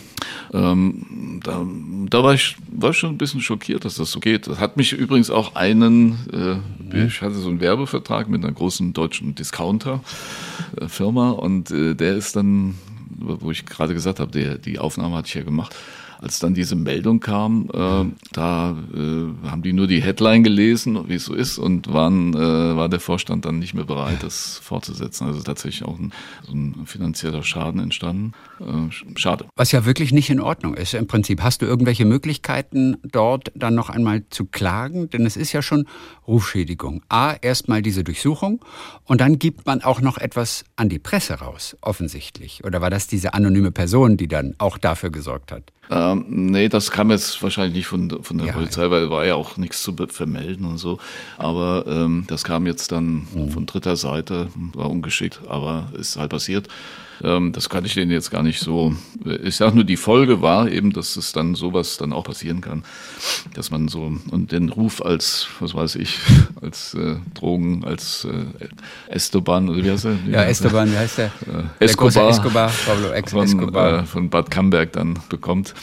Ähm, 0.53 1.41
da, 1.43 1.65
da 2.11 2.23
war, 2.23 2.35
ich, 2.35 2.57
war 2.71 2.93
schon 2.93 3.11
ein 3.11 3.19
bisschen 3.19 3.41
schockiert, 3.41 3.85
dass 3.85 3.97
das 3.97 4.11
so 4.11 4.21
geht. 4.21 4.47
Das 4.47 4.59
hat 4.59 4.77
mich 4.77 4.93
übrigens 4.93 5.31
auch 5.31 5.55
einen, 5.55 6.63
äh, 6.93 7.07
ich 7.07 7.23
hatte 7.23 7.35
so 7.35 7.49
einen 7.49 7.61
Werbevertrag 7.61 8.29
mit 8.29 8.45
einer 8.45 8.53
großen 8.53 8.93
deutschen 8.93 9.35
Discounter-Firma 9.35 11.31
und 11.31 11.71
äh, 11.71 11.95
der 11.95 12.17
ist 12.17 12.37
dann, 12.37 12.75
wo 13.19 13.51
ich 13.51 13.67
gerade 13.67 13.95
gesagt 13.95 14.21
habe, 14.21 14.31
der, 14.31 14.59
die 14.59 14.79
Aufnahme 14.79 15.17
hatte 15.17 15.29
ich 15.29 15.35
ja 15.35 15.43
gemacht, 15.43 15.75
als 16.23 16.39
dann 16.39 16.55
diese 16.55 16.77
Meldung 16.77 17.21
kam, 17.21 17.69
äh, 17.73 18.05
da 18.33 18.71
äh, 18.71 19.49
haben 19.49 19.63
die 19.63 19.73
nur 19.73 19.89
die 19.89 20.01
Headline 20.01 20.45
gelesen, 20.45 21.09
wie 21.09 21.15
es 21.15 21.25
so 21.25 21.35
ist, 21.35 21.59
und 21.59 21.93
waren, 21.93 22.33
äh, 22.35 22.77
war 22.77 22.89
der 22.89 23.01
Vorstand 23.01 23.45
dann 23.45 23.59
nicht 23.59 23.75
mehr 23.75 23.85
bereit, 23.85 24.23
das 24.23 24.61
fortzusetzen. 24.63 25.27
Also 25.27 25.43
tatsächlich 25.43 25.85
auch 25.85 25.99
ein, 25.99 26.13
so 26.47 26.53
ein 26.53 26.87
finanzieller 26.87 27.43
Schaden 27.43 27.81
entstanden. 27.81 28.33
Äh, 28.61 29.19
schade. 29.19 29.47
Was 29.57 29.73
ja 29.73 29.85
wirklich 29.85 30.13
nicht 30.13 30.31
in 30.31 30.41
Ordnung 30.41 30.75
ist. 30.75 30.95
Im 30.95 31.09
Prinzip 31.09 31.43
hast 31.43 31.61
du 31.61 31.67
irgendwelche 31.67 32.05
Möglichkeiten, 32.05 32.97
dort 33.03 33.51
dann 33.55 33.75
noch 33.75 33.91
einmal 33.91 34.23
zu 34.31 34.45
klagen, 34.45 35.11
denn 35.11 35.27
es 35.27 35.37
ist 35.37 35.53
ja 35.53 35.61
schon 35.61 35.87
Rufschädigung. 36.29 37.03
A, 37.09 37.35
erstmal 37.41 37.83
diese 37.83 38.05
Durchsuchung 38.05 38.65
und 39.05 39.21
dann 39.21 39.39
gibt 39.39 39.67
man 39.67 39.83
auch 39.83 40.01
noch 40.01 40.19
etwas 40.19 40.65
an 40.77 40.89
die 40.89 41.01
Presse 41.01 41.35
raus, 41.35 41.77
offensichtlich. 41.81 42.63
Oder 42.65 42.81
war 42.81 42.91
das 42.91 43.09
diese 43.09 43.35
anonyme 43.35 43.73
Person, 43.73 44.17
die 44.17 44.29
dann 44.29 44.55
auch 44.59 44.79
dafür 44.79 45.11
gesorgt 45.11 45.51
hat? 45.51 45.73
Ähm, 45.93 46.25
nee, 46.29 46.71
das 46.71 46.91
kam 46.91 47.11
jetzt 47.11 47.43
wahrscheinlich 47.43 47.75
nicht 47.75 47.87
von, 47.87 48.23
von 48.23 48.39
der 48.39 48.47
ja, 48.47 48.53
Polizei, 48.55 48.91
weil 48.91 49.11
war 49.11 49.27
ja 49.27 49.35
auch 49.35 49.59
nichts 49.59 49.83
zu 49.83 49.95
vermelden 50.09 50.65
und 50.65 50.79
so. 50.79 50.99
Aber 51.37 51.85
ähm, 51.87 52.25
das 52.29 52.45
kam 52.45 52.67
jetzt 52.67 52.93
dann 52.93 53.27
mhm. 53.35 53.51
von 53.51 53.67
dritter 53.67 53.97
Seite, 53.97 54.49
war 54.75 54.89
ungeschickt, 54.89 55.41
aber 55.49 55.89
ist 55.93 56.17
halt 56.17 56.31
passiert. 56.31 56.69
Ähm, 57.23 57.53
das 57.53 57.69
kann 57.69 57.85
ich 57.85 57.95
denen 57.95 58.11
jetzt 58.11 58.31
gar 58.31 58.43
nicht 58.43 58.61
so. 58.61 58.95
Ich 59.45 59.57
sage 59.57 59.75
nur, 59.75 59.85
die 59.85 59.97
Folge 59.97 60.43
war 60.43 60.69
eben, 60.69 60.93
dass 60.93 61.17
es 61.17 61.33
dann 61.33 61.55
sowas 61.55 61.97
dann 61.97 62.13
auch 62.13 62.25
passieren 62.25 62.61
kann, 62.61 62.83
dass 63.55 63.71
man 63.71 63.89
so 63.89 64.13
und 64.31 64.53
den 64.53 64.69
Ruf 64.69 65.03
als, 65.03 65.47
was 65.61 65.75
weiß 65.75 65.97
ich, 65.97 66.19
als 66.61 66.95
äh, 66.95 67.17
Drogen, 67.35 67.85
als 67.85 68.25
äh, 68.25 68.69
Esteban 69.09 69.69
oder 69.69 69.85
wie 69.85 69.91
heißt 69.91 70.07
er? 70.07 70.19
Ja, 70.29 70.43
Esteban, 70.45 70.91
wie 70.91 70.97
heißt 70.97 71.19
der? 71.19 71.27
Äh, 71.27 71.85
Escobar, 71.85 72.13
der 72.13 72.29
Escobar, 72.29 72.73
Pablo 72.87 73.11
Ex 73.11 73.33
von, 73.33 73.45
Escobar. 73.45 74.01
Äh, 74.01 74.05
von 74.05 74.29
Bad 74.29 74.51
Camberg 74.51 74.93
dann 74.93 75.19
bekommt. 75.29 75.75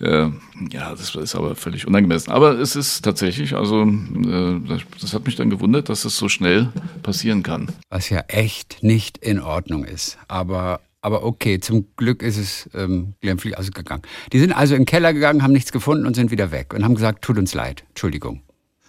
Äh, 0.00 0.28
ja, 0.70 0.90
das 0.90 1.14
ist 1.14 1.34
aber 1.34 1.54
völlig 1.54 1.86
unangemessen. 1.86 2.32
Aber 2.32 2.58
es 2.58 2.76
ist 2.76 3.02
tatsächlich, 3.02 3.54
also 3.54 3.82
äh, 3.82 4.60
das 5.00 5.12
hat 5.14 5.26
mich 5.26 5.36
dann 5.36 5.50
gewundert, 5.50 5.88
dass 5.88 6.04
es 6.04 6.16
so 6.16 6.28
schnell 6.28 6.72
passieren 7.02 7.42
kann. 7.42 7.68
Was 7.90 8.10
ja 8.10 8.20
echt 8.28 8.82
nicht 8.82 9.18
in 9.18 9.40
Ordnung 9.40 9.84
ist. 9.84 10.18
Aber 10.28 10.80
aber 11.00 11.22
okay, 11.22 11.60
zum 11.60 11.86
Glück 11.98 12.22
ist 12.22 12.38
es 12.38 12.70
ähm, 12.72 13.12
glimpflich 13.20 13.58
ausgegangen. 13.58 14.00
Die 14.32 14.38
sind 14.38 14.52
also 14.52 14.74
in 14.74 14.80
den 14.80 14.86
Keller 14.86 15.12
gegangen, 15.12 15.42
haben 15.42 15.52
nichts 15.52 15.70
gefunden 15.70 16.06
und 16.06 16.16
sind 16.16 16.30
wieder 16.30 16.50
weg 16.50 16.72
und 16.72 16.82
haben 16.82 16.94
gesagt, 16.94 17.22
tut 17.22 17.36
uns 17.36 17.52
leid, 17.52 17.84
Entschuldigung. 17.90 18.40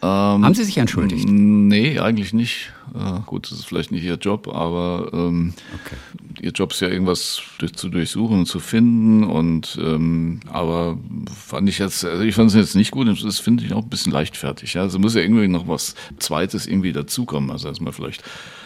Ähm, 0.01 0.45
Haben 0.45 0.53
Sie 0.53 0.63
sich 0.63 0.77
entschuldigt? 0.77 1.27
Nee, 1.27 1.99
eigentlich 1.99 2.33
nicht. 2.33 2.73
Äh, 2.93 3.21
gut, 3.25 3.49
das 3.49 3.59
ist 3.59 3.65
vielleicht 3.65 3.91
nicht 3.91 4.03
Ihr 4.03 4.15
Job, 4.15 4.47
aber 4.47 5.09
ähm, 5.13 5.53
okay. 5.73 5.95
Ihr 6.41 6.51
Job 6.51 6.71
ist 6.71 6.81
ja 6.81 6.89
irgendwas 6.89 7.41
durch, 7.59 7.73
zu 7.73 7.89
durchsuchen 7.89 8.39
und 8.39 8.45
zu 8.45 8.59
finden. 8.59 9.23
Und 9.23 9.79
ähm, 9.81 10.41
aber 10.49 10.97
fand 11.33 11.69
ich 11.69 11.79
jetzt, 11.79 12.03
also 12.03 12.23
ich 12.23 12.35
fand 12.35 12.49
es 12.49 12.55
jetzt 12.55 12.75
nicht 12.75 12.91
gut. 12.91 13.07
Das 13.23 13.39
finde 13.39 13.63
ich 13.63 13.73
auch 13.73 13.83
ein 13.83 13.89
bisschen 13.89 14.11
leichtfertig. 14.11 14.73
Ja? 14.73 14.81
Also 14.81 14.99
muss 14.99 15.15
ja 15.15 15.21
irgendwie 15.21 15.47
noch 15.47 15.67
was 15.67 15.95
Zweites 16.19 16.67
irgendwie 16.67 16.91
dazukommen. 16.91 17.49
Also 17.49 17.69
dass 17.69 17.79
man 17.79 17.93
vielleicht 17.93 18.23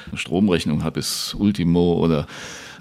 eine 0.09 0.17
Stromrechnung 0.17 0.83
hat 0.83 0.95
bis 0.95 1.35
Ultimo 1.35 1.93
oder 1.93 2.27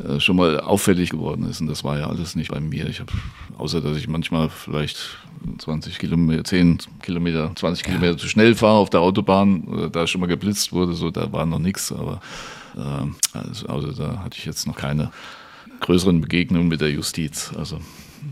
äh, 0.07 0.21
schon 0.21 0.37
mal 0.37 0.61
auffällig 0.61 1.11
geworden 1.11 1.49
ist. 1.49 1.61
Und 1.61 1.67
das 1.67 1.85
war 1.85 1.99
ja 1.99 2.09
alles 2.09 2.37
nicht 2.37 2.51
bei 2.51 2.61
mir. 2.61 2.89
Ich 2.89 3.01
habe, 3.01 3.13
außer 3.57 3.81
dass 3.81 3.97
ich 3.97 4.09
manchmal 4.09 4.49
vielleicht 4.49 5.19
20 5.59 5.99
Kilometer, 5.99 6.45
10 6.45 6.79
Kilometer, 7.03 7.53
20 7.55 7.87
ja. 7.87 7.93
Kilometer 7.93 8.19
zu 8.19 8.29
schnell 8.29 8.55
fahre 8.55 8.79
auf 8.79 8.91
der 8.91 9.01
Autobahn, 9.01 9.87
äh, 9.87 9.91
da 9.91 10.07
schon 10.07 10.21
mal 10.21 10.27
geblitzt 10.27 10.73
wurde, 10.73 10.95
so 10.95 11.11
da 11.11 11.33
war 11.33 11.47
noch 11.47 11.59
nichts, 11.59 11.93
aber 11.93 12.21
äh, 12.77 13.39
also, 13.39 13.67
also 13.67 13.93
da 13.93 14.19
hatte 14.23 14.39
ich 14.39 14.45
jetzt 14.45 14.67
noch 14.67 14.77
keine 14.77 15.11
größeren 15.81 16.21
Begegnungen 16.21 16.69
mit 16.69 16.81
der 16.81 16.91
Justiz. 16.91 17.53
Also 17.57 17.81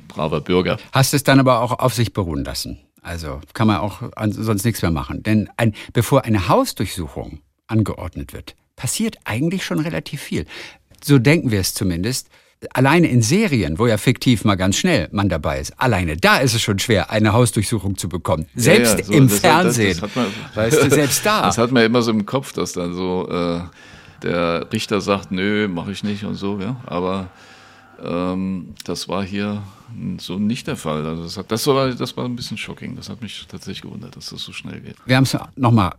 braver 0.09 0.41
Bürger. 0.41 0.79
Hast 0.93 1.15
es 1.15 1.25
dann 1.25 1.41
aber 1.41 1.61
auch 1.61 1.79
auf 1.79 1.95
sich 1.95 2.13
beruhen 2.13 2.45
lassen? 2.45 2.79
Also 3.03 3.41
kann 3.55 3.69
man 3.69 3.79
auch 3.79 4.03
sonst 4.31 4.65
nichts 4.65 4.83
mehr 4.83 4.91
machen. 4.91 5.23
Denn 5.23 5.49
ein, 5.57 5.75
bevor 5.93 6.25
eine 6.25 6.49
Hausdurchsuchung 6.49 7.41
angeordnet 7.69 8.33
wird, 8.33 8.57
passiert 8.75 9.19
eigentlich 9.25 9.65
schon 9.65 9.79
relativ 9.79 10.21
viel. 10.21 10.45
So 11.07 11.19
denken 11.21 11.53
wir 11.53 11.61
es 11.61 11.73
zumindest 11.73 12.29
alleine 12.73 13.07
in 13.07 13.23
Serien, 13.23 13.79
wo 13.79 13.87
ja 13.87 13.97
fiktiv 13.97 14.45
mal 14.45 14.57
ganz 14.57 14.77
schnell 14.77 15.09
man 15.13 15.29
dabei 15.29 15.61
ist, 15.61 15.79
alleine 15.79 16.17
da 16.17 16.39
ist 16.39 16.55
es 16.55 16.63
schon 16.63 16.79
schwer, 16.79 17.11
eine 17.11 17.33
Hausdurchsuchung 17.33 17.97
zu 17.97 18.09
bekommen. 18.09 18.47
Selbst 18.57 18.95
ja, 18.95 18.99
ja, 18.99 19.05
so, 19.05 19.13
im 19.13 19.29
das 19.29 19.39
Fernsehen. 19.39 20.01
Das, 20.01 20.01
das 20.01 20.17
man, 20.17 20.27
weißt 20.55 20.83
du, 20.83 20.91
selbst 20.91 21.25
da. 21.25 21.43
Das 21.47 21.59
hat 21.59 21.71
man 21.71 21.85
immer 21.85 22.03
so 22.03 22.11
im 22.11 22.27
Kopf, 22.27 22.53
dass 22.53 22.73
dann 22.73 22.95
so 22.95 23.29
äh, 23.31 23.61
der 24.23 24.67
Richter 24.73 25.01
sagt, 25.01 25.31
nö, 25.31 25.69
mache 25.69 25.93
ich 25.93 26.03
nicht 26.03 26.25
und 26.25 26.35
so, 26.35 26.59
ja. 26.59 26.81
Aber 26.87 27.29
ähm, 28.03 28.75
das 28.85 29.09
war 29.09 29.25
hier 29.25 29.63
so 30.19 30.39
nicht 30.39 30.67
der 30.67 30.77
Fall. 30.77 31.07
Also 31.07 31.23
das, 31.23 31.37
hat, 31.37 31.53
das, 31.53 31.67
war, 31.69 31.91
das 31.91 32.17
war 32.17 32.25
ein 32.25 32.35
bisschen 32.35 32.59
shocking. 32.59 32.97
Das 32.97 33.09
hat 33.09 33.23
mich 33.23 33.47
tatsächlich 33.49 33.83
gewundert, 33.83 34.17
dass 34.17 34.31
das 34.31 34.41
so 34.41 34.53
schnell 34.53 34.81
geht. 34.81 34.97
Wir 35.05 35.17
haben 35.17 35.25
es 35.25 35.37
nochmal 35.55 35.93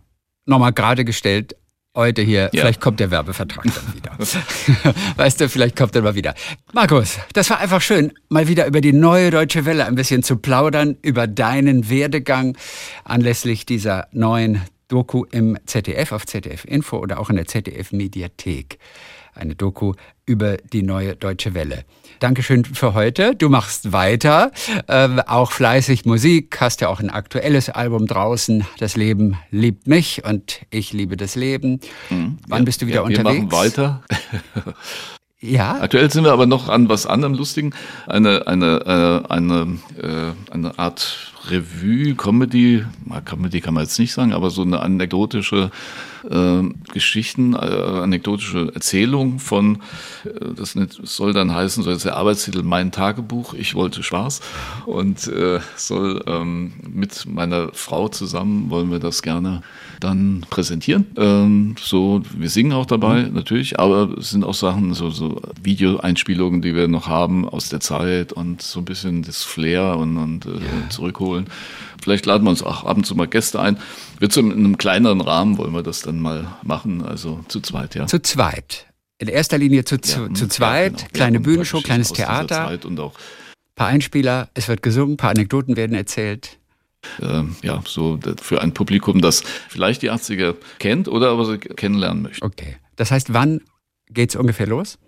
noch 0.44 0.58
mal 0.58 0.70
gerade 0.70 1.04
gestellt 1.04 1.54
heute 1.98 2.22
hier. 2.22 2.48
Ja. 2.52 2.62
Vielleicht 2.62 2.80
kommt 2.80 3.00
der 3.00 3.10
Werbevertrag 3.10 3.64
dann 3.64 3.94
wieder. 3.94 4.94
weißt 5.16 5.40
du, 5.40 5.48
vielleicht 5.48 5.76
kommt 5.76 5.94
er 5.94 6.02
mal 6.02 6.14
wieder. 6.14 6.34
Markus, 6.72 7.18
das 7.34 7.50
war 7.50 7.58
einfach 7.58 7.82
schön, 7.82 8.12
mal 8.30 8.48
wieder 8.48 8.66
über 8.66 8.80
die 8.80 8.92
neue 8.94 9.30
Deutsche 9.30 9.66
Welle 9.66 9.84
ein 9.84 9.96
bisschen 9.96 10.22
zu 10.22 10.36
plaudern, 10.36 10.96
über 11.02 11.26
deinen 11.26 11.90
Werdegang 11.90 12.56
anlässlich 13.04 13.66
dieser 13.66 14.06
neuen 14.12 14.62
Doku 14.86 15.24
im 15.30 15.58
ZDF, 15.66 16.12
auf 16.12 16.24
ZDF 16.24 16.64
Info 16.64 16.98
oder 16.98 17.18
auch 17.18 17.28
in 17.28 17.36
der 17.36 17.46
ZDF 17.46 17.92
Mediathek. 17.92 18.78
Eine 19.34 19.54
Doku 19.54 19.94
über 20.24 20.56
die 20.56 20.82
neue 20.82 21.16
Deutsche 21.16 21.54
Welle. 21.54 21.84
Dankeschön 22.20 22.64
für 22.64 22.94
heute. 22.94 23.34
Du 23.36 23.48
machst 23.48 23.92
weiter, 23.92 24.50
äh, 24.88 25.08
auch 25.26 25.52
fleißig 25.52 26.04
Musik, 26.04 26.60
hast 26.60 26.80
ja 26.80 26.88
auch 26.88 27.00
ein 27.00 27.10
aktuelles 27.10 27.70
Album 27.70 28.06
draußen. 28.06 28.66
Das 28.78 28.96
Leben 28.96 29.36
liebt 29.50 29.86
mich 29.86 30.24
und 30.24 30.60
ich 30.70 30.92
liebe 30.92 31.16
das 31.16 31.36
Leben. 31.36 31.80
Mhm. 32.10 32.38
Wann 32.48 32.60
ja, 32.60 32.64
bist 32.64 32.82
du 32.82 32.86
wieder 32.86 32.96
ja, 32.96 33.02
unterwegs? 33.02 33.34
Wir 33.34 33.42
machen 33.42 33.52
weiter. 33.52 34.02
Ja. 35.40 35.78
Aktuell 35.80 36.10
sind 36.10 36.24
wir 36.24 36.32
aber 36.32 36.46
noch 36.46 36.68
an 36.68 36.88
was 36.88 37.06
anderem 37.06 37.34
Lustigen. 37.34 37.72
Eine, 38.08 38.48
eine, 38.48 39.22
äh, 39.28 39.32
eine, 39.32 39.78
äh, 39.96 40.52
eine 40.52 40.76
Art 40.80 41.32
Revue, 41.48 42.16
Comedy, 42.16 42.84
Comedy 43.24 43.60
kann 43.60 43.74
man 43.74 43.84
jetzt 43.84 44.00
nicht 44.00 44.12
sagen, 44.12 44.32
aber 44.32 44.50
so 44.50 44.62
eine 44.62 44.80
anekdotische 44.80 45.70
äh, 46.30 46.62
Geschichten, 46.92 47.54
äh, 47.54 47.56
anekdotische 47.56 48.72
Erzählung 48.74 49.38
von, 49.38 49.78
äh, 50.24 50.54
das 50.56 50.76
soll 51.02 51.32
dann 51.32 51.54
heißen, 51.54 51.82
so 51.82 51.90
ist 51.90 52.04
der 52.04 52.16
Arbeitstitel 52.16 52.62
Mein 52.62 52.92
Tagebuch, 52.92 53.54
ich 53.54 53.74
wollte 53.74 54.02
Spaß 54.02 54.40
und 54.86 55.26
äh, 55.28 55.60
soll 55.76 56.22
ähm, 56.26 56.72
mit 56.88 57.26
meiner 57.26 57.70
Frau 57.72 58.08
zusammen 58.08 58.70
wollen 58.70 58.90
wir 58.90 58.98
das 58.98 59.22
gerne 59.22 59.62
dann 60.00 60.44
präsentieren. 60.48 61.06
Ähm, 61.16 61.74
so, 61.80 62.22
wir 62.36 62.48
singen 62.48 62.72
auch 62.72 62.86
dabei 62.86 63.24
mhm. 63.24 63.34
natürlich, 63.34 63.78
aber 63.78 64.16
es 64.18 64.30
sind 64.30 64.44
auch 64.44 64.54
Sachen, 64.54 64.94
so, 64.94 65.10
so 65.10 65.40
Videoeinspielungen, 65.62 66.62
die 66.62 66.74
wir 66.74 66.88
noch 66.88 67.08
haben 67.08 67.48
aus 67.48 67.68
der 67.68 67.80
Zeit 67.80 68.32
und 68.32 68.62
so 68.62 68.80
ein 68.80 68.84
bisschen 68.84 69.22
das 69.22 69.44
Flair 69.44 69.96
und, 69.96 70.16
und 70.16 70.46
äh, 70.46 70.50
ja. 70.50 70.88
zurückholen. 70.90 71.46
Vielleicht 72.02 72.26
laden 72.26 72.44
wir 72.44 72.50
uns 72.50 72.62
auch 72.62 72.84
ab 72.84 72.96
und 72.96 73.04
zu 73.04 73.14
mal 73.14 73.26
Gäste 73.26 73.60
ein. 73.60 73.78
Wird 74.18 74.32
so 74.32 74.40
in 74.40 74.52
einem 74.52 74.78
kleineren 74.78 75.20
Rahmen 75.20 75.58
wollen 75.58 75.72
wir 75.72 75.82
das 75.82 76.02
dann 76.02 76.20
mal 76.20 76.56
machen, 76.62 77.02
also 77.02 77.44
zu 77.48 77.60
zweit, 77.60 77.94
ja. 77.94 78.06
Zu 78.06 78.22
zweit. 78.22 78.86
In 79.18 79.28
erster 79.28 79.58
Linie 79.58 79.84
zu, 79.84 80.00
zu, 80.00 80.26
ja, 80.26 80.34
zu 80.34 80.48
zweit, 80.48 80.96
genau. 80.98 81.10
kleine 81.12 81.40
Bühnenshow, 81.40 81.80
kleines 81.80 82.12
Theater, 82.12 82.78
und 82.84 83.00
auch 83.00 83.14
paar 83.74 83.88
Einspieler, 83.88 84.48
es 84.54 84.68
wird 84.68 84.82
gesungen, 84.82 85.16
paar 85.16 85.30
Anekdoten 85.30 85.76
werden 85.76 85.96
erzählt. 85.96 86.58
Äh, 87.20 87.44
ja, 87.62 87.82
so 87.86 88.18
für 88.40 88.60
ein 88.60 88.74
Publikum, 88.74 89.20
das 89.20 89.42
vielleicht 89.68 90.02
die 90.02 90.10
80er 90.10 90.56
kennt 90.78 91.08
oder 91.08 91.30
aber 91.30 91.44
sie 91.44 91.58
kennenlernen 91.58 92.22
möchte. 92.22 92.44
Okay. 92.44 92.76
Das 92.96 93.10
heißt, 93.10 93.32
wann 93.32 93.60
geht 94.10 94.30
es 94.30 94.36
ungefähr 94.36 94.66
los? 94.66 94.98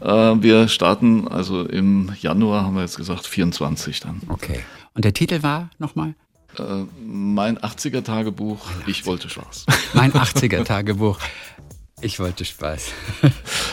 Äh, 0.00 0.06
wir 0.06 0.68
starten 0.68 1.28
also 1.28 1.64
im 1.64 2.12
Januar, 2.20 2.64
haben 2.64 2.76
wir 2.76 2.82
jetzt 2.82 2.96
gesagt, 2.96 3.26
24 3.26 4.00
dann. 4.00 4.22
Okay. 4.28 4.60
Und 4.94 5.04
der 5.04 5.12
Titel 5.12 5.42
war 5.42 5.70
nochmal? 5.78 6.14
Äh, 6.58 6.84
mein 7.04 7.58
80er 7.58 8.02
Tagebuch, 8.02 8.60
ich 8.86 9.06
wollte 9.06 9.28
Spaß. 9.28 9.66
Mein 9.94 10.12
80er 10.12 10.64
Tagebuch. 10.64 11.18
Ich 12.00 12.18
wollte 12.18 12.44
Spaß. 12.44 12.88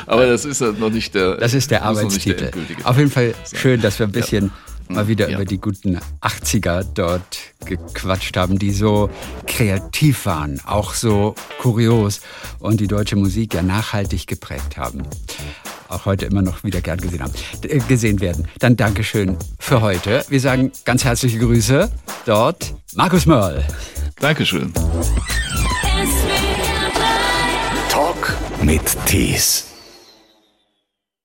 Aber 0.06 0.28
das 0.28 0.46
ist 0.46 0.62
ja 0.62 0.72
noch 0.72 0.92
nicht 0.92 1.16
der. 1.16 1.38
Das 1.38 1.54
ist 1.56 1.72
der 1.72 1.84
Arbeitstitel. 1.84 2.52
Der 2.52 2.88
Auf 2.88 2.98
jeden 2.98 3.10
Fall 3.10 3.34
schön, 3.54 3.82
dass 3.82 3.98
wir 3.98 4.06
ein 4.06 4.12
bisschen 4.12 4.52
ja. 4.88 4.96
mal 4.96 5.08
wieder 5.08 5.30
ja. 5.30 5.36
über 5.36 5.46
die 5.46 5.58
guten 5.58 6.00
80er 6.22 6.86
dort 6.94 7.40
gequatscht 7.66 8.38
haben, 8.38 8.60
die 8.60 8.72
so 8.72 9.10
kreativ 9.48 10.28
waren, 10.28 10.62
auch 10.66 10.94
so 10.94 11.34
kurios 11.60 12.22
und 12.60 12.80
die 12.80 12.88
deutsche 12.88 13.16
Musik 13.16 13.56
ja 13.56 13.64
nachhaltig 13.64 14.28
geprägt 14.28 14.78
haben. 14.78 15.02
Auch 15.90 16.06
heute 16.06 16.26
immer 16.26 16.42
noch 16.42 16.64
wieder 16.64 16.82
gern 16.82 17.00
gesehen, 17.00 17.22
haben, 17.22 17.34
äh, 17.64 17.80
gesehen 17.80 18.22
werden. 18.22 18.48
Dann 18.60 18.78
Dankeschön 18.78 19.38
für 19.60 19.82
heute. 19.82 20.24
Wir 20.30 20.40
sagen 20.40 20.72
ganz 20.86 21.04
herzliche 21.04 21.40
Grüße 21.40 21.92
dort. 22.26 22.74
Markus 22.96 23.26
Mörl. 23.26 23.66
Dankeschön. 24.20 24.74
Talk 27.90 28.36
mit 28.62 28.82
Tees. 29.06 29.68